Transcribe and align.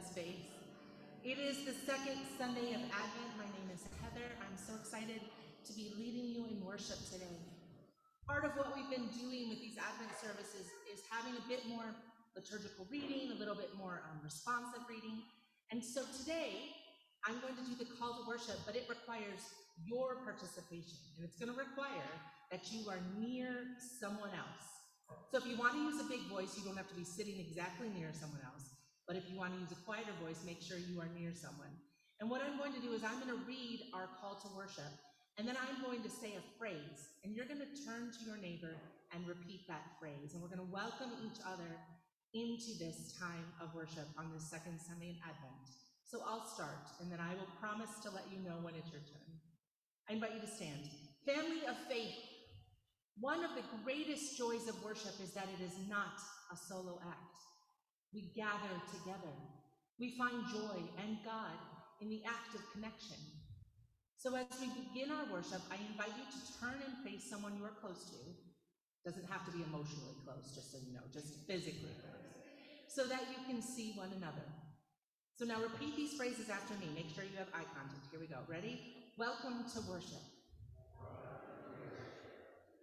It 0.00 1.36
is 1.36 1.68
the 1.68 1.76
second 1.84 2.16
Sunday 2.40 2.72
of 2.72 2.80
Advent. 2.88 3.32
My 3.36 3.44
name 3.44 3.68
is 3.68 3.84
Heather. 4.00 4.32
I'm 4.40 4.56
so 4.56 4.72
excited 4.80 5.20
to 5.20 5.72
be 5.76 5.92
leading 5.92 6.32
you 6.32 6.48
in 6.48 6.64
worship 6.64 6.96
today. 7.12 7.36
Part 8.24 8.48
of 8.48 8.56
what 8.56 8.72
we've 8.72 8.88
been 8.88 9.12
doing 9.12 9.52
with 9.52 9.60
these 9.60 9.76
Advent 9.76 10.16
services 10.16 10.72
is 10.88 11.04
having 11.12 11.36
a 11.36 11.44
bit 11.44 11.68
more 11.68 11.84
liturgical 12.32 12.88
reading, 12.88 13.28
a 13.28 13.36
little 13.36 13.52
bit 13.52 13.76
more 13.76 14.00
um, 14.08 14.24
responsive 14.24 14.80
reading. 14.88 15.20
And 15.68 15.84
so 15.84 16.00
today, 16.16 16.72
I'm 17.28 17.36
going 17.44 17.60
to 17.60 17.64
do 17.68 17.76
the 17.76 17.84
call 18.00 18.16
to 18.16 18.24
worship, 18.24 18.56
but 18.64 18.80
it 18.80 18.88
requires 18.88 19.52
your 19.84 20.24
participation. 20.24 20.96
And 21.20 21.28
it's 21.28 21.36
going 21.36 21.52
to 21.52 21.60
require 21.60 22.08
that 22.48 22.72
you 22.72 22.88
are 22.88 23.04
near 23.20 23.76
someone 24.00 24.32
else. 24.32 24.64
So 25.28 25.36
if 25.36 25.44
you 25.44 25.60
want 25.60 25.76
to 25.76 25.82
use 25.84 26.00
a 26.00 26.08
big 26.08 26.24
voice, 26.32 26.56
you 26.56 26.64
don't 26.64 26.80
have 26.80 26.88
to 26.88 26.96
be 26.96 27.04
sitting 27.04 27.36
exactly 27.36 27.92
near 27.92 28.16
someone 28.16 28.40
else. 28.48 28.69
But 29.06 29.16
if 29.16 29.24
you 29.28 29.38
want 29.38 29.54
to 29.54 29.60
use 29.60 29.72
a 29.72 29.80
quieter 29.86 30.14
voice, 30.22 30.42
make 30.44 30.62
sure 30.62 30.78
you 30.78 31.00
are 31.00 31.08
near 31.18 31.32
someone. 31.32 31.72
And 32.20 32.28
what 32.28 32.42
I'm 32.42 32.58
going 32.58 32.74
to 32.74 32.80
do 32.84 32.92
is 32.92 33.02
I'm 33.02 33.18
going 33.18 33.32
to 33.32 33.44
read 33.48 33.90
our 33.94 34.08
call 34.20 34.36
to 34.44 34.48
worship, 34.56 34.92
and 35.38 35.48
then 35.48 35.56
I'm 35.56 35.80
going 35.82 36.02
to 36.02 36.10
say 36.10 36.36
a 36.36 36.44
phrase, 36.58 37.16
and 37.24 37.34
you're 37.34 37.48
going 37.48 37.64
to 37.64 37.72
turn 37.84 38.12
to 38.12 38.20
your 38.28 38.36
neighbor 38.36 38.76
and 39.14 39.26
repeat 39.26 39.64
that 39.68 39.96
phrase. 39.98 40.34
And 40.34 40.42
we're 40.42 40.52
going 40.52 40.62
to 40.62 40.72
welcome 40.72 41.10
each 41.24 41.40
other 41.48 41.80
into 42.34 42.76
this 42.78 43.16
time 43.18 43.48
of 43.58 43.74
worship 43.74 44.06
on 44.18 44.30
this 44.32 44.46
second 44.46 44.78
Sunday 44.78 45.16
in 45.16 45.18
Advent. 45.24 45.64
So 46.04 46.20
I'll 46.26 46.46
start, 46.46 46.92
and 47.00 47.10
then 47.10 47.18
I 47.18 47.34
will 47.34 47.48
promise 47.58 47.90
to 48.02 48.10
let 48.10 48.28
you 48.30 48.38
know 48.42 48.58
when 48.62 48.74
it's 48.74 48.90
your 48.92 49.00
turn. 49.00 49.30
I 50.08 50.14
invite 50.14 50.34
you 50.34 50.40
to 50.40 50.46
stand. 50.46 50.90
Family 51.24 51.64
of 51.66 51.76
faith, 51.88 52.14
one 53.18 53.44
of 53.44 53.54
the 53.54 53.62
greatest 53.84 54.36
joys 54.36 54.68
of 54.68 54.82
worship 54.84 55.14
is 55.22 55.32
that 55.32 55.48
it 55.58 55.62
is 55.62 55.74
not 55.88 56.18
a 56.52 56.56
solo 56.56 57.00
act. 57.06 57.38
We 58.12 58.32
gather 58.34 58.74
together. 58.90 59.34
We 59.98 60.16
find 60.18 60.42
joy 60.50 60.82
and 60.98 61.18
God 61.24 61.54
in 62.00 62.08
the 62.08 62.22
act 62.26 62.54
of 62.54 62.62
connection. 62.72 63.16
So 64.16 64.36
as 64.36 64.48
we 64.60 64.68
begin 64.68 65.12
our 65.12 65.24
worship, 65.32 65.62
I 65.70 65.78
invite 65.88 66.12
you 66.16 66.26
to 66.28 66.40
turn 66.60 66.76
and 66.80 67.04
face 67.06 67.28
someone 67.28 67.56
you 67.56 67.64
are 67.64 67.76
close 67.80 68.10
to. 68.10 68.20
Doesn't 69.04 69.28
have 69.30 69.46
to 69.46 69.52
be 69.52 69.64
emotionally 69.64 70.16
close, 70.24 70.52
just 70.54 70.72
so 70.72 70.78
you 70.84 70.92
know, 70.92 71.04
just 71.12 71.46
physically 71.46 71.96
close, 72.04 72.28
so 72.88 73.06
that 73.08 73.24
you 73.32 73.40
can 73.48 73.62
see 73.62 73.92
one 73.96 74.12
another. 74.16 74.44
So 75.36 75.46
now 75.46 75.56
repeat 75.62 75.96
these 75.96 76.12
phrases 76.20 76.50
after 76.50 76.74
me. 76.74 76.92
Make 76.94 77.08
sure 77.14 77.24
you 77.24 77.38
have 77.38 77.48
eye 77.54 77.64
contact. 77.72 78.10
Here 78.10 78.20
we 78.20 78.26
go. 78.26 78.44
Ready? 78.46 78.78
Welcome 79.16 79.64
to 79.72 79.80
worship. 79.88 80.20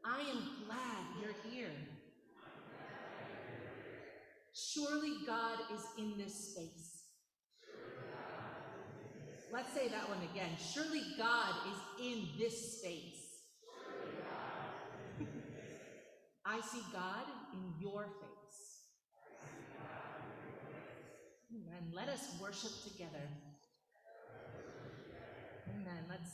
I 0.04 0.22
am 0.22 0.42
glad 0.66 1.04
you're 1.22 1.38
here. 1.54 1.70
Surely 4.58 5.18
God 5.28 5.60
is 5.72 5.82
in 6.00 6.18
this 6.18 6.52
space. 6.52 7.04
Let's 9.54 9.72
say 9.72 9.88
that 9.88 10.10
one 10.10 10.18
again. 10.34 10.50
Surely 10.74 11.04
God 11.16 11.54
is 11.68 12.04
in 12.04 12.28
this 12.40 12.80
space. 12.80 13.44
I 16.46 16.60
see 16.62 16.82
God 16.92 17.26
in 17.54 17.74
your 17.80 18.06
face. 18.06 18.82
Amen. 21.54 21.92
Let 21.94 22.10
us 22.10 22.22
worship 22.42 22.72
together. 22.84 23.30
Amen. 25.70 26.06
Let's 26.10 26.32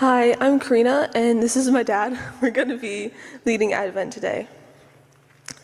Hi, 0.00 0.36
I'm 0.42 0.60
Karina, 0.60 1.08
and 1.14 1.42
this 1.42 1.56
is 1.56 1.70
my 1.70 1.82
dad. 1.82 2.18
We're 2.42 2.50
going 2.50 2.68
to 2.68 2.76
be 2.76 3.12
leading 3.46 3.72
Advent 3.72 4.12
today. 4.12 4.46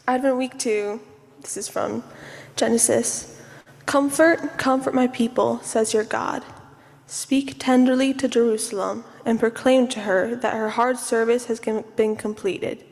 Advent 0.09 0.39
week 0.39 0.59
two, 0.59 1.03
this 1.43 1.59
is 1.59 1.69
from 1.69 2.03
Genesis. 2.57 3.39
Comfort, 3.85 4.57
comfort 4.57 4.95
my 4.95 5.07
people, 5.07 5.59
says 5.59 5.93
your 5.93 6.05
God. 6.05 6.43
Speak 7.07 7.57
tenderly 7.59 8.15
to 8.15 8.27
Jerusalem 8.27 9.05
and 9.27 9.39
proclaim 9.39 9.87
to 9.89 10.01
her 10.01 10.35
that 10.37 10.55
her 10.55 10.71
hard 10.71 10.97
service 10.97 11.45
has 11.45 11.61
been 11.61 12.17
completed, 12.17 12.87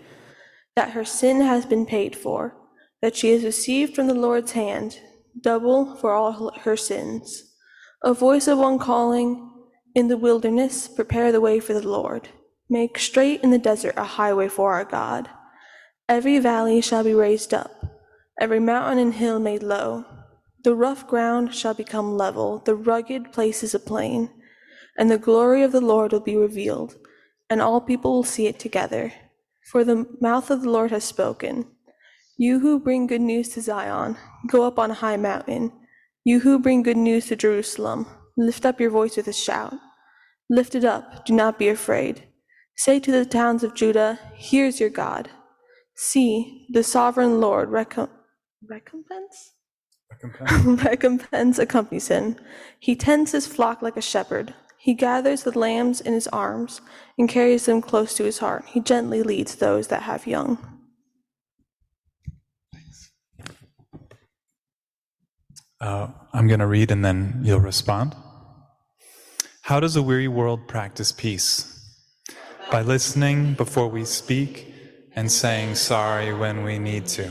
that 0.76 0.90
her 0.90 1.06
sin 1.06 1.40
has 1.40 1.64
been 1.64 1.86
paid 1.86 2.14
for, 2.14 2.54
that 3.00 3.16
she 3.16 3.30
has 3.30 3.44
received 3.44 3.96
from 3.96 4.08
the 4.08 4.12
Lord's 4.12 4.52
hand 4.52 5.00
double 5.40 5.96
for 5.96 6.12
all 6.12 6.52
her 6.64 6.76
sins. 6.76 7.54
A 8.02 8.12
voice 8.12 8.46
of 8.46 8.58
one 8.58 8.78
calling, 8.78 9.49
In 9.94 10.06
the 10.06 10.16
wilderness, 10.16 10.86
prepare 10.86 11.32
the 11.32 11.40
way 11.40 11.58
for 11.58 11.74
the 11.74 11.86
Lord. 11.86 12.28
Make 12.68 12.98
straight 12.98 13.42
in 13.42 13.50
the 13.50 13.58
desert 13.58 13.94
a 13.96 14.04
highway 14.04 14.46
for 14.46 14.72
our 14.72 14.84
God. 14.84 15.28
Every 16.08 16.38
valley 16.38 16.80
shall 16.80 17.02
be 17.02 17.14
raised 17.14 17.52
up, 17.52 17.70
every 18.40 18.60
mountain 18.60 18.98
and 18.98 19.14
hill 19.14 19.40
made 19.40 19.62
low. 19.64 20.04
The 20.62 20.76
rough 20.76 21.06
ground 21.08 21.54
shall 21.54 21.74
become 21.74 22.16
level, 22.16 22.58
the 22.58 22.76
rugged 22.76 23.32
places 23.32 23.74
a 23.74 23.80
plain, 23.80 24.30
and 24.96 25.10
the 25.10 25.18
glory 25.18 25.62
of 25.62 25.72
the 25.72 25.80
Lord 25.80 26.12
will 26.12 26.20
be 26.20 26.36
revealed, 26.36 26.96
and 27.48 27.60
all 27.60 27.80
people 27.80 28.12
will 28.12 28.24
see 28.24 28.46
it 28.46 28.60
together. 28.60 29.12
For 29.72 29.82
the 29.82 30.06
mouth 30.20 30.50
of 30.50 30.62
the 30.62 30.70
Lord 30.70 30.90
has 30.92 31.04
spoken. 31.04 31.66
You 32.36 32.60
who 32.60 32.78
bring 32.78 33.06
good 33.06 33.20
news 33.20 33.48
to 33.50 33.60
Zion, 33.60 34.16
go 34.46 34.64
up 34.64 34.78
on 34.78 34.90
a 34.90 34.94
high 34.94 35.16
mountain. 35.16 35.72
You 36.22 36.40
who 36.40 36.58
bring 36.58 36.82
good 36.82 36.96
news 36.96 37.26
to 37.26 37.36
Jerusalem, 37.36 38.06
lift 38.46 38.64
up 38.64 38.80
your 38.80 38.90
voice 38.90 39.16
with 39.16 39.28
a 39.28 39.32
shout. 39.32 39.74
Lift 40.48 40.74
it 40.74 40.84
up, 40.84 41.24
do 41.24 41.32
not 41.32 41.58
be 41.58 41.68
afraid. 41.68 42.24
Say 42.76 42.98
to 43.00 43.12
the 43.12 43.24
towns 43.24 43.62
of 43.62 43.74
Judah, 43.74 44.18
Here's 44.34 44.80
your 44.80 44.90
God. 44.90 45.30
See, 45.94 46.66
the 46.70 46.82
sovereign 46.82 47.40
Lord 47.40 47.70
recompense? 47.70 48.10
Recompense. 48.66 49.52
Recompense 50.84 51.58
accompanies 51.58 52.08
him. 52.08 52.36
He 52.78 52.96
tends 52.96 53.32
his 53.32 53.46
flock 53.46 53.82
like 53.82 53.96
a 53.96 54.02
shepherd. 54.02 54.54
He 54.78 54.94
gathers 54.94 55.42
the 55.42 55.58
lambs 55.58 56.00
in 56.00 56.14
his 56.14 56.26
arms 56.28 56.80
and 57.18 57.28
carries 57.28 57.66
them 57.66 57.82
close 57.82 58.14
to 58.14 58.24
his 58.24 58.38
heart. 58.38 58.64
He 58.66 58.80
gently 58.80 59.22
leads 59.22 59.56
those 59.56 59.88
that 59.88 60.02
have 60.02 60.26
young. 60.26 60.58
Uh, 65.80 66.08
I'm 66.32 66.46
going 66.48 66.60
to 66.60 66.66
read 66.66 66.90
and 66.90 67.04
then 67.04 67.40
you'll 67.42 67.60
respond. 67.60 68.14
How 69.70 69.78
does 69.78 69.94
a 69.94 70.02
weary 70.02 70.26
world 70.26 70.66
practice 70.66 71.12
peace? 71.12 71.94
By 72.72 72.82
listening 72.82 73.54
before 73.54 73.86
we 73.86 74.04
speak 74.04 74.74
and 75.14 75.30
saying 75.30 75.76
sorry 75.76 76.34
when 76.34 76.64
we 76.64 76.80
need 76.80 77.06
to. 77.14 77.30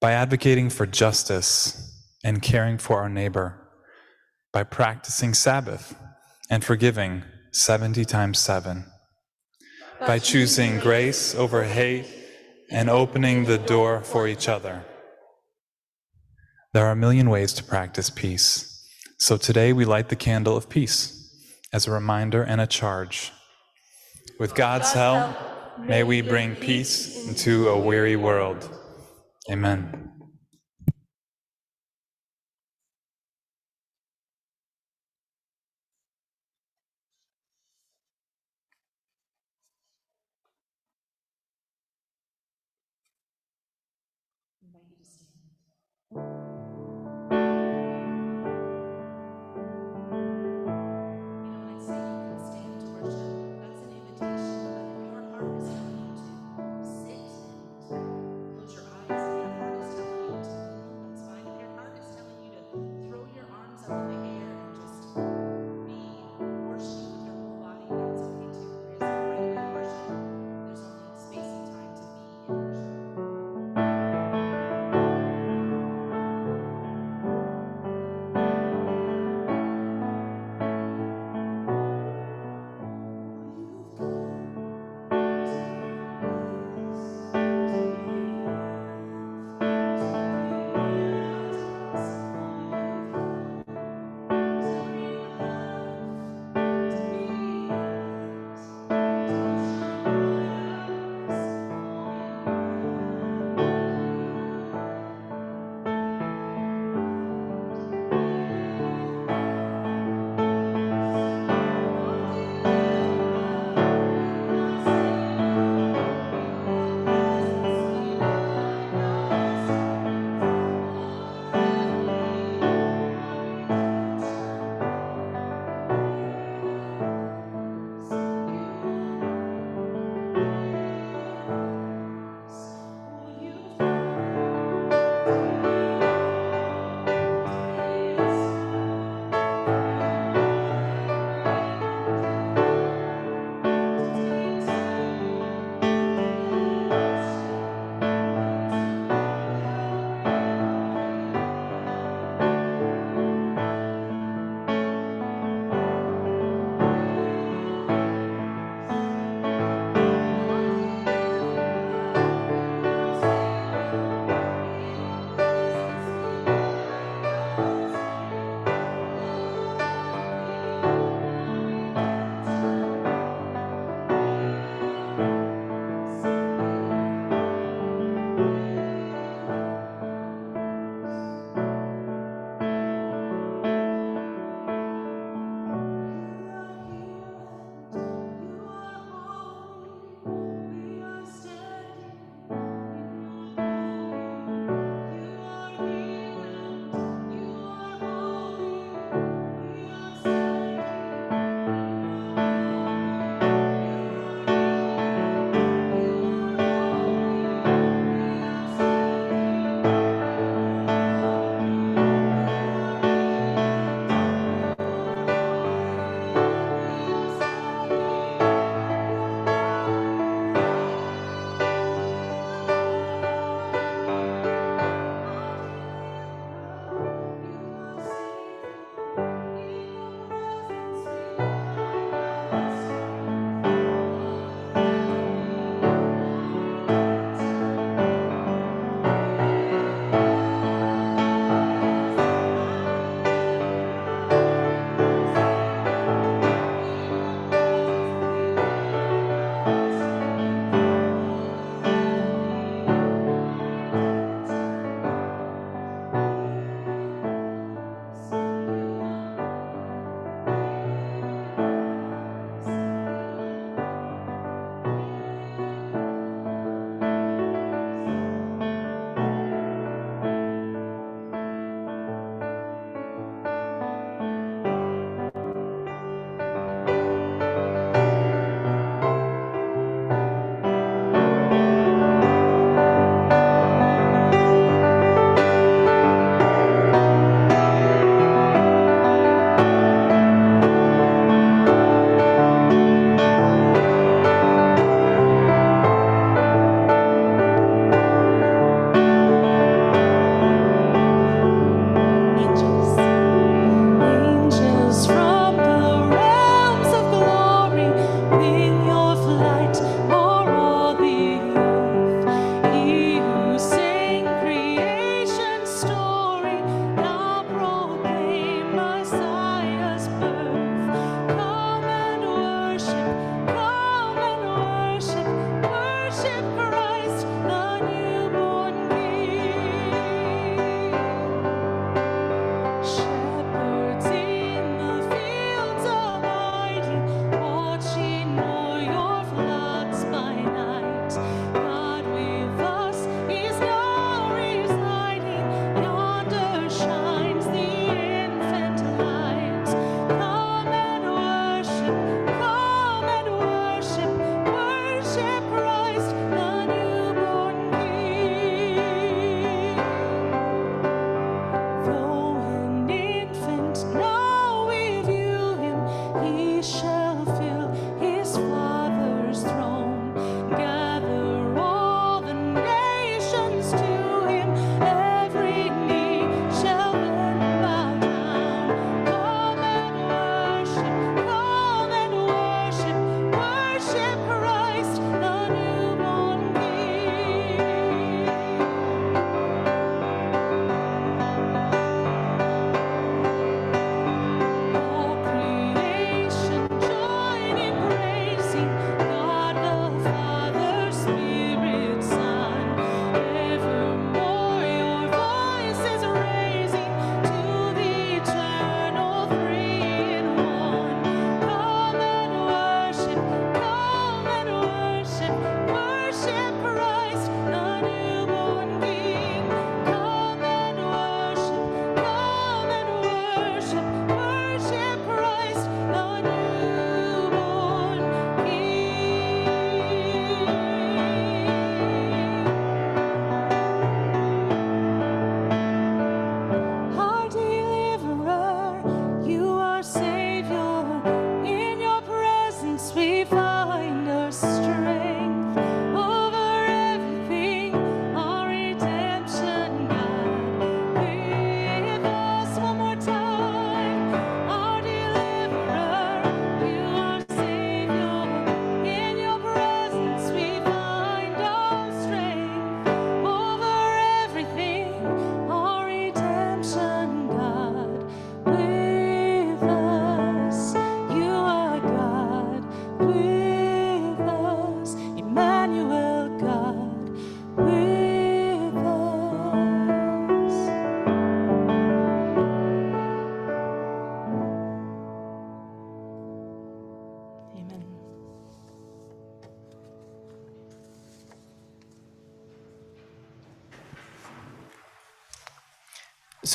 By 0.00 0.12
advocating 0.12 0.70
for 0.70 0.86
justice 0.86 1.92
and 2.22 2.40
caring 2.40 2.78
for 2.78 3.00
our 3.00 3.08
neighbor. 3.08 3.68
By 4.52 4.62
practicing 4.62 5.34
Sabbath 5.34 5.96
and 6.48 6.64
forgiving 6.64 7.24
70 7.50 8.04
times 8.04 8.38
7. 8.38 8.84
By 9.98 10.20
choosing 10.20 10.78
grace 10.78 11.34
over 11.34 11.64
hate 11.64 12.06
and 12.70 12.88
opening 12.88 13.46
the 13.46 13.58
door 13.58 14.02
for 14.02 14.28
each 14.28 14.48
other 14.48 14.84
there 16.72 16.86
are 16.86 16.92
a 16.92 16.96
million 16.96 17.30
ways 17.30 17.54
to 17.54 17.64
practice 17.64 18.10
peace. 18.10 18.75
So 19.18 19.38
today 19.38 19.72
we 19.72 19.86
light 19.86 20.10
the 20.10 20.16
candle 20.16 20.56
of 20.56 20.68
peace 20.68 21.12
as 21.72 21.86
a 21.86 21.90
reminder 21.90 22.42
and 22.42 22.60
a 22.60 22.66
charge. 22.66 23.32
With 24.38 24.54
God's 24.54 24.92
help, 24.92 25.34
may 25.80 26.02
we 26.02 26.20
bring 26.20 26.54
peace 26.54 27.26
into 27.26 27.68
a 27.68 27.78
weary 27.78 28.16
world. 28.16 28.70
Amen. 29.50 30.15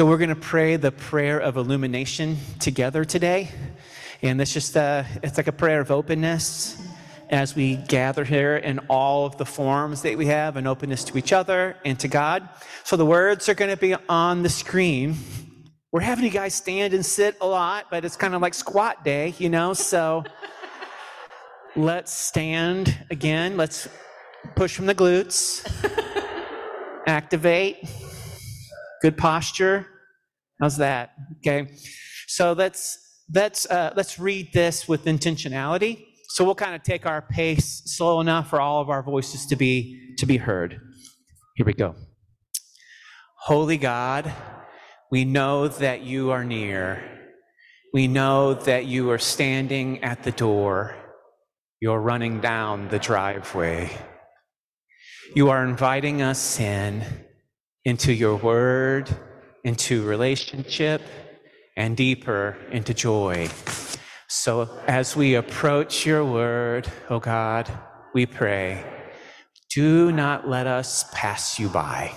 So 0.01 0.07
we're 0.07 0.17
going 0.17 0.29
to 0.29 0.35
pray 0.35 0.77
the 0.77 0.91
prayer 0.91 1.39
of 1.39 1.57
illumination 1.57 2.37
together 2.59 3.05
today. 3.05 3.51
And 4.23 4.41
it's 4.41 4.51
just 4.51 4.75
uh, 4.75 5.03
it's 5.21 5.37
like 5.37 5.45
a 5.45 5.51
prayer 5.51 5.79
of 5.79 5.91
openness 5.91 6.75
as 7.29 7.55
we 7.55 7.75
gather 7.75 8.23
here 8.23 8.57
in 8.57 8.79
all 8.89 9.27
of 9.27 9.37
the 9.37 9.45
forms 9.45 10.01
that 10.01 10.17
we 10.17 10.25
have 10.25 10.57
an 10.57 10.65
openness 10.65 11.03
to 11.03 11.19
each 11.19 11.31
other 11.31 11.77
and 11.85 11.99
to 11.99 12.07
God. 12.07 12.49
So 12.83 12.97
the 12.97 13.05
words 13.05 13.47
are 13.47 13.53
going 13.53 13.69
to 13.69 13.77
be 13.77 13.93
on 14.09 14.41
the 14.41 14.49
screen. 14.49 15.17
We're 15.91 16.01
having 16.01 16.25
you 16.25 16.31
guys 16.31 16.55
stand 16.55 16.95
and 16.95 17.05
sit 17.05 17.37
a 17.39 17.45
lot, 17.45 17.85
but 17.91 18.03
it's 18.03 18.17
kind 18.17 18.33
of 18.33 18.41
like 18.41 18.55
squat 18.55 19.05
day, 19.05 19.35
you 19.37 19.49
know? 19.49 19.75
So 19.75 20.23
let's 21.75 22.11
stand 22.11 23.05
again. 23.11 23.55
Let's 23.55 23.87
push 24.55 24.75
from 24.75 24.87
the 24.87 24.95
glutes. 24.95 25.61
Activate. 27.05 27.87
Good 29.01 29.17
posture. 29.17 29.87
How's 30.61 30.77
that? 30.77 31.13
Okay. 31.37 31.71
So 32.27 32.53
let's 32.53 32.99
let's 33.33 33.65
uh, 33.65 33.93
let's 33.95 34.19
read 34.19 34.53
this 34.53 34.87
with 34.87 35.05
intentionality. 35.05 36.05
So 36.29 36.45
we'll 36.45 36.55
kind 36.55 36.75
of 36.75 36.83
take 36.83 37.05
our 37.05 37.21
pace 37.21 37.81
slow 37.85 38.21
enough 38.21 38.49
for 38.49 38.61
all 38.61 38.79
of 38.79 38.89
our 38.89 39.03
voices 39.03 39.45
to 39.47 39.55
be 39.55 40.15
to 40.19 40.25
be 40.25 40.37
heard. 40.37 40.79
Here 41.55 41.65
we 41.65 41.73
go. 41.73 41.95
Holy 43.39 43.77
God, 43.77 44.31
we 45.11 45.25
know 45.25 45.67
that 45.67 46.03
you 46.03 46.29
are 46.29 46.43
near. 46.43 47.03
We 47.93 48.07
know 48.07 48.53
that 48.53 48.85
you 48.85 49.09
are 49.09 49.17
standing 49.17 50.03
at 50.03 50.23
the 50.23 50.31
door. 50.31 50.95
You're 51.81 51.99
running 51.99 52.39
down 52.39 52.87
the 52.89 52.99
driveway. 52.99 53.89
You 55.35 55.49
are 55.49 55.65
inviting 55.65 56.21
us 56.21 56.59
in 56.59 57.03
into 57.85 58.13
your 58.13 58.35
word, 58.35 59.09
into 59.63 60.03
relationship, 60.05 61.01
and 61.75 61.97
deeper 61.97 62.57
into 62.71 62.93
joy. 62.93 63.49
So 64.27 64.69
as 64.87 65.15
we 65.15 65.35
approach 65.35 66.05
your 66.05 66.23
word, 66.23 66.87
oh 67.09 67.19
God, 67.19 67.71
we 68.13 68.25
pray, 68.25 68.83
do 69.73 70.11
not 70.11 70.47
let 70.47 70.67
us 70.67 71.05
pass 71.13 71.59
you 71.59 71.69
by. 71.69 72.11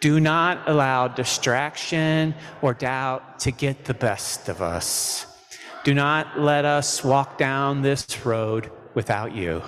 Do 0.00 0.20
not 0.20 0.68
allow 0.68 1.08
distraction 1.08 2.34
or 2.62 2.74
doubt 2.74 3.40
to 3.40 3.50
get 3.50 3.84
the 3.84 3.94
best 3.94 4.48
of 4.48 4.62
us. 4.62 5.26
Do 5.84 5.94
not 5.94 6.38
let 6.38 6.64
us 6.64 7.02
walk 7.02 7.38
down 7.38 7.82
this 7.82 8.24
road 8.24 8.70
without 8.94 9.34
you. 9.34 9.62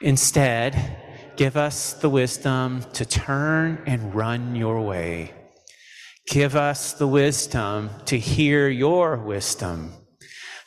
Instead, 0.00 0.96
give 1.36 1.56
us 1.56 1.92
the 1.92 2.08
wisdom 2.08 2.82
to 2.94 3.04
turn 3.04 3.82
and 3.86 4.14
run 4.14 4.56
your 4.56 4.80
way. 4.80 5.32
Give 6.26 6.56
us 6.56 6.94
the 6.94 7.06
wisdom 7.06 7.90
to 8.06 8.18
hear 8.18 8.68
your 8.68 9.16
wisdom, 9.16 9.92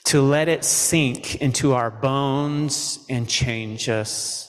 to 0.05 0.21
let 0.21 0.47
it 0.47 0.63
sink 0.63 1.36
into 1.41 1.73
our 1.73 1.91
bones 1.91 3.05
and 3.10 3.27
change 3.27 3.89
us. 3.89 4.45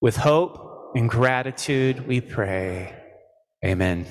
With 0.00 0.16
hope 0.16 0.92
and 0.94 1.08
gratitude, 1.08 2.06
we 2.06 2.20
pray. 2.20 2.94
Amen. 3.64 4.06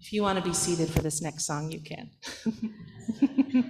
If 0.00 0.12
you 0.12 0.22
want 0.22 0.38
to 0.38 0.44
be 0.44 0.54
seated 0.54 0.88
for 0.88 1.00
this 1.00 1.20
next 1.20 1.46
song, 1.46 1.70
you 1.70 1.80
can. 1.80 2.10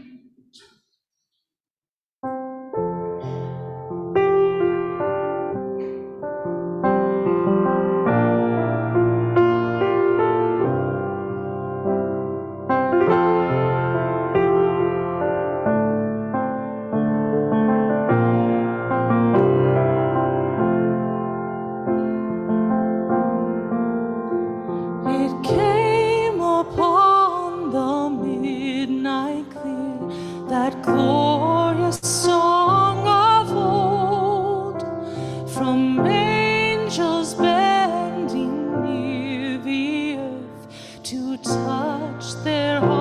touch 41.39 42.35
their 42.45 42.81
heart. 42.81 42.96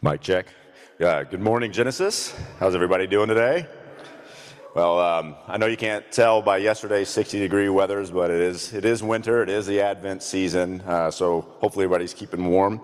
Mic 0.00 0.20
check. 0.20 0.46
Yeah, 1.00 1.24
good 1.24 1.40
morning, 1.40 1.72
Genesis. 1.72 2.32
How's 2.60 2.76
everybody 2.76 3.08
doing 3.08 3.26
today? 3.26 3.66
Well, 4.72 5.00
um, 5.00 5.34
I 5.48 5.56
know 5.56 5.66
you 5.66 5.76
can't 5.76 6.08
tell 6.12 6.40
by 6.40 6.58
yesterday's 6.58 7.08
60 7.08 7.40
degree 7.40 7.68
weathers, 7.68 8.12
but 8.12 8.30
it 8.30 8.40
is, 8.40 8.72
it 8.72 8.84
is 8.84 9.02
winter. 9.02 9.42
It 9.42 9.48
is 9.48 9.66
the 9.66 9.80
Advent 9.80 10.22
season. 10.22 10.82
Uh, 10.82 11.10
so 11.10 11.40
hopefully 11.58 11.86
everybody's 11.86 12.14
keeping 12.14 12.46
warm. 12.46 12.80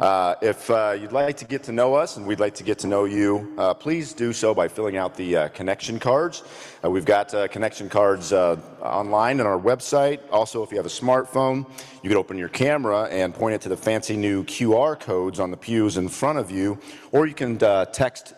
Uh, 0.00 0.34
if 0.42 0.68
uh, 0.70 0.94
you'd 1.00 1.12
like 1.12 1.38
to 1.38 1.46
get 1.46 1.62
to 1.62 1.72
know 1.72 1.94
us 1.94 2.18
and 2.18 2.26
we'd 2.26 2.40
like 2.40 2.54
to 2.54 2.62
get 2.62 2.78
to 2.78 2.86
know 2.86 3.04
you, 3.04 3.54
uh, 3.56 3.72
please 3.72 4.12
do 4.12 4.32
so 4.32 4.54
by 4.54 4.68
filling 4.68 4.98
out 4.98 5.16
the 5.16 5.36
uh, 5.36 5.48
connection 5.48 5.98
cards. 5.98 6.42
Uh, 6.84 6.90
we've 6.90 7.06
got 7.06 7.30
connection 7.50 7.88
cards 7.88 8.32
online 8.32 9.40
on 9.40 9.46
our 9.46 9.58
website. 9.58 10.20
Also, 10.30 10.62
if 10.62 10.70
you 10.70 10.76
have 10.76 10.86
a 10.86 10.90
smartphone, 10.90 11.66
you 12.02 12.10
can 12.10 12.18
open 12.18 12.36
your 12.36 12.50
camera 12.50 13.04
and 13.04 13.34
point 13.34 13.54
it 13.54 13.62
to 13.62 13.70
the 13.70 13.76
fancy 13.76 14.16
new 14.16 14.44
QR 14.44 15.00
codes 15.00 15.40
on 15.40 15.50
the 15.50 15.56
pews 15.56 15.96
in 15.96 16.08
front 16.08 16.38
of 16.38 16.50
you, 16.50 16.78
or 17.12 17.26
you 17.26 17.34
can 17.34 17.56
text 17.92 18.34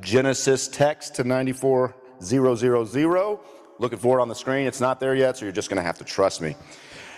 Genesis 0.00 0.68
text 0.68 1.14
to 1.16 1.24
94000. 1.24 3.38
Looking 3.80 3.98
for 3.98 4.18
it 4.18 4.22
on 4.22 4.28
the 4.28 4.34
screen. 4.34 4.66
It's 4.66 4.80
not 4.80 4.98
there 4.98 5.14
yet, 5.14 5.36
so 5.36 5.44
you're 5.44 5.52
just 5.52 5.70
going 5.70 5.76
to 5.76 5.84
have 5.84 5.98
to 5.98 6.04
trust 6.04 6.40
me. 6.40 6.56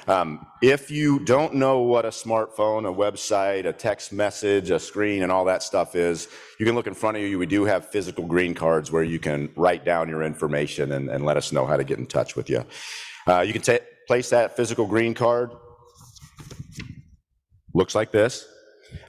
Um, 0.08 0.46
if 0.62 0.90
you 0.90 1.20
don't 1.20 1.54
know 1.54 1.80
what 1.80 2.04
a 2.04 2.08
smartphone, 2.08 2.88
a 2.88 2.92
website, 2.92 3.66
a 3.66 3.72
text 3.72 4.12
message, 4.12 4.70
a 4.70 4.78
screen, 4.78 5.22
and 5.22 5.30
all 5.30 5.44
that 5.44 5.62
stuff 5.62 5.94
is, 5.94 6.28
you 6.58 6.66
can 6.66 6.74
look 6.74 6.86
in 6.86 6.94
front 6.94 7.16
of 7.16 7.22
you. 7.22 7.38
We 7.38 7.46
do 7.46 7.64
have 7.64 7.88
physical 7.88 8.26
green 8.26 8.54
cards 8.54 8.90
where 8.90 9.02
you 9.02 9.18
can 9.18 9.50
write 9.56 9.84
down 9.84 10.08
your 10.08 10.22
information 10.22 10.92
and, 10.92 11.08
and 11.10 11.24
let 11.24 11.36
us 11.36 11.52
know 11.52 11.66
how 11.66 11.76
to 11.76 11.84
get 11.84 11.98
in 11.98 12.06
touch 12.06 12.36
with 12.36 12.48
you. 12.50 12.64
Uh, 13.26 13.40
you 13.40 13.52
can 13.52 13.62
t- 13.62 13.78
place 14.06 14.30
that 14.30 14.56
physical 14.56 14.86
green 14.86 15.14
card. 15.14 15.50
Looks 17.74 17.94
like 17.94 18.10
this 18.10 18.46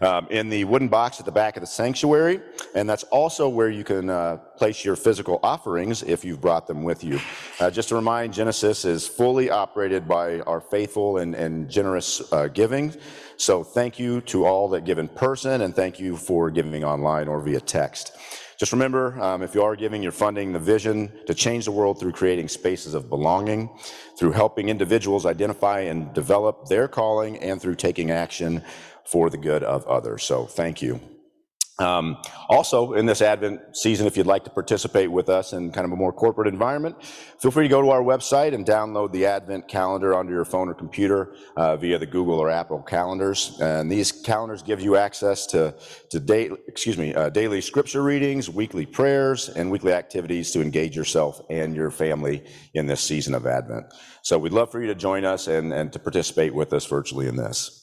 um, 0.02 0.28
in 0.30 0.50
the 0.50 0.64
wooden 0.66 0.88
box 0.88 1.20
at 1.20 1.26
the 1.26 1.32
back 1.32 1.58
of 1.58 1.62
the 1.62 1.68
sanctuary, 1.68 2.42
and 2.76 2.90
that's 2.90 3.04
also 3.04 3.48
where 3.50 3.70
you 3.70 3.84
can 3.84 4.10
uh, 4.10 4.38
place 4.58 4.84
your 4.86 4.96
physical 4.96 5.40
offerings 5.44 6.04
if 6.04 6.24
you've 6.26 6.42
brought 6.42 6.68
them 6.68 6.84
with 6.84 7.04
you. 7.04 7.20
Uh, 7.60 7.70
just 7.70 7.90
to 7.90 7.96
remind, 7.96 8.34
Genesis 8.34 8.86
is 8.86 9.08
fully 9.08 9.50
operated 9.50 10.08
by 10.08 10.40
our 10.42 10.62
faithful 10.62 11.18
and, 11.18 11.36
and 11.36 11.70
generous 11.70 12.32
uh, 12.34 12.48
giving. 12.48 12.94
So 13.38 13.64
thank 13.64 13.98
you 14.00 14.22
to 14.22 14.46
all 14.46 14.70
that 14.70 14.86
give 14.86 15.00
in 15.00 15.08
person, 15.08 15.62
and 15.62 15.76
thank 15.76 16.00
you 16.00 16.16
for 16.16 16.52
giving 16.52 16.84
online 16.84 17.28
or 17.28 17.42
via 17.42 17.60
text. 17.60 18.16
Just 18.58 18.74
remember, 18.74 19.20
um, 19.20 19.42
if 19.42 19.56
you 19.56 19.64
are 19.64 19.76
giving, 19.76 20.04
you're 20.04 20.12
funding 20.12 20.54
the 20.54 20.60
vision 20.60 21.12
to 21.26 21.34
change 21.34 21.66
the 21.66 21.72
world 21.72 22.00
through 22.00 22.12
creating 22.12 22.48
spaces 22.48 22.94
of 22.94 23.10
belonging, 23.10 23.72
through 24.20 24.34
helping 24.34 24.70
individuals 24.70 25.26
identify 25.26 25.80
and 25.80 26.14
develop 26.14 26.68
their 26.68 26.88
calling, 26.88 27.40
and 27.40 27.60
through 27.60 27.74
taking 27.74 28.12
action 28.12 28.62
for 29.04 29.32
the 29.32 29.38
good 29.38 29.64
of 29.64 29.88
others. 29.88 30.22
So 30.24 30.46
thank 30.46 30.84
you. 30.84 31.11
Um, 31.82 32.18
also, 32.48 32.94
in 32.94 33.06
this 33.06 33.22
Advent 33.22 33.76
season, 33.76 34.06
if 34.06 34.16
you'd 34.16 34.28
like 34.28 34.44
to 34.44 34.50
participate 34.50 35.12
with 35.12 35.30
us 35.30 35.54
in 35.54 35.72
kind 35.72 35.86
of 35.86 35.92
a 35.92 35.96
more 35.96 36.14
corporate 36.14 36.48
environment, 36.48 37.04
feel 37.40 37.50
free 37.50 37.64
to 37.64 37.70
go 37.70 37.82
to 37.82 37.90
our 37.90 38.04
website 38.04 38.54
and 38.54 38.66
download 38.66 39.12
the 39.12 39.26
Advent 39.26 39.68
calendar 39.68 40.14
onto 40.14 40.32
your 40.32 40.46
phone 40.46 40.70
or 40.70 40.74
computer 40.74 41.34
uh, 41.58 41.76
via 41.78 41.98
the 41.98 42.06
Google 42.06 42.40
or 42.40 42.50
Apple 42.50 42.82
calendars. 42.84 43.58
And 43.62 43.92
these 43.92 44.12
calendars 44.12 44.62
give 44.62 44.80
you 44.80 44.96
access 44.96 45.46
to, 45.48 45.74
to 46.12 46.20
day, 46.20 46.52
excuse 46.68 46.98
me, 46.98 47.16
uh, 47.16 47.30
daily 47.30 47.62
scripture 47.62 48.04
readings, 48.04 48.50
weekly 48.50 48.86
prayers, 48.86 49.50
and 49.50 49.72
weekly 49.72 49.94
activities 49.94 50.52
to 50.52 50.62
engage 50.62 50.96
yourself 50.96 51.42
and 51.50 51.76
your 51.76 51.90
family 51.90 52.44
in 52.76 52.86
this 52.86 53.02
season 53.02 53.34
of 53.34 53.48
Advent. 53.48 53.86
So 54.22 54.38
we'd 54.38 54.54
love 54.54 54.72
for 54.72 54.80
you 54.80 54.88
to 54.88 54.96
join 54.96 55.26
us 55.26 55.48
and, 55.48 55.74
and 55.74 55.92
to 55.94 56.00
participate 56.00 56.54
with 56.54 56.74
us 56.74 56.86
virtually 56.86 57.28
in 57.28 57.38
this. 57.38 57.80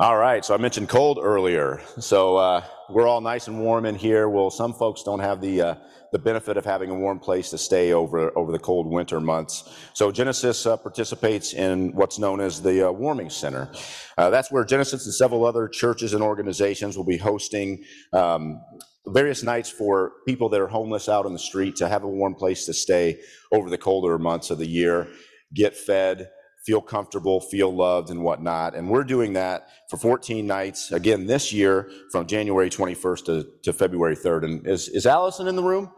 All 0.00 0.16
right, 0.16 0.42
so 0.42 0.54
I 0.54 0.56
mentioned 0.56 0.88
cold 0.88 1.18
earlier. 1.22 1.82
So 1.98 2.38
uh, 2.38 2.64
we're 2.92 3.06
all 3.06 3.20
nice 3.20 3.48
and 3.48 3.60
warm 3.60 3.86
in 3.86 3.94
here. 3.94 4.28
Well, 4.28 4.50
some 4.50 4.72
folks 4.72 5.02
don't 5.02 5.20
have 5.20 5.40
the 5.40 5.62
uh, 5.62 5.74
the 6.12 6.18
benefit 6.18 6.56
of 6.56 6.64
having 6.64 6.90
a 6.90 6.94
warm 6.94 7.18
place 7.18 7.50
to 7.50 7.58
stay 7.58 7.92
over 7.92 8.36
over 8.36 8.52
the 8.52 8.58
cold 8.58 8.86
winter 8.86 9.20
months. 9.20 9.72
So 9.94 10.10
Genesis 10.10 10.66
uh, 10.66 10.76
participates 10.76 11.54
in 11.54 11.92
what's 11.94 12.18
known 12.18 12.40
as 12.40 12.60
the 12.60 12.88
uh, 12.88 12.92
Warming 12.92 13.30
Center. 13.30 13.70
Uh, 14.18 14.30
that's 14.30 14.50
where 14.50 14.64
Genesis 14.64 15.06
and 15.06 15.14
several 15.14 15.44
other 15.44 15.68
churches 15.68 16.14
and 16.14 16.22
organizations 16.22 16.96
will 16.96 17.04
be 17.04 17.16
hosting. 17.16 17.84
Um, 18.12 18.60
various 19.06 19.42
nights 19.42 19.70
for 19.70 20.12
people 20.26 20.48
that 20.50 20.60
are 20.60 20.68
homeless 20.68 21.08
out 21.08 21.26
on 21.26 21.32
the 21.32 21.38
street 21.38 21.76
to 21.76 21.88
have 21.88 22.04
a 22.04 22.08
warm 22.08 22.34
place 22.34 22.66
to 22.66 22.74
stay 22.74 23.18
over 23.50 23.70
the 23.70 23.78
colder 23.78 24.18
months 24.18 24.50
of 24.50 24.58
the 24.58 24.66
year, 24.66 25.08
get 25.54 25.74
fed, 25.76 26.28
feel 26.64 26.80
comfortable, 26.80 27.40
feel 27.40 27.74
loved, 27.74 28.10
and 28.10 28.22
whatnot. 28.22 28.74
And 28.74 28.88
we're 28.90 29.04
doing 29.04 29.32
that 29.34 29.68
for 29.88 29.96
14 29.96 30.46
nights 30.46 30.92
again 30.92 31.26
this 31.26 31.52
year 31.52 31.90
from 32.12 32.26
January 32.26 32.70
21st 32.70 33.24
to, 33.26 33.46
to 33.62 33.72
February 33.72 34.16
3rd. 34.16 34.44
And 34.44 34.66
is, 34.66 34.88
is 34.88 35.06
Allison 35.06 35.48
in 35.48 35.56
the 35.56 35.62
room? 35.62 35.90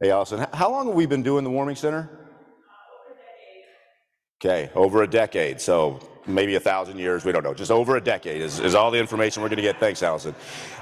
Hey, 0.00 0.10
Allison, 0.10 0.46
how 0.52 0.70
long 0.70 0.86
have 0.88 0.96
we 0.96 1.06
been 1.06 1.22
doing 1.22 1.44
the 1.44 1.50
warming 1.50 1.76
center? 1.76 2.18
Okay, 4.40 4.70
over 4.74 5.02
a 5.02 5.06
decade. 5.06 5.60
So 5.60 6.00
maybe 6.26 6.54
a 6.54 6.60
thousand 6.60 6.98
years. 6.98 7.24
We 7.24 7.32
don't 7.32 7.42
know. 7.42 7.54
Just 7.54 7.70
over 7.70 7.96
a 7.96 8.00
decade 8.00 8.42
is, 8.42 8.60
is 8.60 8.74
all 8.74 8.90
the 8.90 8.98
information 8.98 9.42
we're 9.42 9.48
going 9.48 9.56
to 9.56 9.62
get. 9.62 9.80
Thanks, 9.80 10.02
Allison. 10.02 10.34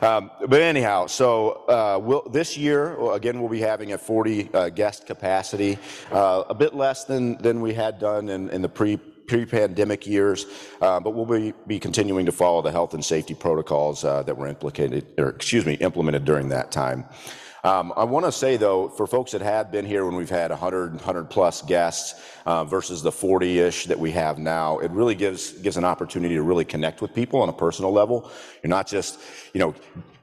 Um, 0.03 0.31
but 0.41 0.61
anyhow, 0.61 1.07
so 1.07 1.65
uh, 1.69 1.99
we'll, 2.03 2.23
this 2.29 2.57
year, 2.57 2.99
again, 3.13 3.41
we'll 3.41 3.51
be 3.51 3.61
having 3.61 3.93
a 3.93 3.99
40 3.99 4.51
uh, 4.53 4.69
guest 4.71 5.07
capacity, 5.07 5.79
uh, 6.13 6.45
a 6.49 6.55
bit 6.55 6.75
less 6.75 7.05
than, 7.05 7.37
than 7.39 7.61
we 7.61 7.75
had 7.75 7.99
done 7.99 8.29
in, 8.29 8.51
in 8.51 8.63
the 8.63 8.69
pre 8.69 8.99
pre-pandemic 9.31 10.09
years, 10.09 10.45
uh, 10.81 10.99
but 10.99 11.11
we'll 11.11 11.25
be, 11.25 11.55
be 11.69 11.79
continuing 11.79 12.27
to 12.27 12.33
follow 12.33 12.61
the 12.63 12.73
health 12.73 12.95
and 12.95 13.05
safety 13.05 13.33
protocols 13.33 14.03
uh, 14.03 14.25
that 14.25 14.37
were 14.37 14.49
implicated, 14.49 15.07
or 15.19 15.29
excuse 15.29 15.65
me, 15.65 15.75
implemented 15.75 16.25
during 16.25 16.49
that 16.49 16.73
time. 16.73 17.05
Um, 17.63 17.93
I 17.95 18.05
want 18.05 18.25
to 18.25 18.33
say, 18.33 18.57
though, 18.57 18.89
for 18.89 19.07
folks 19.07 19.33
that 19.33 19.43
have 19.43 19.71
been 19.71 19.85
here 19.85 20.07
when 20.07 20.17
we've 20.17 20.31
had 20.31 20.51
100, 20.51 20.95
100 20.95 21.25
plus 21.29 21.61
guests 21.61 22.21
uh, 22.47 22.65
versus 22.65 23.03
the 23.03 23.13
40 23.13 23.59
ish 23.59 23.87
that 23.87 23.99
we 23.99 24.11
have 24.13 24.39
now, 24.39 24.79
it 24.79 24.91
really 24.93 25.15
gives, 25.15 25.53
gives 25.53 25.77
an 25.77 25.85
opportunity 25.85 26.35
to 26.37 26.43
really 26.43 26.65
connect 26.65 27.03
with 27.03 27.15
people 27.15 27.43
on 27.43 27.49
a 27.51 27.53
personal 27.53 27.93
level. 27.93 28.31
You're 28.63 28.71
not 28.71 28.87
just, 28.87 29.21
you 29.53 29.61
know, 29.61 29.75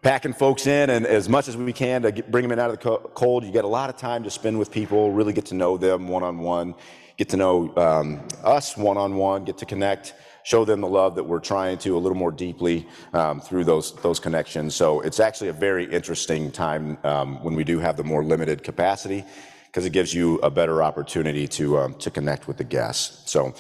packing 0.02 0.34
folks 0.34 0.66
in 0.66 0.90
and 0.90 1.06
as 1.06 1.30
much 1.30 1.48
as 1.48 1.56
we 1.56 1.74
can 1.74 2.02
to 2.02 2.12
get, 2.12 2.32
bring 2.32 2.42
them 2.42 2.52
in 2.52 2.60
out 2.60 2.72
of 2.72 2.80
the 2.80 2.98
cold. 3.10 3.44
You 3.44 3.52
get 3.52 3.66
a 3.66 3.68
lot 3.68 3.90
of 3.90 3.98
time 3.98 4.24
to 4.24 4.32
spend 4.32 4.58
with 4.58 4.72
people, 4.72 5.12
really 5.12 5.34
get 5.34 5.46
to 5.48 5.56
know 5.56 5.78
them 5.78 6.08
one 6.08 6.24
on 6.24 6.40
one, 6.40 6.74
get 7.18 7.30
to 7.30 7.38
know 7.38 7.76
um, 7.78 8.28
us 8.44 8.76
one 8.76 8.98
on 8.98 9.16
one, 9.16 9.44
get 9.44 9.60
to 9.60 9.66
connect 9.66 10.14
show 10.48 10.64
them 10.64 10.80
the 10.80 10.88
love 10.88 11.16
that 11.16 11.26
we're 11.26 11.42
trying 11.42 11.78
to 11.78 11.98
a 11.98 12.00
little 12.00 12.18
more 12.18 12.32
deeply 12.32 12.88
um, 13.12 13.42
through 13.42 13.66
those 13.66 13.92
those 13.96 14.18
connections. 14.18 14.74
So 14.74 15.02
it's 15.02 15.20
actually 15.20 15.50
a 15.50 15.60
very 15.70 15.84
interesting 15.92 16.52
time 16.52 16.98
um, 17.04 17.44
when 17.44 17.54
we 17.54 17.66
do 17.66 17.80
have 17.80 17.98
the 17.98 18.06
more 18.06 18.24
limited 18.24 18.64
capacity 18.64 19.26
because 19.66 19.86
it 19.86 19.92
gives 19.92 20.14
you 20.14 20.38
a 20.38 20.50
better 20.50 20.82
opportunity 20.82 21.50
to 21.50 21.78
um, 21.80 21.94
to 21.96 22.10
connect 22.10 22.48
with 22.48 22.56
the 22.56 22.64
guests. 22.64 23.30
So 23.30 23.54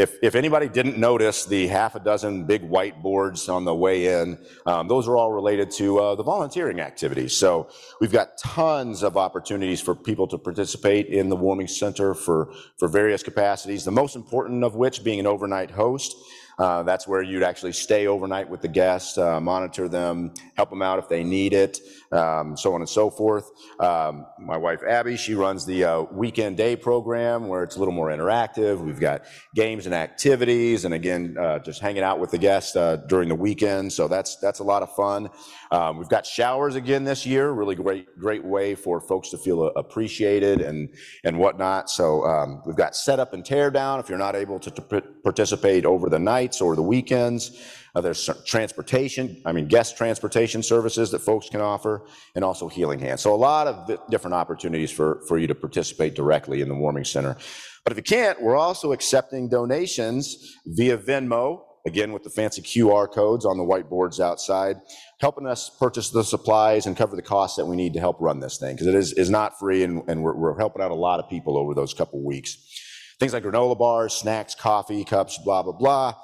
if, 0.00 0.16
if 0.22 0.34
anybody 0.34 0.66
didn't 0.66 0.96
notice 0.96 1.44
the 1.44 1.66
half 1.66 1.94
a 1.94 2.00
dozen 2.00 2.44
big 2.44 2.62
whiteboards 2.62 3.52
on 3.52 3.66
the 3.66 3.74
way 3.74 4.20
in, 4.20 4.38
um, 4.64 4.88
those 4.88 5.06
are 5.06 5.16
all 5.16 5.30
related 5.30 5.70
to 5.72 5.98
uh, 5.98 6.14
the 6.14 6.22
volunteering 6.22 6.80
activities. 6.80 7.36
So 7.36 7.68
we've 8.00 8.10
got 8.10 8.38
tons 8.38 9.02
of 9.02 9.18
opportunities 9.18 9.80
for 9.80 9.94
people 9.94 10.26
to 10.28 10.38
participate 10.38 11.06
in 11.08 11.28
the 11.28 11.36
warming 11.36 11.68
center 11.68 12.14
for, 12.14 12.52
for 12.78 12.88
various 12.88 13.22
capacities, 13.22 13.84
the 13.84 13.90
most 13.90 14.16
important 14.16 14.64
of 14.64 14.74
which 14.74 15.04
being 15.04 15.20
an 15.20 15.26
overnight 15.26 15.70
host. 15.70 16.16
Uh, 16.58 16.82
that's 16.82 17.08
where 17.08 17.22
you'd 17.22 17.42
actually 17.42 17.72
stay 17.72 18.06
overnight 18.06 18.48
with 18.48 18.60
the 18.60 18.68
guests, 18.68 19.16
uh, 19.16 19.40
monitor 19.40 19.88
them, 19.88 20.32
help 20.56 20.68
them 20.68 20.82
out 20.82 20.98
if 20.98 21.08
they 21.08 21.24
need 21.24 21.54
it, 21.54 21.80
um, 22.12 22.56
so 22.56 22.74
on 22.74 22.80
and 22.80 22.88
so 22.88 23.10
forth. 23.10 23.50
Um, 23.78 24.26
my 24.38 24.56
wife 24.56 24.80
Abby, 24.86 25.16
she 25.16 25.34
runs 25.34 25.64
the 25.64 25.84
uh, 25.84 26.02
weekend 26.12 26.56
day 26.56 26.76
program 26.76 27.48
where 27.48 27.62
it's 27.62 27.76
a 27.76 27.78
little 27.78 27.94
more 27.94 28.08
interactive. 28.08 28.80
We've 28.80 29.00
got 29.00 29.22
games 29.54 29.86
and 29.86 29.94
activities, 29.94 30.84
and 30.84 30.94
again, 30.94 31.36
uh, 31.38 31.60
just 31.60 31.80
hanging 31.80 32.02
out 32.02 32.18
with 32.18 32.30
the 32.30 32.38
guests 32.38 32.76
uh, 32.76 32.96
during 33.08 33.28
the 33.28 33.34
weekend. 33.34 33.92
So 33.92 34.08
that's 34.08 34.36
that's 34.36 34.58
a 34.58 34.64
lot 34.64 34.82
of 34.82 34.94
fun. 34.94 35.28
Um, 35.70 35.98
we've 35.98 36.08
got 36.08 36.26
showers 36.26 36.74
again 36.74 37.04
this 37.04 37.24
year. 37.24 37.50
Really 37.50 37.76
great 37.76 38.18
great 38.18 38.44
way 38.44 38.74
for 38.74 39.00
folks 39.00 39.30
to 39.30 39.38
feel 39.38 39.66
appreciated 39.76 40.60
and 40.60 40.88
and 41.24 41.38
whatnot. 41.38 41.90
So 41.90 42.24
um, 42.24 42.62
we've 42.66 42.76
got 42.76 42.96
setup 42.96 43.34
and 43.34 43.44
tear 43.44 43.70
down 43.70 44.00
if 44.00 44.08
you're 44.08 44.18
not 44.18 44.34
able 44.34 44.58
to, 44.60 44.70
to 44.70 45.02
participate 45.22 45.84
over 45.86 46.08
the 46.08 46.18
nights 46.18 46.60
or 46.60 46.74
the 46.74 46.82
weekends. 46.82 47.76
Uh, 47.94 48.00
there's 48.00 48.28
transportation, 48.46 49.40
I 49.44 49.52
mean, 49.52 49.66
guest 49.66 49.96
transportation 49.96 50.62
services 50.62 51.10
that 51.10 51.20
folks 51.20 51.48
can 51.48 51.60
offer, 51.60 52.06
and 52.34 52.44
also 52.44 52.68
healing 52.68 53.00
hands. 53.00 53.20
So 53.20 53.34
a 53.34 53.36
lot 53.36 53.66
of 53.66 54.10
different 54.10 54.34
opportunities 54.34 54.90
for, 54.90 55.22
for 55.26 55.38
you 55.38 55.46
to 55.48 55.54
participate 55.54 56.14
directly 56.14 56.60
in 56.60 56.68
the 56.68 56.74
warming 56.74 57.04
center. 57.04 57.36
But 57.84 57.92
if 57.92 57.96
you 57.96 58.02
can't, 58.02 58.40
we're 58.40 58.56
also 58.56 58.92
accepting 58.92 59.48
donations 59.48 60.56
via 60.66 60.98
Venmo, 60.98 61.62
again 61.86 62.12
with 62.12 62.22
the 62.22 62.30
fancy 62.30 62.62
QR 62.62 63.10
codes 63.10 63.44
on 63.44 63.56
the 63.56 63.64
whiteboards 63.64 64.20
outside, 64.20 64.76
helping 65.18 65.46
us 65.46 65.70
purchase 65.70 66.10
the 66.10 66.22
supplies 66.22 66.86
and 66.86 66.96
cover 66.96 67.16
the 67.16 67.22
costs 67.22 67.56
that 67.56 67.66
we 67.66 67.76
need 67.76 67.94
to 67.94 68.00
help 68.00 68.20
run 68.20 68.40
this 68.40 68.58
thing, 68.58 68.74
because 68.74 68.86
it 68.86 68.94
is, 68.94 69.12
is 69.14 69.30
not 69.30 69.58
free, 69.58 69.82
and, 69.82 70.02
and 70.08 70.22
we're, 70.22 70.34
we're 70.34 70.58
helping 70.58 70.82
out 70.82 70.90
a 70.90 70.94
lot 70.94 71.20
of 71.20 71.28
people 71.28 71.56
over 71.56 71.74
those 71.74 71.94
couple 71.94 72.22
weeks. 72.22 72.58
Things 73.18 73.32
like 73.32 73.42
granola 73.42 73.78
bars, 73.78 74.14
snacks, 74.14 74.54
coffee 74.54 75.04
cups, 75.04 75.38
blah, 75.44 75.62
blah, 75.62 75.72
blah. 75.72 76.14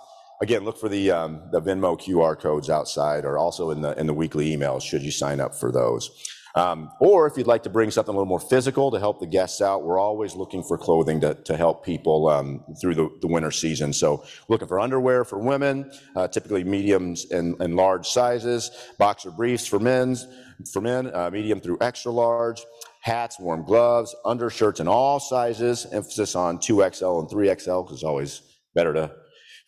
Again, 0.43 0.65
look 0.65 0.79
for 0.79 0.89
the, 0.89 1.11
um, 1.11 1.43
the 1.53 1.61
Venmo 1.61 1.99
QR 1.99 2.39
codes 2.39 2.71
outside 2.71 3.25
or 3.25 3.39
also 3.39 3.71
in 3.71 3.81
the, 3.81 3.99
in 3.99 4.07
the 4.07 4.15
weekly 4.15 4.57
emails 4.57 4.83
should 4.83 5.03
you 5.03 5.11
sign 5.11 5.41
up 5.41 5.55
for 5.55 5.73
those. 5.73 6.11
Um, 6.57 6.91
or 7.01 7.27
if 7.27 7.37
you'd 7.37 7.47
like 7.47 7.63
to 7.65 7.71
bring 7.71 7.91
something 7.91 8.15
a 8.15 8.17
little 8.17 8.25
more 8.25 8.41
physical 8.41 8.91
to 8.91 8.99
help 8.99 9.21
the 9.21 9.27
guests 9.27 9.61
out, 9.61 9.85
we're 9.85 9.99
always 9.99 10.35
looking 10.35 10.63
for 10.63 10.79
clothing 10.79 11.21
to, 11.21 11.35
to 11.35 11.55
help 11.55 11.85
people 11.85 12.29
um, 12.29 12.65
through 12.81 12.95
the, 12.95 13.11
the 13.21 13.27
winter 13.27 13.51
season. 13.51 13.93
So 13.93 14.25
looking 14.49 14.67
for 14.67 14.81
underwear 14.81 15.25
for 15.27 15.39
women, 15.39 15.93
uh, 16.17 16.29
typically 16.29 16.65
mediums 16.65 17.31
and, 17.31 17.61
and 17.61 17.77
large 17.77 18.09
sizes, 18.09 18.71
boxer 18.99 19.31
briefs 19.31 19.67
for 19.67 19.79
men's, 19.79 20.27
for 20.73 20.81
men, 20.81 21.15
uh, 21.15 21.31
medium 21.31 21.61
through 21.61 21.77
extra 21.83 22.11
large, 22.11 22.65
hats, 23.03 23.39
warm 23.39 23.63
gloves, 23.63 24.17
undershirts 24.25 24.81
in 24.81 24.89
all 24.89 25.21
sizes, 25.21 25.87
emphasis 25.93 26.35
on 26.35 26.57
2XL 26.57 27.21
and 27.21 27.29
3XL 27.29 27.85
because 27.85 27.99
it's 27.99 28.03
always 28.03 28.41
better 28.75 28.95
to 28.95 29.11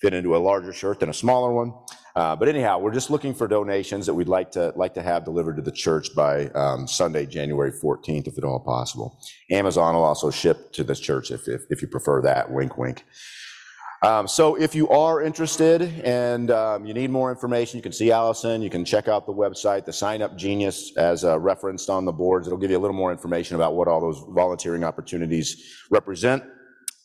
fit 0.01 0.15
into 0.15 0.37
a 0.37 0.39
larger 0.39 0.73
shirt 0.73 1.01
than 1.01 1.09
a 1.09 1.15
smaller 1.15 1.53
one. 1.53 1.73
Uh, 2.15 2.35
but 2.35 2.49
anyhow, 2.49 2.79
we're 2.79 2.93
just 2.93 3.11
looking 3.11 3.33
for 3.33 3.47
donations 3.47 4.07
that 4.07 4.15
we'd 4.15 4.29
like 4.29 4.51
to 4.51 4.73
like 4.75 4.95
to 4.95 5.03
have 5.03 5.25
delivered 5.25 5.57
to 5.57 5.63
the 5.63 5.73
church 5.73 6.15
by 6.17 6.47
um, 6.49 6.87
Sunday, 6.89 7.27
January 7.27 7.71
14th, 7.71 8.27
if 8.27 8.37
at 8.39 8.45
all 8.45 8.59
possible. 8.59 9.21
Amazon 9.51 9.95
will 9.95 10.05
also 10.05 10.31
ship 10.31 10.73
to 10.73 10.83
this 10.83 10.99
church 10.99 11.31
if, 11.31 11.47
if, 11.47 11.63
if 11.71 11.81
you 11.81 11.89
prefer 11.89 12.21
that. 12.23 12.51
Wink, 12.51 12.77
wink. 12.77 13.05
Um, 14.03 14.29
so 14.29 14.55
if 14.55 14.77
you 14.77 14.89
are 14.91 15.23
interested 15.23 15.83
and 16.05 16.53
um, 16.53 16.87
you 16.87 16.95
need 16.95 17.11
more 17.11 17.31
information, 17.31 17.79
you 17.79 17.83
can 17.83 17.93
see 17.93 18.13
Allison. 18.13 18.63
You 18.63 18.71
can 18.71 18.85
check 18.85 19.09
out 19.09 19.27
the 19.27 19.33
website, 19.33 19.85
the 19.85 19.93
Sign 19.93 20.23
Up 20.23 20.37
Genius, 20.37 20.97
as 20.97 21.25
uh, 21.25 21.39
referenced 21.39 21.91
on 21.91 22.05
the 22.05 22.13
boards. 22.13 22.47
It'll 22.47 22.59
give 22.59 22.71
you 22.71 22.79
a 22.79 22.81
little 22.81 22.97
more 22.97 23.11
information 23.11 23.57
about 23.57 23.75
what 23.75 23.89
all 23.89 24.01
those 24.01 24.25
volunteering 24.29 24.85
opportunities 24.85 25.85
represent. 25.91 26.45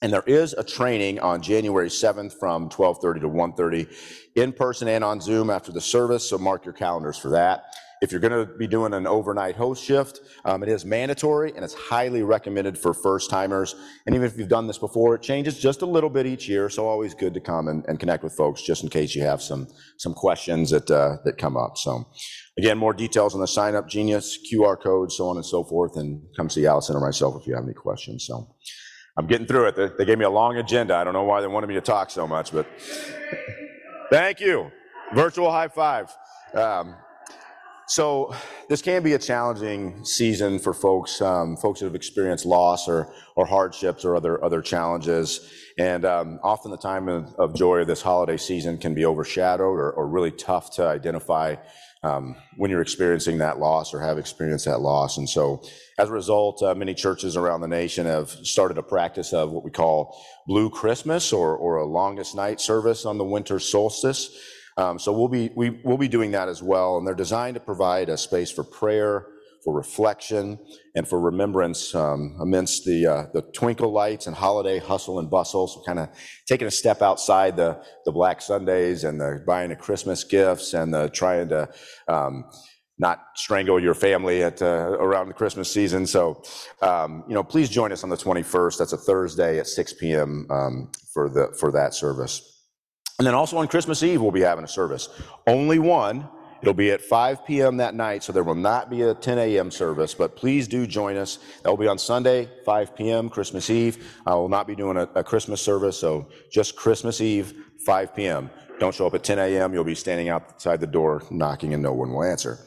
And 0.03 0.11
there 0.11 0.23
is 0.27 0.51
a 0.51 0.63
training 0.65 1.21
on 1.21 1.41
January 1.41 1.87
7th 1.87 2.37
from 2.37 2.67
12:30 2.69 3.21
to 3.21 3.29
1:30 3.29 3.87
in 4.35 4.51
person 4.51 4.89
and 4.89 5.01
on 5.01 5.21
Zoom 5.21 5.49
after 5.49 5.71
the 5.71 5.79
service, 5.79 6.29
so 6.29 6.37
mark 6.37 6.65
your 6.65 6.73
calendars 6.73 7.17
for 7.17 7.29
that. 7.29 7.63
If 8.01 8.11
you're 8.11 8.19
going 8.19 8.45
to 8.45 8.53
be 8.57 8.67
doing 8.67 8.93
an 8.93 9.07
overnight 9.07 9.55
host 9.55 9.81
shift, 9.81 10.19
um, 10.43 10.61
it 10.61 10.67
is 10.67 10.83
mandatory 10.83 11.53
and 11.55 11.63
it's 11.63 11.73
highly 11.73 12.21
recommended 12.21 12.77
for 12.77 12.93
first 12.93 13.29
timers. 13.29 13.75
And 14.05 14.13
even 14.13 14.27
if 14.27 14.37
you've 14.37 14.49
done 14.49 14.67
this 14.67 14.77
before, 14.77 15.15
it 15.15 15.21
changes 15.21 15.57
just 15.57 15.83
a 15.83 15.85
little 15.85 16.09
bit 16.09 16.25
each 16.25 16.49
year, 16.49 16.67
so 16.69 16.85
always 16.85 17.13
good 17.13 17.33
to 17.33 17.39
come 17.39 17.69
and, 17.69 17.85
and 17.87 17.97
connect 17.97 18.25
with 18.25 18.33
folks 18.33 18.61
just 18.61 18.83
in 18.83 18.89
case 18.89 19.15
you 19.15 19.23
have 19.23 19.41
some 19.41 19.69
some 19.97 20.13
questions 20.13 20.71
that 20.71 20.91
uh, 20.91 21.15
that 21.23 21.37
come 21.37 21.55
up. 21.57 21.77
So. 21.77 22.05
Again, 22.55 22.77
more 22.77 22.93
details 22.93 23.33
on 23.33 23.41
the 23.41 23.47
sign 23.47 23.73
up 23.73 23.89
genius, 23.89 24.37
QR 24.37 24.79
code, 24.79 25.11
so 25.11 25.27
on 25.27 25.37
and 25.37 25.45
so 25.45 25.63
forth, 25.63 25.97
and 25.97 26.21
come 26.37 26.51
see 26.51 26.67
Allison 26.67 26.95
or 26.95 26.99
myself 26.99 27.41
if 27.41 27.47
you 27.47 27.55
have 27.55 27.63
any 27.63 27.73
questions. 27.73 28.27
So 28.27 28.47
I'm 29.15 29.27
getting 29.27 29.45
through 29.45 29.67
it. 29.67 29.97
They, 29.97 30.05
gave 30.05 30.17
me 30.17 30.25
a 30.25 30.29
long 30.29 30.57
agenda. 30.57 30.95
I 30.95 31.03
don't 31.03 31.13
know 31.13 31.23
why 31.23 31.41
they 31.41 31.47
wanted 31.47 31.67
me 31.67 31.75
to 31.75 31.81
talk 31.81 32.09
so 32.09 32.27
much, 32.27 32.51
but 32.51 32.65
thank 34.11 34.39
you. 34.39 34.71
Virtual 35.13 35.51
high 35.51 35.67
five. 35.67 36.11
Um, 36.55 36.95
so 37.85 38.33
this 38.69 38.81
can 38.81 39.03
be 39.03 39.13
a 39.13 39.19
challenging 39.19 40.03
season 40.03 40.57
for 40.57 40.73
folks, 40.73 41.21
um, 41.21 41.57
folks 41.57 41.81
that 41.81 41.85
have 41.85 41.95
experienced 41.95 42.45
loss 42.45 42.87
or, 42.87 43.13
or 43.35 43.45
hardships 43.45 44.03
or 44.03 44.15
other, 44.15 44.43
other 44.43 44.61
challenges. 44.61 45.51
And 45.77 46.05
um, 46.05 46.39
often 46.43 46.71
the 46.71 46.77
time 46.77 47.07
of, 47.07 47.35
of 47.35 47.53
joy 47.53 47.79
of 47.79 47.87
this 47.87 48.01
holiday 48.01 48.37
season 48.37 48.77
can 48.77 48.95
be 48.95 49.05
overshadowed 49.05 49.77
or, 49.77 49.91
or 49.91 50.07
really 50.07 50.31
tough 50.31 50.73
to 50.75 50.87
identify 50.87 51.57
um, 52.03 52.35
when 52.57 52.71
you're 52.71 52.81
experiencing 52.81 53.37
that 53.39 53.59
loss 53.59 53.93
or 53.93 54.01
have 54.01 54.17
experienced 54.17 54.65
that 54.65 54.79
loss. 54.79 55.17
And 55.17 55.29
so 55.29 55.61
as 55.97 56.09
a 56.09 56.11
result, 56.11 56.63
uh, 56.63 56.73
many 56.73 56.93
churches 56.93 57.37
around 57.37 57.61
the 57.61 57.67
nation 57.67 58.07
have 58.07 58.29
started 58.29 58.77
a 58.77 58.83
practice 58.83 59.31
of 59.31 59.51
what 59.51 59.63
we 59.63 59.69
call 59.69 60.19
Blue 60.47 60.69
Christmas 60.69 61.31
or, 61.31 61.55
or 61.55 61.77
a 61.77 61.85
longest 61.85 62.35
night 62.35 62.59
service 62.59 63.05
on 63.05 63.17
the 63.17 63.23
winter 63.23 63.59
solstice. 63.59 64.35
Um, 64.75 64.97
so 64.97 65.11
we'll 65.11 65.27
be 65.27 65.51
we, 65.55 65.69
will 65.83 65.99
be 65.99 66.07
doing 66.07 66.31
that 66.31 66.49
as 66.49 66.63
well, 66.63 66.97
and 66.97 67.05
they're 67.05 67.13
designed 67.13 67.53
to 67.55 67.59
provide 67.59 68.09
a 68.09 68.17
space 68.17 68.49
for 68.49 68.63
prayer, 68.63 69.27
for 69.63 69.71
reflection, 69.71 70.57
and 70.95 71.07
for 71.07 71.19
remembrance 71.19 71.93
um, 71.93 72.37
amidst 72.41 72.85
the 72.85 73.05
uh, 73.05 73.25
the 73.35 73.43
twinkle 73.53 73.91
lights 73.91 74.25
and 74.25 74.35
holiday 74.35 74.79
hustle 74.79 75.19
and 75.19 75.29
bustle. 75.29 75.67
So 75.67 75.83
kind 75.85 75.99
of 75.99 76.09
taking 76.47 76.65
a 76.65 76.71
step 76.71 77.03
outside 77.03 77.55
the 77.55 77.83
the 78.05 78.11
Black 78.11 78.41
Sundays 78.41 79.03
and 79.03 79.21
the 79.21 79.43
buying 79.45 79.71
of 79.71 79.77
Christmas 79.77 80.23
gifts 80.23 80.73
and 80.73 80.91
the 80.91 81.07
trying 81.09 81.49
to 81.49 81.69
um, 82.07 82.45
not 83.03 83.27
strangle 83.35 83.79
your 83.81 83.93
family 83.93 84.41
at 84.43 84.61
uh, 84.61 84.95
around 85.07 85.27
the 85.27 85.33
Christmas 85.33 85.69
season. 85.69 86.07
So, 86.07 86.41
um, 86.81 87.25
you 87.27 87.35
know, 87.35 87.43
please 87.43 87.69
join 87.69 87.91
us 87.91 88.03
on 88.03 88.09
the 88.09 88.15
21st. 88.15 88.77
That's 88.77 88.93
a 88.93 88.97
Thursday 88.97 89.59
at 89.59 89.67
6 89.67 89.93
p.m. 89.93 90.47
Um, 90.49 90.91
for 91.13 91.29
the 91.29 91.53
for 91.59 91.69
that 91.73 91.93
service. 91.93 92.49
And 93.19 93.27
then 93.27 93.35
also 93.35 93.57
on 93.57 93.67
Christmas 93.67 94.01
Eve, 94.01 94.21
we'll 94.21 94.31
be 94.31 94.41
having 94.41 94.63
a 94.63 94.73
service. 94.81 95.09
Only 95.45 95.77
one. 95.79 96.27
It'll 96.61 96.73
be 96.73 96.91
at 96.91 97.01
5 97.01 97.45
p.m. 97.45 97.75
that 97.77 97.93
night, 97.93 98.23
so 98.23 98.31
there 98.31 98.45
will 98.45 98.55
not 98.55 98.89
be 98.89 99.01
a 99.01 99.13
10 99.13 99.37
a.m. 99.37 99.69
service, 99.69 100.13
but 100.13 100.37
please 100.37 100.65
do 100.65 100.87
join 100.87 101.17
us. 101.17 101.39
That 101.61 101.69
will 101.69 101.83
be 101.85 101.89
on 101.89 101.97
Sunday, 101.97 102.49
5 102.65 102.95
p.m., 102.95 103.27
Christmas 103.27 103.69
Eve. 103.69 104.17
I 104.25 104.33
will 104.35 104.47
not 104.47 104.65
be 104.65 104.73
doing 104.73 104.95
a, 104.95 105.09
a 105.13 105.25
Christmas 105.25 105.61
service, 105.61 105.99
so 105.99 106.29
just 106.49 106.77
Christmas 106.77 107.19
Eve, 107.19 107.53
5 107.85 108.15
p.m. 108.15 108.49
Don't 108.79 108.95
show 108.95 109.07
up 109.07 109.13
at 109.13 109.25
10 109.25 109.39
a.m. 109.39 109.73
You'll 109.73 109.83
be 109.83 109.93
standing 109.93 110.29
outside 110.29 110.79
the 110.79 110.87
door 110.87 111.23
knocking 111.29 111.73
and 111.73 111.83
no 111.83 111.91
one 111.91 112.13
will 112.13 112.23
answer. 112.23 112.59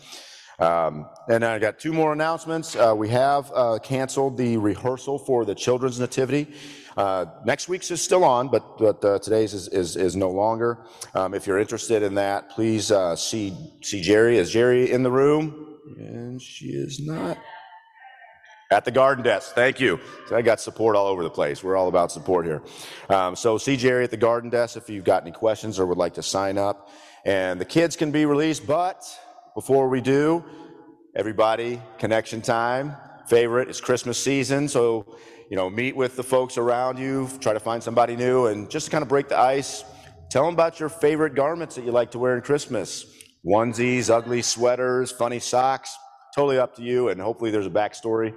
Um, 0.59 1.07
and 1.29 1.45
I 1.45 1.59
got 1.59 1.79
two 1.79 1.93
more 1.93 2.13
announcements. 2.13 2.77
Uh, 2.77 2.95
we 2.97 3.09
have 3.11 3.53
uh, 3.55 3.79
canceled 3.83 4.37
the 4.37 4.57
rehearsal 4.57 5.19
for 5.19 5.45
the 5.45 5.55
children's 5.55 6.01
nativity. 6.01 6.55
Uh, 6.97 7.27
next 7.45 7.69
week's 7.69 7.91
is 7.91 8.01
still 8.01 8.25
on, 8.25 8.49
but, 8.49 8.79
but 8.79 9.05
uh, 9.05 9.19
today's 9.19 9.53
is, 9.53 9.69
is, 9.69 9.97
is 9.97 10.17
no 10.17 10.31
longer. 10.31 10.79
Um, 11.15 11.35
if 11.35 11.47
you're 11.47 11.59
interested 11.59 12.03
in 12.03 12.15
that, 12.15 12.49
please 12.49 12.91
uh, 12.91 13.15
see, 13.17 13.55
see 13.83 14.01
Jerry. 14.01 14.39
Is 14.39 14.51
Jerry 14.51 14.91
in 14.91 15.03
the 15.03 15.11
room? 15.11 15.79
And 15.99 16.41
she 16.41 16.69
is 16.69 17.01
not. 17.01 17.37
At 18.73 18.85
the 18.85 18.91
garden 18.91 19.23
desk. 19.23 19.55
Thank 19.55 19.79
you. 19.79 20.01
So 20.27 20.37
I 20.37 20.43
got 20.43 20.59
support 20.59 20.97
all 20.97 21.07
over 21.07 21.23
the 21.23 21.31
place. 21.31 21.63
We're 21.63 21.77
all 21.77 21.87
about 21.89 22.11
support 22.11 22.47
here. 22.47 22.63
Um, 23.09 23.37
so 23.37 23.59
see 23.59 23.77
Jerry 23.77 24.03
at 24.03 24.11
the 24.11 24.17
garden 24.17 24.51
desk 24.51 24.77
if 24.77 24.89
you've 24.89 25.05
got 25.05 25.23
any 25.23 25.31
questions 25.31 25.79
or 25.79 25.87
would 25.87 25.99
like 25.99 26.15
to 26.15 26.23
sign 26.23 26.59
up. 26.59 26.91
And 27.25 27.61
the 27.61 27.65
kids 27.65 27.95
can 27.95 28.11
be 28.11 28.25
released, 28.25 28.67
but 28.67 29.05
before 29.57 29.89
we 29.89 30.03
do, 30.03 30.45
everybody, 31.17 31.81
connection 31.99 32.43
time. 32.43 32.95
Favorite 33.27 33.71
is 33.71 33.81
Christmas 33.81 34.23
season, 34.23 34.69
so 34.69 35.17
you 35.51 35.57
know, 35.57 35.71
meet 35.71 35.97
with 35.97 36.15
the 36.15 36.23
folks 36.23 36.59
around 36.59 36.99
you, 36.99 37.27
try 37.41 37.55
to 37.55 37.61
find 37.61 37.83
somebody 37.83 38.17
new, 38.17 38.47
and 38.47 38.71
just 38.71 38.91
kind 38.91 39.01
of 39.01 39.09
break 39.09 39.29
the 39.29 39.39
ice. 39.39 39.83
Tell 40.31 40.45
them 40.45 40.53
about 40.53 40.79
your 40.79 40.91
favorite 40.91 41.35
garments 41.35 41.75
that 41.77 41.87
you 41.87 41.91
like 41.91 42.11
to 42.11 42.19
wear 42.19 42.37
in 42.37 42.43
Christmas 42.43 43.07
onesies, 43.47 44.11
ugly 44.11 44.43
sweaters, 44.43 45.11
funny 45.11 45.39
socks. 45.39 45.97
Totally 46.35 46.59
up 46.59 46.77
to 46.77 46.83
you, 46.83 47.09
and 47.09 47.19
hopefully 47.19 47.51
there's 47.51 47.67
a 47.67 47.71
backstory 47.71 48.35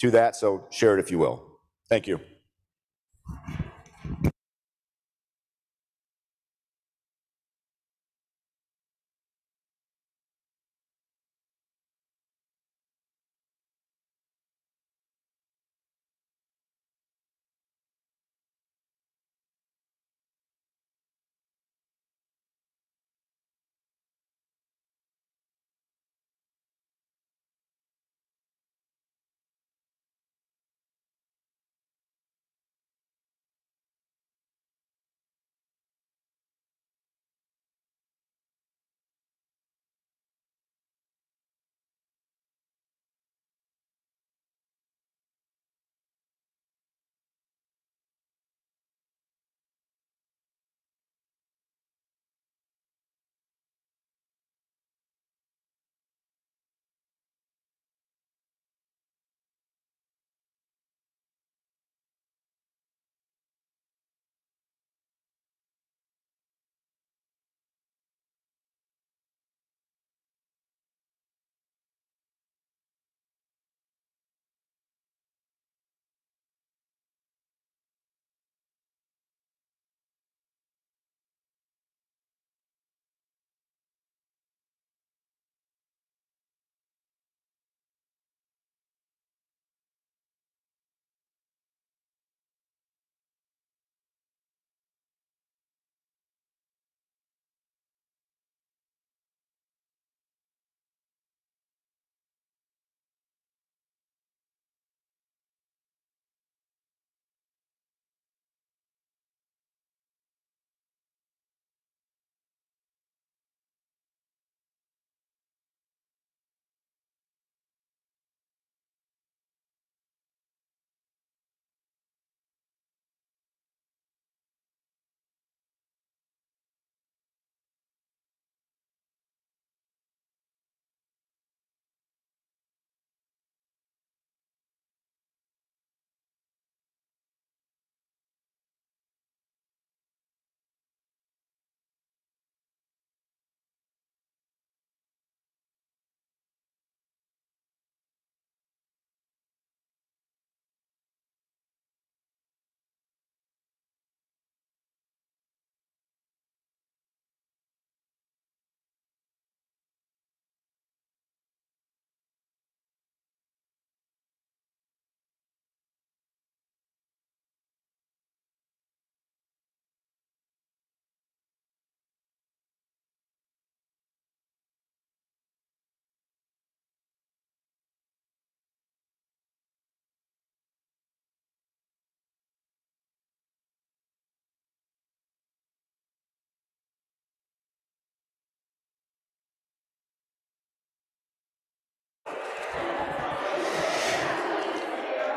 to 0.00 0.10
that, 0.10 0.36
so 0.36 0.66
share 0.70 0.98
it 0.98 1.00
if 1.00 1.10
you 1.10 1.18
will. 1.18 1.60
Thank 1.88 2.06
you. 2.06 2.20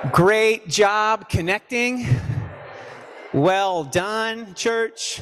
Great 0.10 0.68
job 0.68 1.30
connecting. 1.30 2.08
Well 3.34 3.84
done, 3.84 4.56
church. 4.56 5.22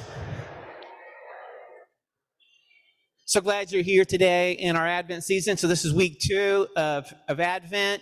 So 3.26 3.42
glad 3.42 3.74
you're 3.74 3.84
here 3.84 4.06
today 4.06 4.54
in 4.54 4.78
our 4.78 4.88
Advent 4.88 5.26
season. 5.26 5.58
So, 5.58 5.68
this 5.68 5.84
is 5.84 5.94
week 5.94 6.22
two 6.22 6.66
of, 6.78 7.14
of 7.28 7.42
Advent. 7.42 8.02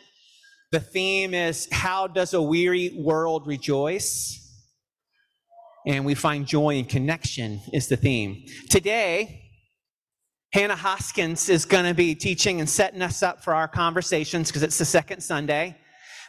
The 0.71 0.79
theme 0.79 1.33
is 1.33 1.67
How 1.71 2.05
Does 2.05 2.35
a 2.35 2.41
Weary 2.41 2.95
World 2.95 3.47
Rejoice? 3.47 4.39
And 5.87 6.05
we 6.05 6.13
find 6.13 6.45
joy 6.45 6.75
and 6.75 6.87
connection 6.87 7.59
is 7.73 7.87
the 7.87 7.97
theme. 7.97 8.45
Today, 8.69 9.41
Hannah 10.53 10.75
Hoskins 10.75 11.49
is 11.49 11.65
going 11.65 11.85
to 11.85 11.95
be 11.95 12.13
teaching 12.13 12.59
and 12.59 12.69
setting 12.69 13.01
us 13.01 13.23
up 13.23 13.43
for 13.43 13.55
our 13.55 13.67
conversations 13.67 14.49
because 14.49 14.61
it's 14.61 14.77
the 14.77 14.85
second 14.85 15.21
Sunday. 15.21 15.75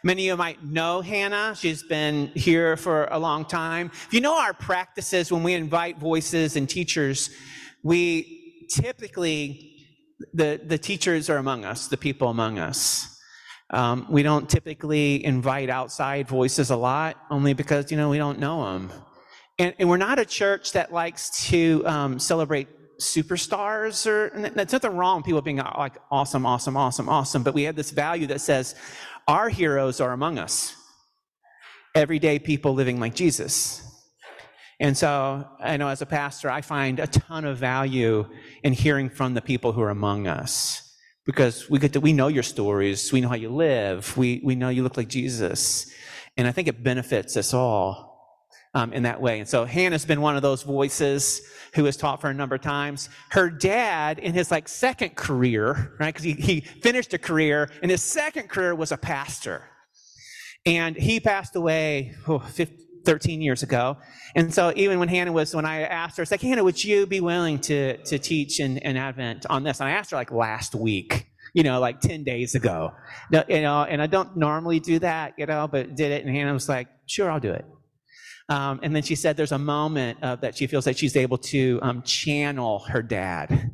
Many 0.05 0.28
of 0.28 0.34
you 0.34 0.36
might 0.36 0.64
know 0.64 1.01
Hannah. 1.01 1.55
She's 1.57 1.82
been 1.82 2.28
here 2.28 2.76
for 2.76 3.09
a 3.11 3.18
long 3.18 3.44
time. 3.44 3.90
If 3.92 4.12
you 4.12 4.20
know 4.20 4.38
our 4.38 4.55
practices 4.55 5.32
when 5.32 5.42
we 5.42 5.55
invite 5.55 5.99
voices 5.99 6.57
and 6.57 6.68
teachers, 6.68 7.30
we 7.82 8.66
typically, 8.70 9.86
the, 10.32 10.61
the 10.64 10.78
teachers 10.78 11.28
are 11.28 11.38
among 11.38 11.64
us, 11.64 11.88
the 11.88 11.96
people 11.96 12.28
among 12.28 12.59
us. 12.59 13.16
Um, 13.70 14.07
we 14.09 14.22
don't 14.22 14.49
typically 14.49 15.24
invite 15.24 15.68
outside 15.68 16.28
voices 16.28 16.70
a 16.70 16.76
lot, 16.76 17.16
only 17.30 17.53
because, 17.53 17.90
you 17.90 17.96
know, 17.96 18.09
we 18.09 18.18
don't 18.18 18.38
know 18.38 18.72
them. 18.72 18.92
And, 19.59 19.74
and 19.78 19.88
we're 19.88 19.96
not 19.96 20.18
a 20.18 20.24
church 20.24 20.72
that 20.72 20.92
likes 20.92 21.49
to 21.49 21.82
um, 21.86 22.18
celebrate 22.18 22.68
superstars 23.01 24.07
or 24.07 24.30
that's 24.51 24.72
nothing 24.72 24.96
wrong 24.96 25.18
with 25.18 25.26
people 25.26 25.40
being 25.40 25.59
like 25.59 25.96
awesome 26.11 26.44
awesome 26.44 26.76
awesome 26.76 27.09
awesome 27.09 27.44
but 27.44 27.55
we 27.55 27.62
have 27.62 27.76
this 27.76 27.92
value 27.92 28.26
that 28.26 28.40
says 28.40 28.74
our 29.29 29.51
heroes 29.51 30.01
are 30.01 30.12
among 30.12 30.39
us. 30.39 30.74
Everyday 31.95 32.39
people 32.39 32.72
living 32.72 32.99
like 32.99 33.14
jesus. 33.14 33.83
And 34.81 34.97
so 34.97 35.47
i 35.61 35.76
know 35.76 35.89
as 35.89 36.03
a 36.03 36.07
pastor 36.07 36.51
i 36.51 36.62
find 36.62 36.99
a 36.99 37.07
ton 37.07 37.45
of 37.45 37.59
value 37.59 38.26
in 38.62 38.72
hearing 38.72 39.11
from 39.11 39.35
the 39.35 39.43
people 39.43 39.72
who 39.72 39.83
are 39.83 39.91
among 39.91 40.26
us. 40.26 40.83
Because 41.26 41.68
we 41.68 41.79
get 41.79 41.93
to 41.93 42.01
we 42.01 42.14
know 42.14 42.29
your 42.29 42.43
stories. 42.43 43.12
We 43.12 43.20
know 43.20 43.29
how 43.29 43.35
you 43.35 43.51
live. 43.51 44.16
We, 44.16 44.41
we 44.43 44.55
know 44.55 44.70
you 44.70 44.83
look 44.83 44.97
like 44.97 45.09
jesus. 45.09 45.93
And 46.39 46.49
i 46.49 46.53
think 46.53 46.66
it 46.66 46.83
benefits 46.83 47.37
us 47.37 47.53
all 47.53 48.07
um, 48.75 48.93
in 48.93 49.03
that 49.03 49.21
way 49.21 49.39
and 49.41 49.49
so 49.49 49.64
hannah's 49.64 50.05
been 50.05 50.21
one 50.21 50.37
of 50.37 50.43
those 50.43 50.62
voices 50.62 51.43
who 51.75 51.85
has 51.85 51.97
taught 51.97 52.21
for 52.21 52.31
a 52.31 52.35
number 52.35 52.55
of 52.55 52.61
times. 52.61 53.09
Her 53.31 53.51
dad, 53.51 54.19
in 54.19 54.35
his 54.35 54.51
like 54.51 54.69
second 54.69 55.16
career, 55.16 55.95
right? 55.99 56.12
Because 56.12 56.25
he, 56.25 56.33
he 56.33 56.61
finished 56.61 57.14
a 57.14 57.19
career, 57.19 57.71
and 57.83 57.91
his 57.91 58.03
second 58.03 58.49
career 58.49 58.75
was 58.75 58.93
a 58.93 58.97
pastor. 58.97 59.64
And 60.66 60.97
he 60.97 61.21
passed 61.21 61.57
away 61.57 62.14
oh, 62.27 62.41
15, 62.41 62.77
13 63.05 63.41
years 63.41 63.62
ago. 63.62 63.97
And 64.35 64.53
so 64.53 64.73
even 64.77 64.99
when 64.99 65.09
Hannah 65.09 65.33
was, 65.33 65.55
when 65.55 65.64
I 65.64 65.83
asked 65.83 66.16
her, 66.16 66.23
it's 66.23 66.31
like, 66.31 66.43
Hannah, 66.43 66.64
would 66.64 66.83
you 66.83 67.07
be 67.07 67.21
willing 67.21 67.59
to, 67.61 67.97
to 68.05 68.19
teach 68.19 68.61
in, 68.61 68.79
in 68.79 68.97
Advent 68.97 69.47
on 69.49 69.62
this? 69.62 69.81
And 69.81 69.89
I 69.89 69.93
asked 69.93 70.11
her 70.11 70.16
like 70.16 70.31
last 70.31 70.75
week, 70.75 71.27
you 71.55 71.62
know, 71.62 71.81
like 71.81 72.01
10 72.01 72.25
days 72.25 72.55
ago. 72.55 72.93
You 73.31 73.62
know, 73.62 73.85
and 73.85 74.03
I 74.03 74.07
don't 74.09 74.37
normally 74.37 74.81
do 74.81 74.99
that, 74.99 75.35
you 75.39 75.47
know, 75.47 75.69
but 75.69 75.95
did 75.95 76.12
it. 76.12 76.25
And 76.27 76.35
Hannah 76.35 76.53
was 76.53 76.69
like, 76.69 76.89
sure, 77.07 77.31
I'll 77.31 77.41
do 77.41 77.53
it. 77.53 77.64
Um, 78.49 78.80
and 78.82 78.94
then 78.96 79.03
she 79.03 79.14
said 79.14 79.36
there's 79.36 79.53
a 79.53 79.59
moment 79.59 80.18
uh, 80.22 80.36
that 80.36 80.57
she 80.57 80.66
feels 80.66 80.86
like 80.86 80.96
she's 80.96 81.16
able 81.16 81.38
to 81.38 81.78
um, 81.82 82.03
channel 82.03 82.80
her 82.88 83.03
dad, 83.03 83.70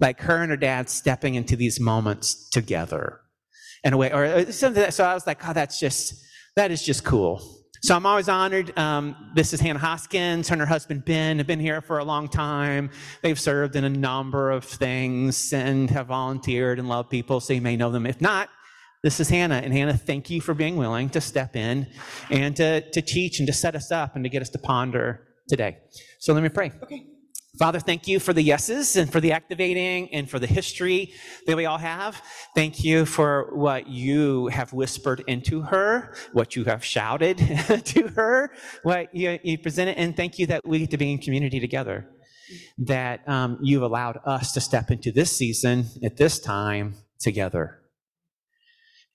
like 0.00 0.20
her 0.20 0.36
and 0.42 0.50
her 0.50 0.56
dad 0.56 0.88
stepping 0.88 1.36
into 1.36 1.56
these 1.56 1.78
moments 1.78 2.48
together 2.50 3.20
in 3.84 3.92
a 3.92 3.96
way, 3.96 4.12
or 4.12 4.24
uh, 4.24 4.50
something. 4.50 4.82
That, 4.82 4.94
so 4.94 5.04
I 5.04 5.14
was 5.14 5.26
like, 5.26 5.46
oh, 5.48 5.52
that's 5.52 5.78
just 5.78 6.14
that 6.56 6.70
is 6.70 6.82
just 6.82 7.04
cool. 7.04 7.58
So 7.82 7.96
I'm 7.96 8.04
always 8.04 8.28
honored. 8.28 8.76
Um, 8.78 9.16
this 9.34 9.54
is 9.54 9.60
Hannah 9.60 9.78
Hoskins. 9.78 10.48
Her 10.48 10.54
and 10.54 10.60
her 10.60 10.66
husband 10.66 11.06
Ben 11.06 11.38
have 11.38 11.46
been 11.46 11.60
here 11.60 11.80
for 11.80 11.98
a 11.98 12.04
long 12.04 12.28
time. 12.28 12.90
They've 13.22 13.40
served 13.40 13.74
in 13.74 13.84
a 13.84 13.88
number 13.88 14.50
of 14.50 14.64
things 14.64 15.52
and 15.54 15.88
have 15.88 16.08
volunteered 16.08 16.78
and 16.78 16.88
loved 16.90 17.08
people, 17.08 17.40
so 17.40 17.54
you 17.54 17.62
may 17.62 17.76
know 17.76 17.90
them. 17.90 18.04
If 18.04 18.20
not, 18.20 18.50
this 19.02 19.20
is 19.20 19.28
Hannah. 19.28 19.56
And 19.56 19.72
Hannah, 19.72 19.96
thank 19.96 20.30
you 20.30 20.40
for 20.40 20.54
being 20.54 20.76
willing 20.76 21.08
to 21.10 21.20
step 21.20 21.56
in 21.56 21.86
and 22.30 22.54
to, 22.56 22.82
to 22.90 23.02
teach 23.02 23.38
and 23.38 23.46
to 23.46 23.52
set 23.52 23.74
us 23.74 23.90
up 23.90 24.14
and 24.14 24.24
to 24.24 24.28
get 24.28 24.42
us 24.42 24.50
to 24.50 24.58
ponder 24.58 25.26
today. 25.48 25.78
So 26.18 26.34
let 26.34 26.42
me 26.42 26.48
pray. 26.48 26.72
Okay. 26.82 27.06
Father, 27.58 27.80
thank 27.80 28.06
you 28.06 28.20
for 28.20 28.32
the 28.32 28.42
yeses 28.42 28.96
and 28.96 29.10
for 29.10 29.20
the 29.20 29.32
activating 29.32 30.08
and 30.14 30.30
for 30.30 30.38
the 30.38 30.46
history 30.46 31.12
that 31.46 31.56
we 31.56 31.66
all 31.66 31.78
have. 31.78 32.22
Thank 32.54 32.84
you 32.84 33.04
for 33.04 33.50
what 33.54 33.88
you 33.88 34.46
have 34.48 34.72
whispered 34.72 35.24
into 35.26 35.62
her, 35.62 36.14
what 36.32 36.54
you 36.54 36.64
have 36.64 36.84
shouted 36.84 37.38
to 37.84 38.08
her, 38.08 38.52
what 38.82 39.14
you, 39.14 39.38
you, 39.42 39.58
presented. 39.58 39.98
And 39.98 40.16
thank 40.16 40.38
you 40.38 40.46
that 40.46 40.66
we 40.66 40.78
get 40.78 40.90
to 40.92 40.96
be 40.96 41.10
in 41.10 41.18
community 41.18 41.58
together, 41.58 42.08
that 42.78 43.28
um, 43.28 43.58
you've 43.60 43.82
allowed 43.82 44.20
us 44.24 44.52
to 44.52 44.60
step 44.60 44.90
into 44.90 45.10
this 45.10 45.36
season 45.36 45.86
at 46.04 46.16
this 46.16 46.38
time 46.38 46.94
together. 47.18 47.79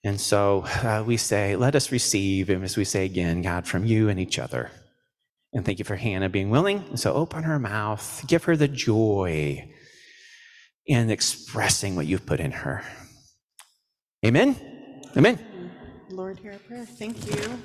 And 0.04 0.20
so 0.20 0.64
uh, 0.82 1.02
we 1.06 1.16
say, 1.16 1.56
let 1.56 1.74
us 1.74 1.92
receive, 1.92 2.50
and 2.50 2.64
as 2.64 2.76
we 2.76 2.84
say 2.84 3.04
again, 3.04 3.42
God, 3.42 3.66
from 3.66 3.84
you 3.84 4.08
and 4.08 4.18
each 4.18 4.38
other. 4.38 4.70
And 5.52 5.64
thank 5.64 5.78
you 5.78 5.84
for 5.84 5.96
Hannah 5.96 6.28
being 6.28 6.50
willing. 6.50 6.84
And 6.90 7.00
so 7.00 7.14
open 7.14 7.44
her 7.44 7.58
mouth, 7.58 8.24
give 8.26 8.44
her 8.44 8.56
the 8.56 8.68
joy 8.68 9.72
in 10.86 11.10
expressing 11.10 11.96
what 11.96 12.06
you've 12.06 12.26
put 12.26 12.40
in 12.40 12.52
her. 12.52 12.84
Amen. 14.24 14.56
Amen. 15.16 15.38
Lord, 16.10 16.38
hear 16.38 16.52
our 16.52 16.58
prayer. 16.58 16.84
Thank 16.84 17.26
you. 17.26 17.58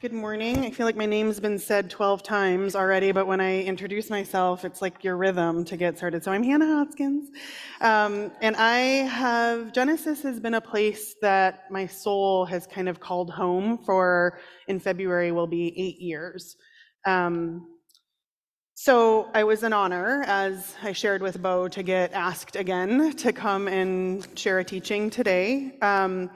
Good 0.00 0.14
morning. 0.14 0.60
I 0.60 0.70
feel 0.70 0.86
like 0.86 0.96
my 0.96 1.04
name's 1.04 1.40
been 1.40 1.58
said 1.58 1.90
12 1.90 2.22
times 2.22 2.74
already, 2.74 3.12
but 3.12 3.26
when 3.26 3.38
I 3.38 3.62
introduce 3.64 4.08
myself, 4.08 4.64
it's 4.64 4.80
like 4.80 5.04
your 5.04 5.18
rhythm 5.18 5.62
to 5.66 5.76
get 5.76 5.98
started. 5.98 6.24
So 6.24 6.32
I'm 6.32 6.42
Hannah 6.42 6.64
Hoskins. 6.64 7.28
Um, 7.82 8.32
and 8.40 8.56
I 8.56 8.78
have, 8.78 9.74
Genesis 9.74 10.22
has 10.22 10.40
been 10.40 10.54
a 10.54 10.60
place 10.62 11.16
that 11.20 11.70
my 11.70 11.86
soul 11.86 12.46
has 12.46 12.66
kind 12.66 12.88
of 12.88 12.98
called 12.98 13.30
home 13.30 13.76
for, 13.84 14.38
in 14.68 14.80
February, 14.80 15.32
will 15.32 15.46
be 15.46 15.66
eight 15.78 16.00
years. 16.00 16.56
Um, 17.04 17.68
so 18.72 19.28
I 19.34 19.44
was 19.44 19.64
an 19.64 19.74
honor, 19.74 20.24
as 20.26 20.76
I 20.82 20.92
shared 20.92 21.20
with 21.20 21.42
Bo, 21.42 21.68
to 21.68 21.82
get 21.82 22.14
asked 22.14 22.56
again 22.56 23.12
to 23.16 23.34
come 23.34 23.68
and 23.68 24.26
share 24.34 24.60
a 24.60 24.64
teaching 24.64 25.10
today. 25.10 25.76
Um, 25.82 26.30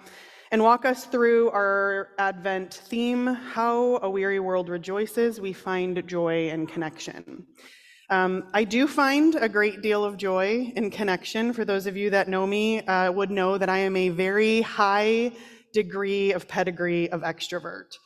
and 0.55 0.62
walk 0.62 0.84
us 0.84 1.07
through 1.07 1.50
our 1.50 2.11
Advent 2.16 2.74
theme 2.74 3.26
How 3.26 3.98
a 4.02 4.09
Weary 4.09 4.38
World 4.38 4.68
Rejoices, 4.68 5.40
We 5.40 5.52
Find 5.52 6.07
Joy 6.07 6.48
and 6.48 6.68
Connection. 6.68 7.44
Um, 8.09 8.44
I 8.55 8.62
do 8.62 8.86
find 8.86 9.34
a 9.34 9.48
great 9.48 9.82
deal 9.82 10.05
of 10.05 10.16
joy 10.16 10.72
in 10.76 10.92
connection. 10.92 11.52
For 11.52 11.64
those 11.64 11.88
of 11.88 11.96
you 11.96 12.09
that 12.11 12.28
know 12.28 12.46
me, 12.46 12.82
uh, 12.82 13.11
would 13.11 13.32
know 13.32 13.59
that 13.59 13.68
I 13.68 13.78
am 13.78 13.96
a 13.96 14.11
very 14.11 14.61
high 14.61 15.32
degree 15.72 16.32
of 16.32 16.46
pedigree 16.46 17.11
of 17.11 17.22
extrovert. 17.22 17.96